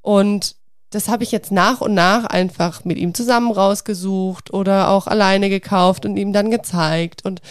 Und 0.02 0.56
das 0.94 1.08
habe 1.08 1.24
ich 1.24 1.32
jetzt 1.32 1.52
nach 1.52 1.82
und 1.82 1.94
nach 1.94 2.26
einfach 2.26 2.86
mit 2.86 2.98
ihm 2.98 3.14
zusammen 3.14 3.52
rausgesucht 3.52 4.54
oder 4.54 4.90
auch 4.90 5.08
alleine 5.08 5.50
gekauft 5.50 6.06
und 6.06 6.18
ihm 6.18 6.34
dann 6.34 6.52
gezeigt. 6.52 7.26
Und 7.26 7.42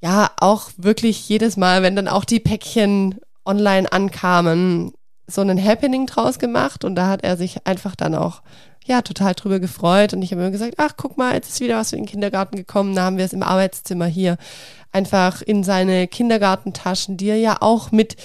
ja, 0.00 0.30
auch 0.38 0.70
wirklich 0.76 1.28
jedes 1.28 1.56
Mal, 1.56 1.82
wenn 1.82 1.96
dann 1.96 2.08
auch 2.08 2.24
die 2.24 2.40
Päckchen 2.40 3.18
online 3.44 3.90
ankamen, 3.90 4.92
so 5.26 5.40
einen 5.40 5.62
Happening 5.62 6.06
draus 6.06 6.38
gemacht. 6.38 6.84
Und 6.84 6.96
da 6.96 7.08
hat 7.08 7.24
er 7.24 7.36
sich 7.36 7.66
einfach 7.66 7.96
dann 7.96 8.14
auch 8.14 8.42
ja, 8.84 9.02
total 9.02 9.34
drüber 9.34 9.60
gefreut. 9.60 10.12
Und 10.12 10.22
ich 10.22 10.32
habe 10.32 10.42
immer 10.42 10.50
gesagt, 10.50 10.74
ach, 10.76 10.92
guck 10.96 11.16
mal, 11.16 11.34
jetzt 11.34 11.50
ist 11.50 11.60
wieder 11.60 11.78
was 11.78 11.90
für 11.90 11.96
den 11.96 12.06
Kindergarten 12.06 12.56
gekommen. 12.56 12.94
Da 12.94 13.04
haben 13.04 13.18
wir 13.18 13.24
es 13.24 13.32
im 13.32 13.42
Arbeitszimmer 13.42 14.06
hier 14.06 14.36
einfach 14.92 15.40
in 15.40 15.64
seine 15.64 16.08
Kindergartentaschen, 16.08 17.16
die 17.16 17.28
er 17.28 17.36
ja 17.36 17.56
auch 17.60 17.90
mit 17.92 18.16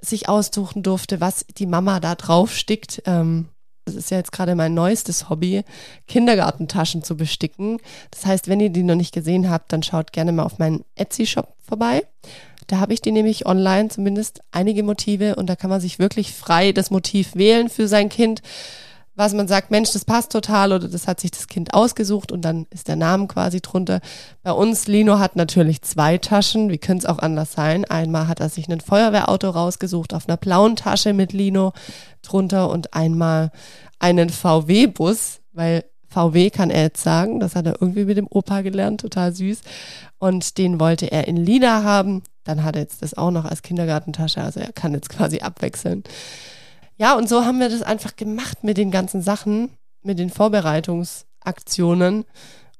sich 0.00 0.28
aussuchen 0.28 0.82
durfte, 0.82 1.20
was 1.20 1.44
die 1.58 1.66
Mama 1.66 2.00
da 2.00 2.14
drauf 2.14 2.54
stickt. 2.54 3.02
Ähm, 3.04 3.48
das 3.88 3.96
ist 3.96 4.10
ja 4.10 4.18
jetzt 4.18 4.32
gerade 4.32 4.54
mein 4.54 4.74
neuestes 4.74 5.28
Hobby, 5.28 5.64
Kindergartentaschen 6.06 7.02
zu 7.02 7.16
besticken. 7.16 7.78
Das 8.10 8.26
heißt, 8.26 8.48
wenn 8.48 8.60
ihr 8.60 8.70
die 8.70 8.82
noch 8.82 8.94
nicht 8.94 9.14
gesehen 9.14 9.50
habt, 9.50 9.72
dann 9.72 9.82
schaut 9.82 10.12
gerne 10.12 10.32
mal 10.32 10.44
auf 10.44 10.58
meinen 10.58 10.84
Etsy-Shop 10.94 11.54
vorbei. 11.66 12.02
Da 12.66 12.80
habe 12.80 12.92
ich 12.92 13.00
die 13.00 13.12
nämlich 13.12 13.46
online 13.46 13.88
zumindest 13.88 14.40
einige 14.52 14.82
Motive 14.82 15.36
und 15.36 15.46
da 15.46 15.56
kann 15.56 15.70
man 15.70 15.80
sich 15.80 15.98
wirklich 15.98 16.32
frei 16.34 16.72
das 16.72 16.90
Motiv 16.90 17.34
wählen 17.34 17.70
für 17.70 17.88
sein 17.88 18.10
Kind 18.10 18.42
was 19.18 19.34
man 19.34 19.48
sagt, 19.48 19.72
Mensch, 19.72 19.90
das 19.90 20.04
passt 20.04 20.30
total 20.30 20.72
oder 20.72 20.86
das 20.86 21.08
hat 21.08 21.18
sich 21.18 21.32
das 21.32 21.48
Kind 21.48 21.74
ausgesucht 21.74 22.30
und 22.30 22.42
dann 22.42 22.66
ist 22.70 22.86
der 22.86 22.94
Name 22.94 23.26
quasi 23.26 23.60
drunter. 23.60 24.00
Bei 24.44 24.52
uns, 24.52 24.86
Lino 24.86 25.18
hat 25.18 25.34
natürlich 25.34 25.82
zwei 25.82 26.18
Taschen, 26.18 26.70
wie 26.70 26.78
könnte 26.78 27.04
es 27.04 27.10
auch 27.12 27.18
anders 27.18 27.52
sein? 27.52 27.84
Einmal 27.84 28.28
hat 28.28 28.38
er 28.38 28.48
sich 28.48 28.68
ein 28.68 28.80
Feuerwehrauto 28.80 29.50
rausgesucht 29.50 30.14
auf 30.14 30.28
einer 30.28 30.36
blauen 30.36 30.76
Tasche 30.76 31.14
mit 31.14 31.32
Lino 31.32 31.72
drunter 32.22 32.70
und 32.70 32.94
einmal 32.94 33.50
einen 33.98 34.30
VW-Bus, 34.30 35.40
weil 35.52 35.84
VW 36.06 36.50
kann 36.50 36.70
er 36.70 36.82
jetzt 36.82 37.02
sagen, 37.02 37.40
das 37.40 37.56
hat 37.56 37.66
er 37.66 37.82
irgendwie 37.82 38.04
mit 38.04 38.18
dem 38.18 38.28
Opa 38.30 38.60
gelernt, 38.60 39.00
total 39.00 39.34
süß. 39.34 39.62
Und 40.18 40.58
den 40.58 40.78
wollte 40.78 41.10
er 41.10 41.26
in 41.26 41.36
lila 41.36 41.82
haben. 41.82 42.22
Dann 42.44 42.62
hat 42.62 42.76
er 42.76 42.82
jetzt 42.82 43.02
das 43.02 43.14
auch 43.14 43.32
noch 43.32 43.46
als 43.46 43.62
Kindergartentasche, 43.62 44.40
also 44.40 44.60
er 44.60 44.72
kann 44.72 44.94
jetzt 44.94 45.08
quasi 45.08 45.40
abwechseln. 45.40 46.04
Ja, 46.98 47.16
und 47.16 47.28
so 47.28 47.44
haben 47.44 47.60
wir 47.60 47.68
das 47.68 47.82
einfach 47.82 48.16
gemacht 48.16 48.64
mit 48.64 48.76
den 48.76 48.90
ganzen 48.90 49.22
Sachen, 49.22 49.70
mit 50.02 50.18
den 50.18 50.30
Vorbereitungsaktionen 50.30 52.24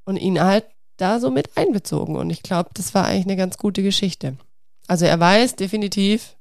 und 0.03 0.17
ihn 0.17 0.41
halt 0.41 0.65
da 0.97 1.21
so 1.21 1.31
mit 1.31 1.57
einbezogen. 1.57 2.17
Und 2.17 2.29
ich 2.29 2.43
glaube, 2.43 2.69
das 2.73 2.93
war 2.93 3.05
eigentlich 3.05 3.25
eine 3.25 3.37
ganz 3.37 3.57
gute 3.57 3.81
Geschichte. 3.81 4.35
Also 4.87 5.05
er 5.05 5.19
weiß 5.19 5.55
definitiv, 5.55 6.35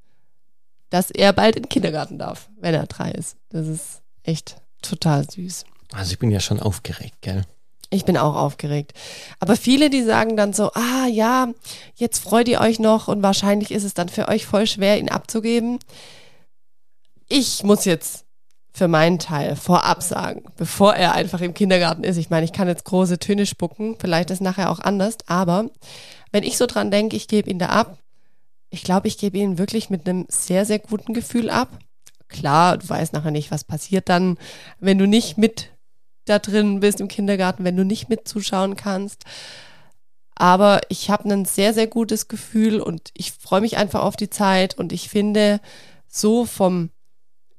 dass 0.91 1.11
er 1.11 1.33
bald 1.33 1.55
in 1.55 1.63
den 1.63 1.69
Kindergarten 1.69 2.19
darf, 2.19 2.49
wenn 2.59 2.75
er 2.75 2.87
drei 2.87 3.13
ist. 3.13 3.37
Das 3.51 3.69
ist 3.69 4.03
echt 4.25 4.57
total 4.83 5.31
süß. 5.31 5.65
Also 5.93 6.13
ich 6.13 6.19
bin 6.19 6.31
ja 6.31 6.41
schon 6.41 6.61
aufgeregt, 6.61 7.17
gell? 7.21 7.45
Ich 7.91 8.05
bin 8.05 8.19
auch 8.19 8.35
aufgeregt. 8.35 8.93
Aber 9.39 9.57
viele, 9.57 9.89
die 9.89 10.03
sagen 10.03 10.37
dann 10.37 10.53
so, 10.53 10.73
ah 10.75 11.07
ja, 11.07 11.49
jetzt 11.95 12.19
freut 12.19 12.49
ihr 12.49 12.61
euch 12.61 12.81
noch 12.81 13.09
und 13.09 13.23
wahrscheinlich 13.23 13.71
ist 13.71 13.85
es 13.85 13.95
dann 13.95 14.09
für 14.09 14.29
euch 14.29 14.45
voll 14.47 14.67
schwer, 14.67 14.99
ihn 14.99 15.09
abzugeben 15.09 15.79
ich 17.29 17.63
muss 17.63 17.85
jetzt 17.85 18.25
für 18.73 18.89
meinen 18.89 19.19
Teil 19.19 19.57
vorab 19.57 20.03
sagen, 20.03 20.45
bevor 20.57 20.95
er 20.95 21.13
einfach 21.15 21.41
im 21.41 21.55
Kindergarten 21.55 22.05
ist. 22.05 22.17
Ich 22.17 22.31
meine, 22.31 22.45
ich 22.45 22.53
kann 22.53 22.69
jetzt 22.69 22.85
große 22.85 23.19
Töne 23.19 23.45
spucken, 23.45 23.97
vielleicht 23.99 24.31
ist 24.31 24.41
nachher 24.41 24.71
auch 24.71 24.79
anders, 24.79 25.17
aber 25.27 25.71
wenn 26.31 26.45
ich 26.45 26.57
so 26.57 26.67
dran 26.67 26.91
denke, 26.91 27.17
ich 27.17 27.27
gebe 27.27 27.51
ihn 27.51 27.59
da 27.59 27.71
ab, 27.71 27.99
ich 28.71 28.85
glaube, 28.85 29.09
ich 29.09 29.19
gebe 29.19 29.39
ihn 29.39 29.59
wirklich 29.59 29.91
mit 29.91 30.09
einem 30.09 30.27
sehr, 30.29 30.65
sehr 30.65 30.79
guten 30.79 31.15
Gefühl 31.15 31.51
ab. 31.51 31.71
Klar, 32.29 32.77
du 32.77 32.89
weißt 32.89 33.15
nachher 33.15 33.31
nicht, 33.31 33.51
was 33.51 33.65
passiert 33.65 34.09
dann, 34.09 34.39
wenn 34.79 34.99
du 34.99 35.07
nicht 35.07 35.39
mit 35.39 35.71
da 36.27 36.39
drin 36.39 36.81
bist 36.81 37.01
im 37.01 37.09
Kindergarten, 37.09 37.65
wenn 37.65 37.77
du 37.77 37.85
nicht 37.85 38.11
mit 38.11 38.29
zuschauen 38.29 38.77
kannst. 38.77 39.25
Aber 40.35 40.83
ich 40.89 41.11
habe 41.11 41.29
ein 41.31 41.47
sehr, 41.47 41.75
sehr 41.75 41.87
gutes 41.87 42.29
Gefühl 42.29 42.81
und 42.81 43.11
ich 43.15 43.33
freue 43.33 43.63
mich 43.63 43.77
einfach 43.77 44.03
auf 44.03 44.17
die 44.17 44.31
Zeit 44.31 44.79
und 44.79 44.93
ich 44.93 45.09
finde, 45.09 45.61
so 46.07 46.45
vom 46.45 46.91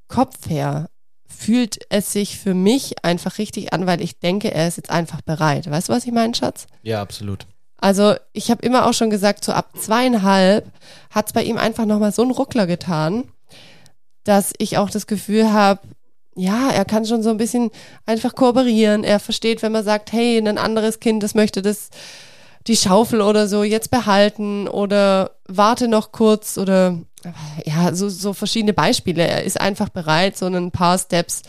Kopf 0.10 0.50
her 0.50 0.90
fühlt 1.25 1.79
es 1.90 2.12
sich 2.12 2.38
für 2.38 2.54
mich 2.54 3.06
einfach 3.06 3.38
richtig 3.38 3.71
an, 3.71 3.88
weil 3.88 4.02
ich 4.02 4.19
denke, 4.19 4.54
er 4.54 4.67
ist 4.67 4.75
jetzt 4.75 4.90
einfach 4.90 5.21
bereit. 5.21 5.69
Weißt 5.69 5.88
du, 5.88 5.94
was 5.94 6.06
ich 6.06 6.12
meine, 6.12 6.36
Schatz? 6.36 6.67
Ja, 6.84 7.02
absolut. 7.02 7.48
Also 7.77 8.15
ich 8.34 8.52
habe 8.52 8.65
immer 8.65 8.86
auch 8.86 8.94
schon 8.94 9.10
gesagt, 9.10 9.46
so 9.46 9.54
ab 9.54 9.69
zweieinhalb 9.77 10.69
hat 11.12 11.27
es 11.27 11.34
bei 11.34 11.44
ihm 11.44 11.58
einfach 11.58 11.86
nochmal 11.86 12.12
so 12.12 12.23
einen 12.23 12.31
Ruckler 12.31 12.67
getan, 12.67 13.23
dass 14.25 14.54
ich 14.58 14.77
auch 14.77 14.90
das 14.90 15.08
Gefühl 15.08 15.54
habe, 15.54 15.79
ja, 16.36 16.69
er 16.71 16.86
kann 16.86 17.06
schon 17.06 17.23
so 17.23 17.29
ein 17.29 17.38
bisschen 17.38 17.69
einfach 18.06 18.36
kooperieren. 18.36 19.04
Er 19.04 19.19
versteht, 19.19 19.62
wenn 19.62 19.71
man 19.71 19.84
sagt, 19.84 20.12
hey, 20.12 20.38
ein 20.38 20.58
anderes 20.58 21.00
Kind, 21.00 21.23
das 21.23 21.36
möchte 21.36 21.62
das, 21.62 21.90
die 22.67 22.77
Schaufel 22.77 23.21
oder 23.21 23.48
so 23.48 23.63
jetzt 23.63 23.92
behalten 23.92 24.67
oder 24.67 25.31
warte 25.48 25.88
noch 25.88 26.12
kurz 26.12 26.58
oder 26.58 27.00
ja, 27.65 27.94
so, 27.94 28.10
so 28.10 28.34
verschiedene 28.34 28.74
Beispiele. 28.74 29.28
Er 29.28 29.44
ist 29.44 29.60
einfach 29.60 29.90
bereit, 29.90 30.38
so 30.38 30.46
ein 30.46 30.72
paar 30.72 30.98
Steps 30.98 31.42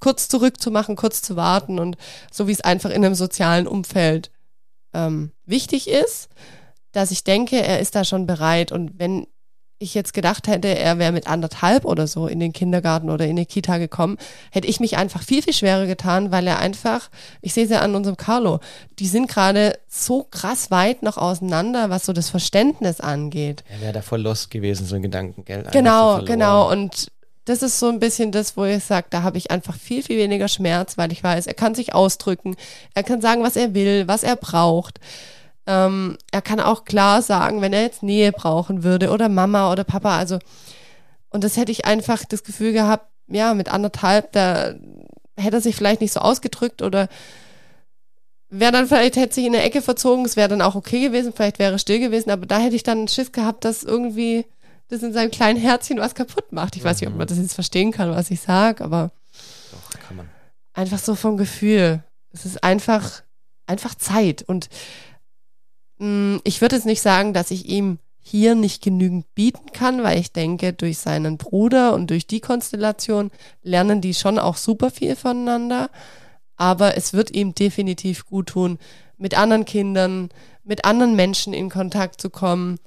kurz 0.00 0.28
zurückzumachen, 0.28 0.96
kurz 0.96 1.22
zu 1.22 1.36
warten 1.36 1.78
und 1.78 1.96
so 2.32 2.48
wie 2.48 2.52
es 2.52 2.60
einfach 2.60 2.90
in 2.90 3.04
einem 3.04 3.14
sozialen 3.14 3.66
Umfeld 3.66 4.30
ähm, 4.94 5.32
wichtig 5.44 5.88
ist, 5.88 6.28
dass 6.92 7.10
ich 7.10 7.24
denke, 7.24 7.56
er 7.56 7.80
ist 7.80 7.94
da 7.94 8.04
schon 8.04 8.26
bereit 8.26 8.72
und 8.72 8.98
wenn 8.98 9.26
ich 9.78 9.94
jetzt 9.94 10.12
gedacht 10.12 10.48
hätte, 10.48 10.68
er 10.68 10.98
wäre 10.98 11.12
mit 11.12 11.28
anderthalb 11.28 11.84
oder 11.84 12.06
so 12.06 12.26
in 12.26 12.40
den 12.40 12.52
Kindergarten 12.52 13.10
oder 13.10 13.26
in 13.26 13.36
die 13.36 13.46
Kita 13.46 13.78
gekommen, 13.78 14.18
hätte 14.50 14.66
ich 14.66 14.80
mich 14.80 14.96
einfach 14.96 15.22
viel, 15.22 15.42
viel 15.42 15.52
schwerer 15.52 15.86
getan, 15.86 16.32
weil 16.32 16.46
er 16.46 16.58
einfach, 16.58 17.10
ich 17.40 17.54
sehe 17.54 17.64
es 17.64 17.70
ja 17.70 17.80
an 17.80 17.94
unserem 17.94 18.16
Carlo, 18.16 18.60
die 18.98 19.06
sind 19.06 19.28
gerade 19.28 19.78
so 19.88 20.24
krass 20.24 20.70
weit 20.70 21.02
noch 21.02 21.16
auseinander, 21.16 21.90
was 21.90 22.06
so 22.06 22.12
das 22.12 22.28
Verständnis 22.28 23.00
angeht. 23.00 23.62
Er 23.68 23.80
wäre 23.80 23.92
da 23.92 24.02
voll 24.02 24.22
los 24.22 24.48
gewesen, 24.48 24.86
so 24.86 24.96
ein 24.96 25.02
Gedanken, 25.02 25.44
gell? 25.44 25.64
Genau, 25.70 26.22
genau. 26.24 26.70
Und 26.70 27.08
das 27.44 27.62
ist 27.62 27.78
so 27.78 27.88
ein 27.88 27.98
bisschen 27.98 28.30
das, 28.32 28.56
wo 28.56 28.64
ich 28.64 28.84
sage, 28.84 29.06
da 29.10 29.22
habe 29.22 29.38
ich 29.38 29.50
einfach 29.50 29.74
viel, 29.74 30.02
viel 30.02 30.18
weniger 30.18 30.48
Schmerz, 30.48 30.98
weil 30.98 31.12
ich 31.12 31.22
weiß, 31.22 31.46
er 31.46 31.54
kann 31.54 31.74
sich 31.74 31.94
ausdrücken, 31.94 32.56
er 32.94 33.04
kann 33.04 33.20
sagen, 33.20 33.42
was 33.42 33.56
er 33.56 33.74
will, 33.74 34.06
was 34.06 34.22
er 34.22 34.36
braucht. 34.36 35.00
Ähm, 35.68 36.16
er 36.32 36.40
kann 36.40 36.60
auch 36.60 36.86
klar 36.86 37.20
sagen, 37.20 37.60
wenn 37.60 37.74
er 37.74 37.82
jetzt 37.82 38.02
Nähe 38.02 38.32
brauchen 38.32 38.84
würde 38.84 39.10
oder 39.10 39.28
Mama 39.28 39.70
oder 39.70 39.84
Papa. 39.84 40.16
Also, 40.16 40.38
und 41.28 41.44
das 41.44 41.58
hätte 41.58 41.70
ich 41.70 41.84
einfach 41.84 42.24
das 42.24 42.42
Gefühl 42.42 42.72
gehabt, 42.72 43.06
ja, 43.26 43.52
mit 43.52 43.68
anderthalb, 43.68 44.32
da 44.32 44.74
hätte 45.36 45.58
er 45.58 45.60
sich 45.60 45.76
vielleicht 45.76 46.00
nicht 46.00 46.14
so 46.14 46.20
ausgedrückt 46.20 46.80
oder 46.80 47.08
wäre 48.48 48.72
dann 48.72 48.86
vielleicht, 48.86 49.16
hätte 49.16 49.34
sich 49.34 49.44
in 49.44 49.52
der 49.52 49.62
Ecke 49.62 49.82
verzogen, 49.82 50.24
es 50.24 50.36
wäre 50.36 50.48
dann 50.48 50.62
auch 50.62 50.74
okay 50.74 51.02
gewesen, 51.02 51.34
vielleicht 51.36 51.58
wäre 51.58 51.72
er 51.72 51.78
still 51.78 52.00
gewesen, 52.00 52.30
aber 52.30 52.46
da 52.46 52.58
hätte 52.58 52.74
ich 52.74 52.82
dann 52.82 53.06
Schiss 53.06 53.32
gehabt, 53.32 53.66
dass 53.66 53.82
irgendwie 53.84 54.46
das 54.88 55.02
in 55.02 55.12
seinem 55.12 55.30
kleinen 55.30 55.60
Herzchen 55.60 55.98
was 55.98 56.14
kaputt 56.14 56.50
macht. 56.50 56.76
Ich 56.76 56.84
weiß 56.84 56.98
nicht, 56.98 57.10
ob 57.10 57.16
man 57.16 57.26
das 57.26 57.36
jetzt 57.36 57.52
verstehen 57.52 57.92
kann, 57.92 58.10
was 58.10 58.30
ich 58.30 58.40
sage, 58.40 58.82
aber 58.82 59.10
Doch, 59.70 60.10
einfach 60.72 60.98
so 60.98 61.14
vom 61.14 61.36
Gefühl. 61.36 62.02
Es 62.32 62.46
ist 62.46 62.64
einfach, 62.64 63.22
einfach 63.66 63.94
Zeit 63.94 64.40
und 64.40 64.70
ich 65.98 66.60
würde 66.60 66.76
jetzt 66.76 66.86
nicht 66.86 67.02
sagen, 67.02 67.32
dass 67.32 67.50
ich 67.50 67.68
ihm 67.68 67.98
hier 68.20 68.54
nicht 68.54 68.82
genügend 68.82 69.34
bieten 69.34 69.72
kann, 69.72 70.02
weil 70.02 70.18
ich 70.18 70.32
denke, 70.32 70.72
durch 70.72 70.98
seinen 70.98 71.38
Bruder 71.38 71.94
und 71.94 72.10
durch 72.10 72.26
die 72.26 72.40
Konstellation 72.40 73.30
lernen 73.62 74.00
die 74.00 74.14
schon 74.14 74.38
auch 74.38 74.56
super 74.56 74.90
viel 74.90 75.16
voneinander. 75.16 75.90
Aber 76.56 76.96
es 76.96 77.14
wird 77.14 77.30
ihm 77.30 77.54
definitiv 77.54 78.26
gut 78.26 78.48
tun, 78.48 78.78
mit 79.16 79.36
anderen 79.36 79.64
Kindern, 79.64 80.28
mit 80.62 80.84
anderen 80.84 81.16
Menschen 81.16 81.54
in 81.54 81.70
Kontakt 81.70 82.20
zu 82.20 82.30
kommen. 82.30 82.78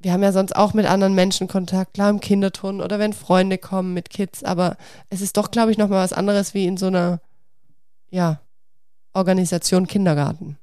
Wir 0.00 0.12
haben 0.12 0.22
ja 0.22 0.32
sonst 0.32 0.54
auch 0.56 0.74
mit 0.74 0.86
anderen 0.86 1.14
Menschen 1.14 1.48
Kontakt, 1.48 1.94
klar 1.94 2.10
im 2.10 2.20
Kinderturnen 2.20 2.80
oder 2.82 2.98
wenn 2.98 3.12
Freunde 3.12 3.58
kommen 3.58 3.94
mit 3.94 4.10
Kids, 4.10 4.44
aber 4.44 4.76
es 5.08 5.20
ist 5.20 5.36
doch, 5.36 5.50
glaube 5.50 5.70
ich, 5.70 5.78
nochmal 5.78 6.04
was 6.04 6.12
anderes 6.12 6.54
wie 6.54 6.66
in 6.66 6.76
so 6.76 6.86
einer, 6.86 7.20
ja, 8.10 8.40
Organisation 9.12 9.86
Kindergarten. 9.86 10.58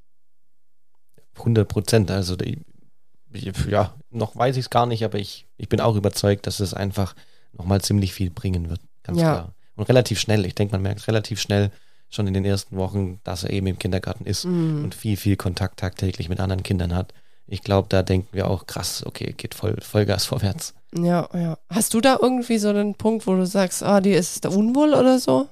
100 1.38 1.68
Prozent. 1.68 2.12
Also 2.12 2.36
ja, 3.70 3.94
noch 4.12 4.36
weiß 4.36 4.56
ich 4.56 4.66
es 4.66 4.70
gar 4.70 4.86
nicht, 4.86 5.04
aber 5.04 5.20
ich, 5.20 5.46
ich 5.58 5.70
bin 5.70 5.82
auch 5.82 5.96
überzeugt, 5.96 6.48
dass 6.48 6.60
es 6.60 6.74
einfach 6.74 7.16
nochmal 7.54 7.82
ziemlich 7.82 8.14
viel 8.14 8.30
bringen 8.30 8.70
wird. 8.70 8.82
Ganz 9.04 9.20
ja. 9.20 9.34
klar. 9.34 9.54
Und 9.76 9.90
relativ 9.90 10.20
schnell. 10.20 10.46
Ich 10.46 10.56
denke, 10.56 10.74
man 10.74 10.82
merkt 10.82 11.08
relativ 11.08 11.40
schnell 11.40 11.72
schon 12.10 12.28
in 12.28 12.34
den 12.34 12.46
ersten 12.46 12.78
Wochen, 12.78 13.20
dass 13.24 13.44
er 13.44 13.50
eben 13.52 13.68
im 13.68 13.80
Kindergarten 13.80 14.26
ist 14.26 14.46
mhm. 14.46 14.84
und 14.86 14.96
viel, 14.96 15.18
viel 15.18 15.36
Kontakt 15.36 15.80
tagtäglich 15.80 16.30
mit 16.30 16.40
anderen 16.40 16.64
Kindern 16.64 16.96
hat. 16.96 17.14
Ich 17.48 17.62
glaube, 17.62 17.88
da 17.90 18.02
denken 18.02 18.30
wir 18.32 18.50
auch 18.50 18.66
krass, 18.66 19.04
okay, 19.06 19.34
geht 19.36 19.54
voll 19.54 19.76
Vollgas 19.82 20.26
vorwärts. 20.26 20.74
Ja, 20.98 21.30
ja. 21.34 21.58
Hast 21.70 21.94
du 21.94 22.02
da 22.02 22.18
irgendwie 22.22 22.58
so 22.58 22.70
einen 22.70 22.96
Punkt, 22.96 23.28
wo 23.28 23.36
du 23.36 23.46
sagst, 23.46 23.84
ah, 23.84 24.00
die 24.00 24.12
ist 24.12 24.46
da 24.46 24.50
unwohl 24.50 24.94
oder 24.94 25.20
so? 25.20 25.48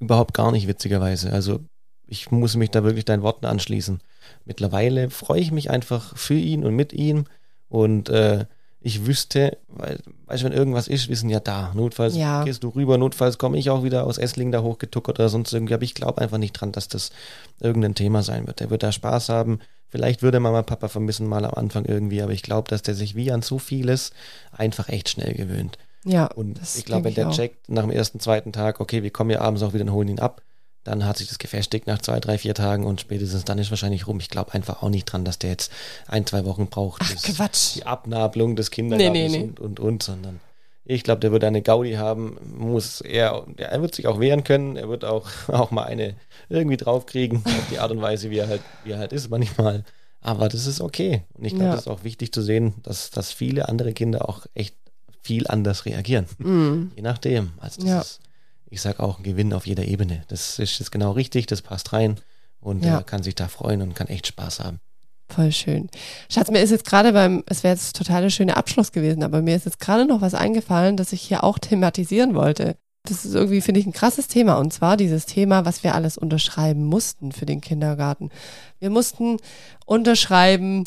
Überhaupt 0.00 0.34
gar 0.34 0.52
nicht, 0.52 0.66
witzigerweise. 0.68 1.32
Also 1.32 1.60
ich 2.06 2.30
muss 2.30 2.56
mich 2.56 2.70
da 2.70 2.84
wirklich 2.84 3.04
deinen 3.04 3.22
Worten 3.22 3.46
anschließen. 3.46 4.00
Mittlerweile 4.44 5.10
freue 5.10 5.40
ich 5.40 5.52
mich 5.52 5.70
einfach 5.70 6.16
für 6.16 6.34
ihn 6.34 6.64
und 6.64 6.74
mit 6.74 6.92
ihm 6.92 7.26
und 7.68 8.08
äh, 8.08 8.46
ich 8.86 9.04
wüsste, 9.04 9.58
weil, 9.66 9.98
weißt 10.26 10.42
du, 10.42 10.46
wenn 10.46 10.52
irgendwas 10.52 10.86
ist, 10.86 11.08
wissen 11.08 11.28
ja 11.28 11.40
da. 11.40 11.72
Notfalls 11.74 12.14
ja. 12.14 12.44
gehst 12.44 12.62
du 12.62 12.68
rüber, 12.68 12.98
notfalls 12.98 13.36
komme 13.36 13.58
ich 13.58 13.68
auch 13.68 13.82
wieder 13.82 14.04
aus 14.04 14.16
Esslingen 14.16 14.52
da 14.52 14.62
hochgetuckert 14.62 15.18
oder 15.18 15.28
sonst 15.28 15.52
irgendwie. 15.52 15.74
Aber 15.74 15.82
ich 15.82 15.94
glaube 15.94 16.20
einfach 16.20 16.38
nicht 16.38 16.52
dran, 16.52 16.70
dass 16.70 16.86
das 16.86 17.10
irgendein 17.58 17.96
Thema 17.96 18.22
sein 18.22 18.46
wird. 18.46 18.60
Er 18.60 18.70
wird 18.70 18.84
da 18.84 18.92
Spaß 18.92 19.28
haben. 19.28 19.58
Vielleicht 19.88 20.22
würde 20.22 20.38
Mama 20.38 20.62
Papa 20.62 20.86
vermissen 20.86 21.26
mal 21.26 21.44
am 21.44 21.54
Anfang 21.54 21.84
irgendwie, 21.84 22.22
aber 22.22 22.32
ich 22.32 22.42
glaube, 22.42 22.68
dass 22.68 22.82
der 22.82 22.94
sich 22.94 23.16
wie 23.16 23.32
an 23.32 23.42
so 23.42 23.58
vieles 23.58 24.12
einfach 24.52 24.88
echt 24.88 25.08
schnell 25.08 25.34
gewöhnt. 25.34 25.78
Ja. 26.04 26.26
Und 26.26 26.60
ich 26.76 26.84
glaube, 26.84 27.06
wenn 27.06 27.14
der 27.14 27.30
checkt 27.30 27.68
nach 27.68 27.82
dem 27.82 27.90
ersten, 27.90 28.20
zweiten 28.20 28.52
Tag, 28.52 28.78
okay, 28.78 29.02
wir 29.02 29.10
kommen 29.10 29.30
ja 29.30 29.40
abends 29.40 29.64
auch 29.64 29.74
wieder 29.74 29.84
und 29.84 29.92
holen 29.92 30.08
ihn 30.08 30.20
ab, 30.20 30.42
dann 30.86 31.04
hat 31.04 31.16
sich 31.16 31.28
das 31.28 31.38
gefestigt 31.38 31.86
nach 31.86 32.00
zwei, 32.00 32.20
drei, 32.20 32.38
vier 32.38 32.54
Tagen 32.54 32.84
und 32.84 33.00
spätestens 33.00 33.44
dann 33.44 33.58
ist 33.58 33.70
wahrscheinlich 33.70 34.06
rum. 34.06 34.20
Ich 34.20 34.30
glaube 34.30 34.54
einfach 34.54 34.82
auch 34.82 34.88
nicht 34.88 35.06
dran, 35.06 35.24
dass 35.24 35.38
der 35.38 35.50
jetzt 35.50 35.72
ein, 36.06 36.26
zwei 36.26 36.44
Wochen 36.44 36.68
braucht. 36.68 37.02
Ach, 37.04 37.22
Quatsch. 37.22 37.76
Die 37.76 37.86
Abnabelung 37.86 38.56
des 38.56 38.70
Kindergartens 38.70 39.12
nee, 39.12 39.28
nee, 39.28 39.38
nee. 39.38 39.44
und, 39.44 39.60
und, 39.60 39.80
und, 39.80 40.02
sondern 40.02 40.40
ich 40.88 41.02
glaube, 41.02 41.20
der 41.20 41.32
wird 41.32 41.42
eine 41.42 41.62
Gaudi 41.62 41.94
haben, 41.94 42.38
muss 42.56 43.00
er, 43.00 43.44
er 43.56 43.82
wird 43.82 43.96
sich 43.96 44.06
auch 44.06 44.20
wehren 44.20 44.44
können, 44.44 44.76
er 44.76 44.88
wird 44.88 45.04
auch, 45.04 45.28
auch 45.48 45.72
mal 45.72 45.82
eine 45.82 46.14
irgendwie 46.48 46.76
draufkriegen, 46.76 47.42
auf 47.44 47.68
die 47.70 47.80
Art 47.80 47.90
und 47.90 48.00
Weise, 48.00 48.30
wie 48.30 48.38
er 48.38 48.48
halt, 48.48 48.62
wie 48.84 48.92
er 48.92 48.98
halt 48.98 49.12
ist 49.12 49.28
manchmal. 49.28 49.84
Aber 50.20 50.48
das 50.48 50.66
ist 50.66 50.80
okay. 50.80 51.22
Und 51.34 51.44
ich 51.44 51.52
glaube, 51.52 51.66
ja. 51.66 51.70
das 51.72 51.82
ist 51.82 51.88
auch 51.88 52.04
wichtig 52.04 52.32
zu 52.32 52.42
sehen, 52.42 52.74
dass, 52.82 53.10
dass 53.10 53.32
viele 53.32 53.68
andere 53.68 53.92
Kinder 53.92 54.28
auch 54.28 54.46
echt 54.54 54.76
viel 55.22 55.46
anders 55.48 55.86
reagieren. 55.86 56.26
Mm. 56.38 56.92
Je 56.94 57.02
nachdem. 57.02 57.52
Also 57.58 57.80
das 57.80 57.90
ja. 57.90 58.00
ist 58.00 58.20
ich 58.68 58.80
sage 58.80 59.00
auch, 59.00 59.18
ein 59.18 59.24
Gewinn 59.24 59.52
auf 59.52 59.66
jeder 59.66 59.84
Ebene. 59.84 60.24
Das 60.28 60.58
ist 60.58 60.78
jetzt 60.78 60.92
genau 60.92 61.12
richtig, 61.12 61.46
das 61.46 61.62
passt 61.62 61.92
rein 61.92 62.16
und 62.60 62.84
ja. 62.84 62.96
er 62.96 63.02
kann 63.02 63.22
sich 63.22 63.34
da 63.34 63.48
freuen 63.48 63.82
und 63.82 63.94
kann 63.94 64.08
echt 64.08 64.26
Spaß 64.26 64.60
haben. 64.60 64.80
Voll 65.28 65.50
schön. 65.50 65.88
Schatz, 66.30 66.50
mir 66.50 66.60
ist 66.60 66.70
jetzt 66.70 66.84
gerade 66.84 67.12
beim, 67.12 67.42
es 67.46 67.64
wäre 67.64 67.74
jetzt 67.74 67.96
total 67.96 68.22
der 68.22 68.30
schöne 68.30 68.56
Abschluss 68.56 68.92
gewesen, 68.92 69.24
aber 69.24 69.42
mir 69.42 69.56
ist 69.56 69.66
jetzt 69.66 69.80
gerade 69.80 70.06
noch 70.06 70.20
was 70.20 70.34
eingefallen, 70.34 70.96
das 70.96 71.12
ich 71.12 71.22
hier 71.22 71.42
auch 71.42 71.58
thematisieren 71.58 72.34
wollte. 72.34 72.76
Das 73.04 73.24
ist 73.24 73.34
irgendwie, 73.34 73.60
finde 73.60 73.80
ich, 73.80 73.86
ein 73.86 73.92
krasses 73.92 74.28
Thema. 74.28 74.54
Und 74.58 74.72
zwar 74.72 74.96
dieses 74.96 75.26
Thema, 75.26 75.64
was 75.64 75.84
wir 75.84 75.94
alles 75.94 76.16
unterschreiben 76.18 76.84
mussten 76.84 77.32
für 77.32 77.46
den 77.46 77.60
Kindergarten. 77.60 78.30
Wir 78.78 78.90
mussten 78.90 79.38
unterschreiben, 79.84 80.84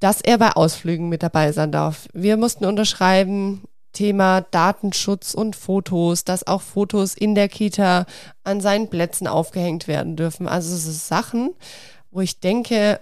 dass 0.00 0.20
er 0.20 0.38
bei 0.38 0.52
Ausflügen 0.52 1.08
mit 1.08 1.22
dabei 1.22 1.52
sein 1.52 1.72
darf. 1.72 2.08
Wir 2.12 2.36
mussten 2.36 2.64
unterschreiben, 2.64 3.62
Thema 3.96 4.42
Datenschutz 4.42 5.32
und 5.32 5.56
Fotos, 5.56 6.24
dass 6.24 6.46
auch 6.46 6.60
Fotos 6.60 7.14
in 7.14 7.34
der 7.34 7.48
Kita 7.48 8.04
an 8.44 8.60
seinen 8.60 8.90
Plätzen 8.90 9.26
aufgehängt 9.26 9.88
werden 9.88 10.16
dürfen. 10.16 10.46
Also 10.46 10.74
es 10.74 10.86
ist 10.86 11.08
Sachen, 11.08 11.54
wo 12.10 12.20
ich 12.20 12.40
denke, 12.40 12.98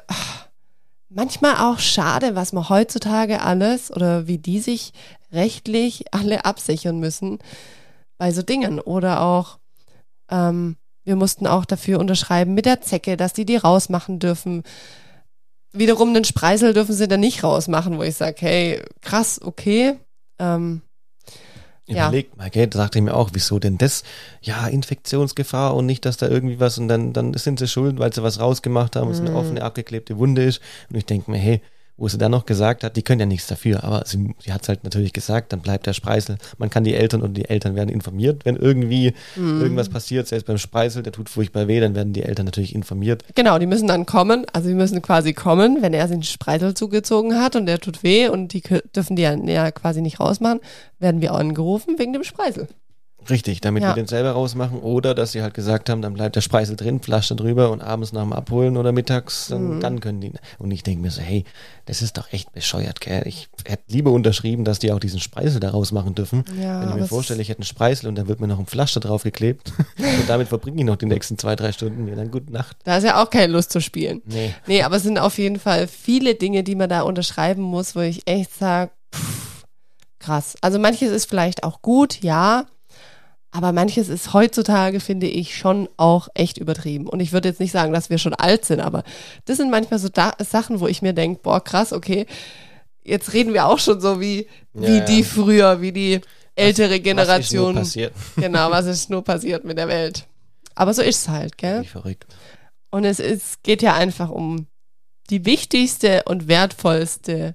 manchmal 1.09 1.57
auch 1.57 1.80
schade, 1.80 2.36
was 2.36 2.53
man 2.53 2.68
heutzutage 2.68 3.42
alles 3.42 3.90
oder 3.90 4.28
wie 4.28 4.38
die 4.38 4.61
sich 4.61 4.92
rechtlich 5.32 6.05
alle 6.12 6.45
absichern 6.45 7.01
müssen 7.01 7.38
bei 8.16 8.30
so 8.30 8.42
Dingen. 8.42 8.78
Oder 8.78 9.22
auch, 9.22 9.59
ähm, 10.30 10.76
wir 11.03 11.16
mussten 11.16 11.49
auch 11.49 11.64
dafür 11.64 11.99
unterschreiben 11.99 12.55
mit 12.55 12.66
der 12.66 12.80
Zecke, 12.80 13.16
dass 13.16 13.32
die 13.32 13.45
die 13.45 13.57
rausmachen 13.57 14.20
dürfen. 14.20 14.62
Wiederum 15.72 16.14
den 16.14 16.24
Spreisel 16.24 16.72
dürfen 16.72 16.95
sie 16.95 17.09
dann 17.09 17.20
nicht 17.20 17.42
rausmachen, 17.42 17.99
wo 17.99 18.05
ich 18.05 18.14
sage, 18.14 18.36
hey, 18.38 18.82
krass, 19.01 19.40
okay, 19.42 19.99
ähm, 20.38 20.82
Überlegt 21.87 22.35
ja. 22.39 22.49
gell, 22.49 22.66
da 22.66 22.78
sagte 22.78 22.99
ich 22.99 23.05
mir 23.05 23.14
auch, 23.14 23.30
wieso 23.35 23.59
denn 23.59 23.76
das? 23.76 24.05
Ja, 24.41 24.66
Infektionsgefahr 24.66 25.74
und 25.74 25.85
nicht, 25.85 26.07
dass 26.07 26.16
da 26.16 26.28
irgendwie 26.28 26.59
was 26.59 26.78
und 26.78 26.89
dann, 26.89 27.12
dann 27.12 27.35
sind 27.35 27.59
sie 27.59 27.68
schuld, 27.68 27.99
weil 27.99 28.12
sie 28.12 28.22
was 28.22 28.41
rausgemacht 28.41 28.97
haben, 28.97 29.09
mhm. 29.09 29.12
es 29.12 29.20
eine 29.20 29.35
offene, 29.35 29.62
abgeklebte 29.62 30.16
Wunde 30.16 30.45
ist. 30.45 30.61
Und 30.89 30.97
ich 30.97 31.05
denke 31.05 31.30
mir, 31.30 31.39
hey, 31.39 31.61
wo 31.97 32.09
sie 32.09 32.18
dann 32.18 32.32
noch 32.32 32.45
gesagt 32.45 32.82
hat, 32.82 32.97
die 32.97 33.03
können 33.03 33.20
ja 33.20 33.26
nichts 33.26 33.47
dafür, 33.47 33.84
aber 33.84 34.03
sie, 34.05 34.34
sie 34.40 34.53
hat 34.53 34.62
es 34.62 34.68
halt 34.68 34.82
natürlich 34.84 35.12
gesagt, 35.12 35.53
dann 35.53 35.61
bleibt 35.61 35.86
der 35.86 35.92
Spreißel. 35.92 36.38
Man 36.59 36.70
kann 36.70 36.84
die 36.84 36.95
Eltern 36.95 37.22
und 37.22 37.34
die 37.34 37.49
Eltern 37.49 37.76
werden 37.76 37.88
informiert, 37.88 38.45
wenn 38.45 38.57
irgendwie 38.57 39.14
mhm. 39.36 39.61
irgendwas 39.61 39.88
passiert, 39.88 40.26
selbst 40.26 40.47
beim 40.47 40.59
Spreißel, 40.59 41.03
der 41.03 41.12
tut 41.12 41.28
furchtbar 41.28 41.68
weh, 41.68 41.80
dann 41.80 41.95
werden 41.95 42.12
die 42.12 42.22
Eltern 42.22 42.47
natürlich 42.47 42.74
informiert. 42.74 43.24
Genau, 43.34 43.59
die 43.59 43.66
müssen 43.66 43.86
dann 43.86 44.07
kommen, 44.07 44.45
also 44.53 44.68
sie 44.68 44.74
müssen 44.74 45.03
quasi 45.03 45.32
kommen, 45.34 45.82
wenn 45.82 45.95
er 45.95 46.09
den 46.09 46.22
Spreißel 46.22 46.74
zugezogen 46.74 47.40
hat 47.40 47.55
und 47.55 47.66
der 47.66 47.78
tut 47.78 48.03
weh 48.03 48.28
und 48.28 48.53
die 48.53 48.62
dürfen 48.95 49.16
die 49.16 49.22
ja 49.22 49.70
quasi 49.70 50.03
nicht 50.03 50.18
rausmachen, 50.18 50.61
werden 50.99 51.20
wir 51.20 51.32
angerufen 51.32 51.99
wegen 51.99 52.12
dem 52.12 52.24
Spreißel. 52.24 52.68
Richtig, 53.30 53.60
damit 53.60 53.82
ja. 53.82 53.90
wir 53.90 53.94
den 53.94 54.06
selber 54.06 54.32
rausmachen 54.32 54.78
oder 54.78 55.14
dass 55.14 55.32
sie 55.32 55.42
halt 55.42 55.54
gesagt 55.54 55.88
haben, 55.88 56.02
dann 56.02 56.14
bleibt 56.14 56.36
der 56.36 56.40
Speisel 56.40 56.76
drin, 56.76 57.00
Flasche 57.00 57.34
drüber 57.36 57.70
und 57.70 57.80
abends 57.80 58.12
nach 58.12 58.22
dem 58.22 58.32
Abholen 58.32 58.76
oder 58.76 58.92
mittags, 58.92 59.48
dann, 59.48 59.76
mhm. 59.76 59.80
dann 59.80 60.00
können 60.00 60.20
die. 60.20 60.32
Und 60.58 60.70
ich 60.70 60.82
denke 60.82 61.02
mir 61.02 61.10
so, 61.10 61.22
hey, 61.22 61.44
das 61.86 62.02
ist 62.02 62.16
doch 62.16 62.32
echt 62.32 62.52
bescheuert, 62.52 63.00
gell? 63.00 63.22
Ich 63.26 63.48
hätte 63.66 63.82
lieber 63.88 64.10
unterschrieben, 64.10 64.64
dass 64.64 64.78
die 64.78 64.92
auch 64.92 65.00
diesen 65.00 65.20
Speisel 65.20 65.60
da 65.60 65.70
rausmachen 65.70 66.14
dürfen. 66.14 66.44
Ja, 66.60 66.80
Wenn 66.80 66.88
ich 66.90 66.94
mir 66.94 67.06
vorstelle, 67.06 67.42
ich 67.42 67.48
hätte 67.48 67.60
einen 67.60 67.66
Speisel 67.66 68.08
und 68.08 68.16
dann 68.16 68.28
wird 68.28 68.40
mir 68.40 68.48
noch 68.48 68.58
ein 68.58 68.66
Flasche 68.66 69.00
draufgeklebt 69.00 69.72
und 69.98 70.28
damit 70.28 70.48
verbringe 70.48 70.78
ich 70.78 70.84
noch 70.84 70.96
die 70.96 71.06
nächsten 71.06 71.38
zwei, 71.38 71.56
drei 71.56 71.72
Stunden. 71.72 72.08
Ja, 72.08 72.14
dann 72.14 72.30
gute 72.30 72.52
Nacht. 72.52 72.76
Da 72.84 72.96
ist 72.98 73.04
ja 73.04 73.22
auch 73.22 73.30
keine 73.30 73.52
Lust 73.52 73.72
zu 73.72 73.80
spielen. 73.80 74.22
Nee. 74.26 74.54
Nee, 74.66 74.82
aber 74.82 74.96
es 74.96 75.02
sind 75.02 75.18
auf 75.18 75.38
jeden 75.38 75.58
Fall 75.58 75.86
viele 75.86 76.34
Dinge, 76.34 76.62
die 76.62 76.74
man 76.74 76.88
da 76.88 77.02
unterschreiben 77.02 77.62
muss, 77.62 77.94
wo 77.94 78.00
ich 78.00 78.26
echt 78.26 78.54
sage, 78.54 78.90
krass. 80.18 80.56
Also 80.60 80.78
manches 80.78 81.10
ist 81.10 81.28
vielleicht 81.28 81.64
auch 81.64 81.82
gut, 81.82 82.22
ja. 82.22 82.66
Aber 83.57 83.70
manches 83.70 84.09
ist 84.09 84.32
heutzutage, 84.32 84.98
finde 84.98 85.28
ich, 85.28 85.57
schon 85.57 85.88
auch 85.96 86.26
echt 86.34 86.59
übertrieben. 86.59 87.07
Und 87.09 87.20
ich 87.20 87.32
würde 87.32 87.48
jetzt 87.48 87.61
nicht 87.61 87.70
sagen, 87.70 87.92
dass 87.92 88.11
wir 88.11 88.18
schon 88.18 88.34
alt 88.34 88.64
sind, 88.64 88.80
aber 88.80 89.05
das 89.44 89.59
sind 89.59 89.70
manchmal 89.70 90.00
so 90.00 90.09
da 90.09 90.32
Sachen, 90.40 90.80
wo 90.80 90.88
ich 90.88 91.02
mir 91.02 91.12
denke, 91.12 91.40
boah, 91.40 91.62
krass, 91.62 91.92
okay, 91.92 92.26
jetzt 93.05 93.32
reden 93.32 93.55
wir 93.55 93.66
auch 93.66 93.78
schon 93.78 94.00
so 94.00 94.20
wie, 94.20 94.48
Ja, 94.74 94.82
wie 94.82 94.96
ja. 94.98 95.05
die 95.05 95.22
früher, 95.22 95.80
wie 95.80 95.92
die 95.92 96.20
ältere 96.57 96.98
Generation. 96.98 97.76
Was 97.76 97.90
ist 97.90 97.96
nur 97.96 98.11
passiert? 98.11 98.12
Genau, 98.36 98.70
was 98.72 98.86
ist 98.86 99.09
nur 99.09 99.22
passiert 99.22 99.64
mit 99.64 99.78
der 99.78 99.86
Welt. 99.86 100.26
Aber 100.74 100.92
so 100.92 101.02
ist 101.02 101.18
es 101.22 101.28
halt, 101.28 101.57
gell? 101.57 101.82
Wie 101.82 101.86
verrückt. 101.86 102.26
Und 102.90 103.05
es 103.05 103.20
ist, 103.20 103.62
geht 103.62 103.82
ja 103.82 103.94
einfach 103.94 104.30
um 104.30 104.66
die 105.30 105.44
wichtigste 105.44 106.24
und 106.24 106.48
wertvollste 106.48 107.55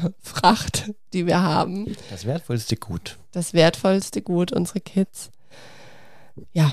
Fracht, 0.22 0.92
die 1.12 1.26
wir 1.26 1.42
haben. 1.42 1.96
Das 2.10 2.24
wertvollste 2.24 2.76
Gut. 2.76 3.18
Das 3.32 3.54
wertvollste 3.54 4.22
Gut, 4.22 4.52
unsere 4.52 4.80
Kids. 4.80 5.30
Ja, 6.52 6.72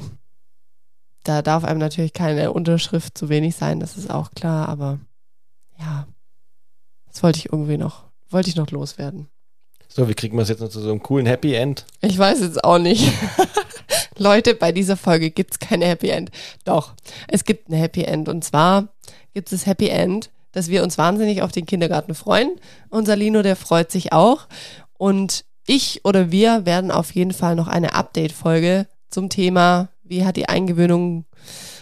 da 1.24 1.42
darf 1.42 1.64
einem 1.64 1.80
natürlich 1.80 2.14
keine 2.14 2.52
Unterschrift 2.54 3.18
zu 3.18 3.30
wenig 3.30 3.56
sein, 3.56 3.80
das 3.80 3.98
ist 3.98 4.10
auch 4.10 4.32
klar, 4.32 4.70
aber 4.70 5.00
ja, 5.78 6.08
das 7.08 7.22
wollte 7.22 7.40
ich 7.40 7.52
irgendwie 7.52 7.78
noch, 7.78 8.06
wollte 8.30 8.50
ich 8.50 8.56
noch 8.56 8.72
loswerden. 8.72 9.28
So, 9.90 10.08
wie 10.08 10.14
kriegen 10.14 10.38
wir 10.38 10.44
es 10.44 10.50
jetzt 10.50 10.60
noch 10.60 10.70
zu 10.70 10.82
so 10.82 10.90
einem 10.90 11.02
coolen 11.02 11.26
Happy 11.26 11.54
End? 11.54 11.86
Ich 12.02 12.18
weiß 12.18 12.42
jetzt 12.42 12.64
auch 12.64 12.78
nicht. 12.78 13.12
Leute, 14.18 14.54
bei 14.54 14.72
dieser 14.72 14.98
Folge 14.98 15.32
gibt's 15.32 15.60
kein 15.60 15.82
Happy 15.82 16.10
End. 16.10 16.32
Doch, 16.66 16.94
es 17.28 17.46
gibt 17.46 17.70
ein 17.70 17.74
Happy 17.74 18.04
End. 18.04 18.30
Und 18.30 18.44
zwar 18.44 18.90
gibt 19.34 19.52
es 19.52 19.66
Happy 19.66 19.88
End, 19.88 20.30
dass 20.52 20.70
wir 20.70 20.84
uns 20.84 20.98
wahnsinnig 20.98 21.42
auf 21.42 21.52
den 21.52 21.66
Kindergarten 21.66 22.16
freuen. 22.16 22.52
Unser 22.90 23.16
Lino, 23.16 23.42
der 23.42 23.56
freut 23.56 23.92
sich 23.92 24.14
auch. 24.14 24.48
Und 24.98 25.46
ich 25.66 26.06
oder 26.06 26.32
wir 26.32 26.66
werden 26.66 26.92
auf 26.92 27.12
jeden 27.14 27.34
Fall 27.34 27.56
noch 27.56 27.68
eine 27.68 27.94
Update-Folge 27.94 28.88
zum 29.10 29.30
Thema, 29.30 29.90
wie 30.04 30.26
hat 30.26 30.38
die 30.38 30.50
Eingewöhnung 30.50 31.26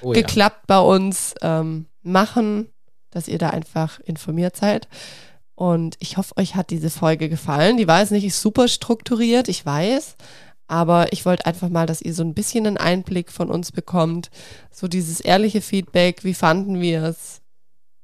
Oh 0.02 0.14
ja. 0.14 0.22
geklappt 0.22 0.68
bei 0.68 0.80
uns, 0.80 1.34
ähm, 1.42 1.88
machen, 2.04 2.70
dass 3.12 3.28
ihr 3.28 3.38
da 3.38 3.50
einfach 3.50 4.00
informiert 4.02 4.56
seid. 4.56 4.88
Und 5.56 5.96
ich 6.00 6.18
hoffe, 6.18 6.36
euch 6.38 6.56
hat 6.56 6.70
diese 6.70 6.90
Folge 6.90 7.30
gefallen. 7.30 7.78
Die 7.78 7.88
war 7.88 8.02
jetzt 8.02 8.12
nicht 8.12 8.36
super 8.36 8.68
strukturiert, 8.68 9.48
ich 9.48 9.66
weiß. 9.66 10.18
Aber 10.68 11.14
ich 11.14 11.26
wollte 11.26 11.46
einfach 11.46 11.70
mal, 11.70 11.86
dass 11.86 12.02
ihr 12.02 12.14
so 12.14 12.24
ein 12.24 12.34
bisschen 12.34 12.68
einen 12.68 12.78
Einblick 12.78 13.32
von 13.32 13.50
uns 13.50 13.72
bekommt. 13.72 14.30
So 14.72 14.88
dieses 14.88 15.20
ehrliche 15.22 15.62
Feedback. 15.62 16.24
Wie 16.24 16.34
fanden 16.34 16.82
wir 16.82 17.04
es? 17.04 17.42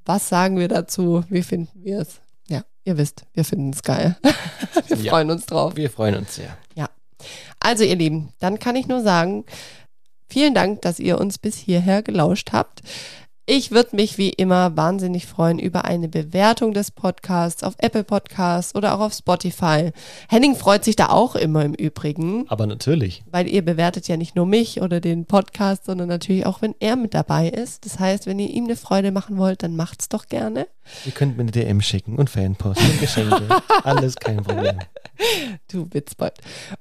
Was 0.06 0.30
sagen 0.30 0.58
wir 0.58 0.68
dazu? 0.68 1.24
Wie 1.30 1.44
finden 1.44 1.84
wir 1.84 2.00
es? 2.00 2.20
Ja, 2.48 2.64
ihr 2.84 2.98
wisst, 2.98 3.24
wir 3.34 3.46
finden 3.46 3.72
es 3.72 3.84
geil. 3.84 4.18
wir 4.88 4.98
Ja. 4.98 5.12
freuen 5.12 5.32
uns 5.32 5.46
drauf. 5.46 5.76
Wir 5.76 5.90
freuen 5.90 6.16
uns 6.16 6.36
sehr. 6.36 6.58
Also 7.60 7.84
ihr 7.84 7.96
Lieben, 7.96 8.34
dann 8.40 8.58
kann 8.58 8.76
ich 8.76 8.88
nur 8.88 9.02
sagen, 9.04 9.46
vielen 10.28 10.56
Dank, 10.56 10.82
dass 10.82 11.00
ihr 11.00 11.20
uns 11.20 11.38
bis 11.38 11.56
hierher 11.56 12.02
gelauscht 12.02 12.52
habt. 12.52 12.82
Ich 13.54 13.72
würde 13.72 13.98
mich 13.98 14.18
wie 14.18 14.30
immer 14.30 14.78
wahnsinnig 14.78 15.26
freuen 15.26 15.60
über 15.60 15.84
eine 15.84 16.08
Bewertung 16.08 16.74
des 16.74 16.90
Podcasts 16.90 17.64
auf 17.64 17.74
Apple 17.80 18.06
Podcasts 18.06 18.74
oder 18.76 18.96
auch 18.96 19.02
auf 19.02 19.14
Spotify. 19.14 19.92
Henning 20.30 20.56
freut 20.56 20.86
sich 20.86 20.96
da 20.96 21.10
auch 21.10 21.36
immer 21.36 21.66
im 21.66 21.74
Übrigen, 21.74 22.46
Aber 22.48 22.66
natürlich. 22.66 23.26
weil 23.30 23.50
ihr 23.50 23.62
bewertet 23.66 24.08
ja 24.08 24.16
nicht 24.16 24.38
nur 24.38 24.46
mich 24.46 24.82
oder 24.82 25.02
den 25.02 25.26
Podcast, 25.26 25.84
sondern 25.84 26.08
natürlich 26.08 26.46
auch, 26.46 26.62
wenn 26.62 26.76
er 26.80 26.96
mit 26.96 27.14
dabei 27.14 27.50
ist. 27.50 27.86
Das 27.86 28.00
heißt, 28.00 28.26
wenn 28.26 28.40
ihr 28.40 28.50
ihm 28.50 28.64
eine 28.64 28.78
Freude 28.78 29.12
machen 29.12 29.38
wollt, 29.38 29.64
dann 29.64 29.76
macht's 29.76 30.08
doch 30.08 30.28
gerne. 30.28 30.66
Ihr 31.06 31.12
könnt 31.12 31.36
mir 31.36 31.42
eine 31.44 31.52
DM 31.52 31.82
schicken 31.82 32.16
und 32.16 32.30
Fanpost 32.30 32.80
und 32.80 33.02
Geschenke. 33.02 33.42
Alles 33.84 34.16
kein 34.16 34.38
Problem. 34.38 34.80
Du 35.70 35.90
Witzbold. 35.92 36.36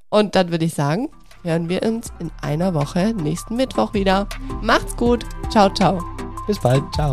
Und 0.08 0.36
dann 0.36 0.52
würde 0.52 0.66
ich 0.66 0.74
sagen, 0.74 1.08
hören 1.42 1.68
wir 1.68 1.82
uns 1.82 2.12
in 2.20 2.30
einer 2.40 2.74
Woche 2.74 3.12
nächsten 3.12 3.56
Mittwoch 3.56 3.92
wieder. 3.92 4.28
Macht's 4.62 4.94
gut. 4.94 5.24
Ciao, 5.50 5.68
ciao. 5.74 6.19
Bis 6.50 6.58
bald. 6.58 6.82
Ciao. 6.92 7.12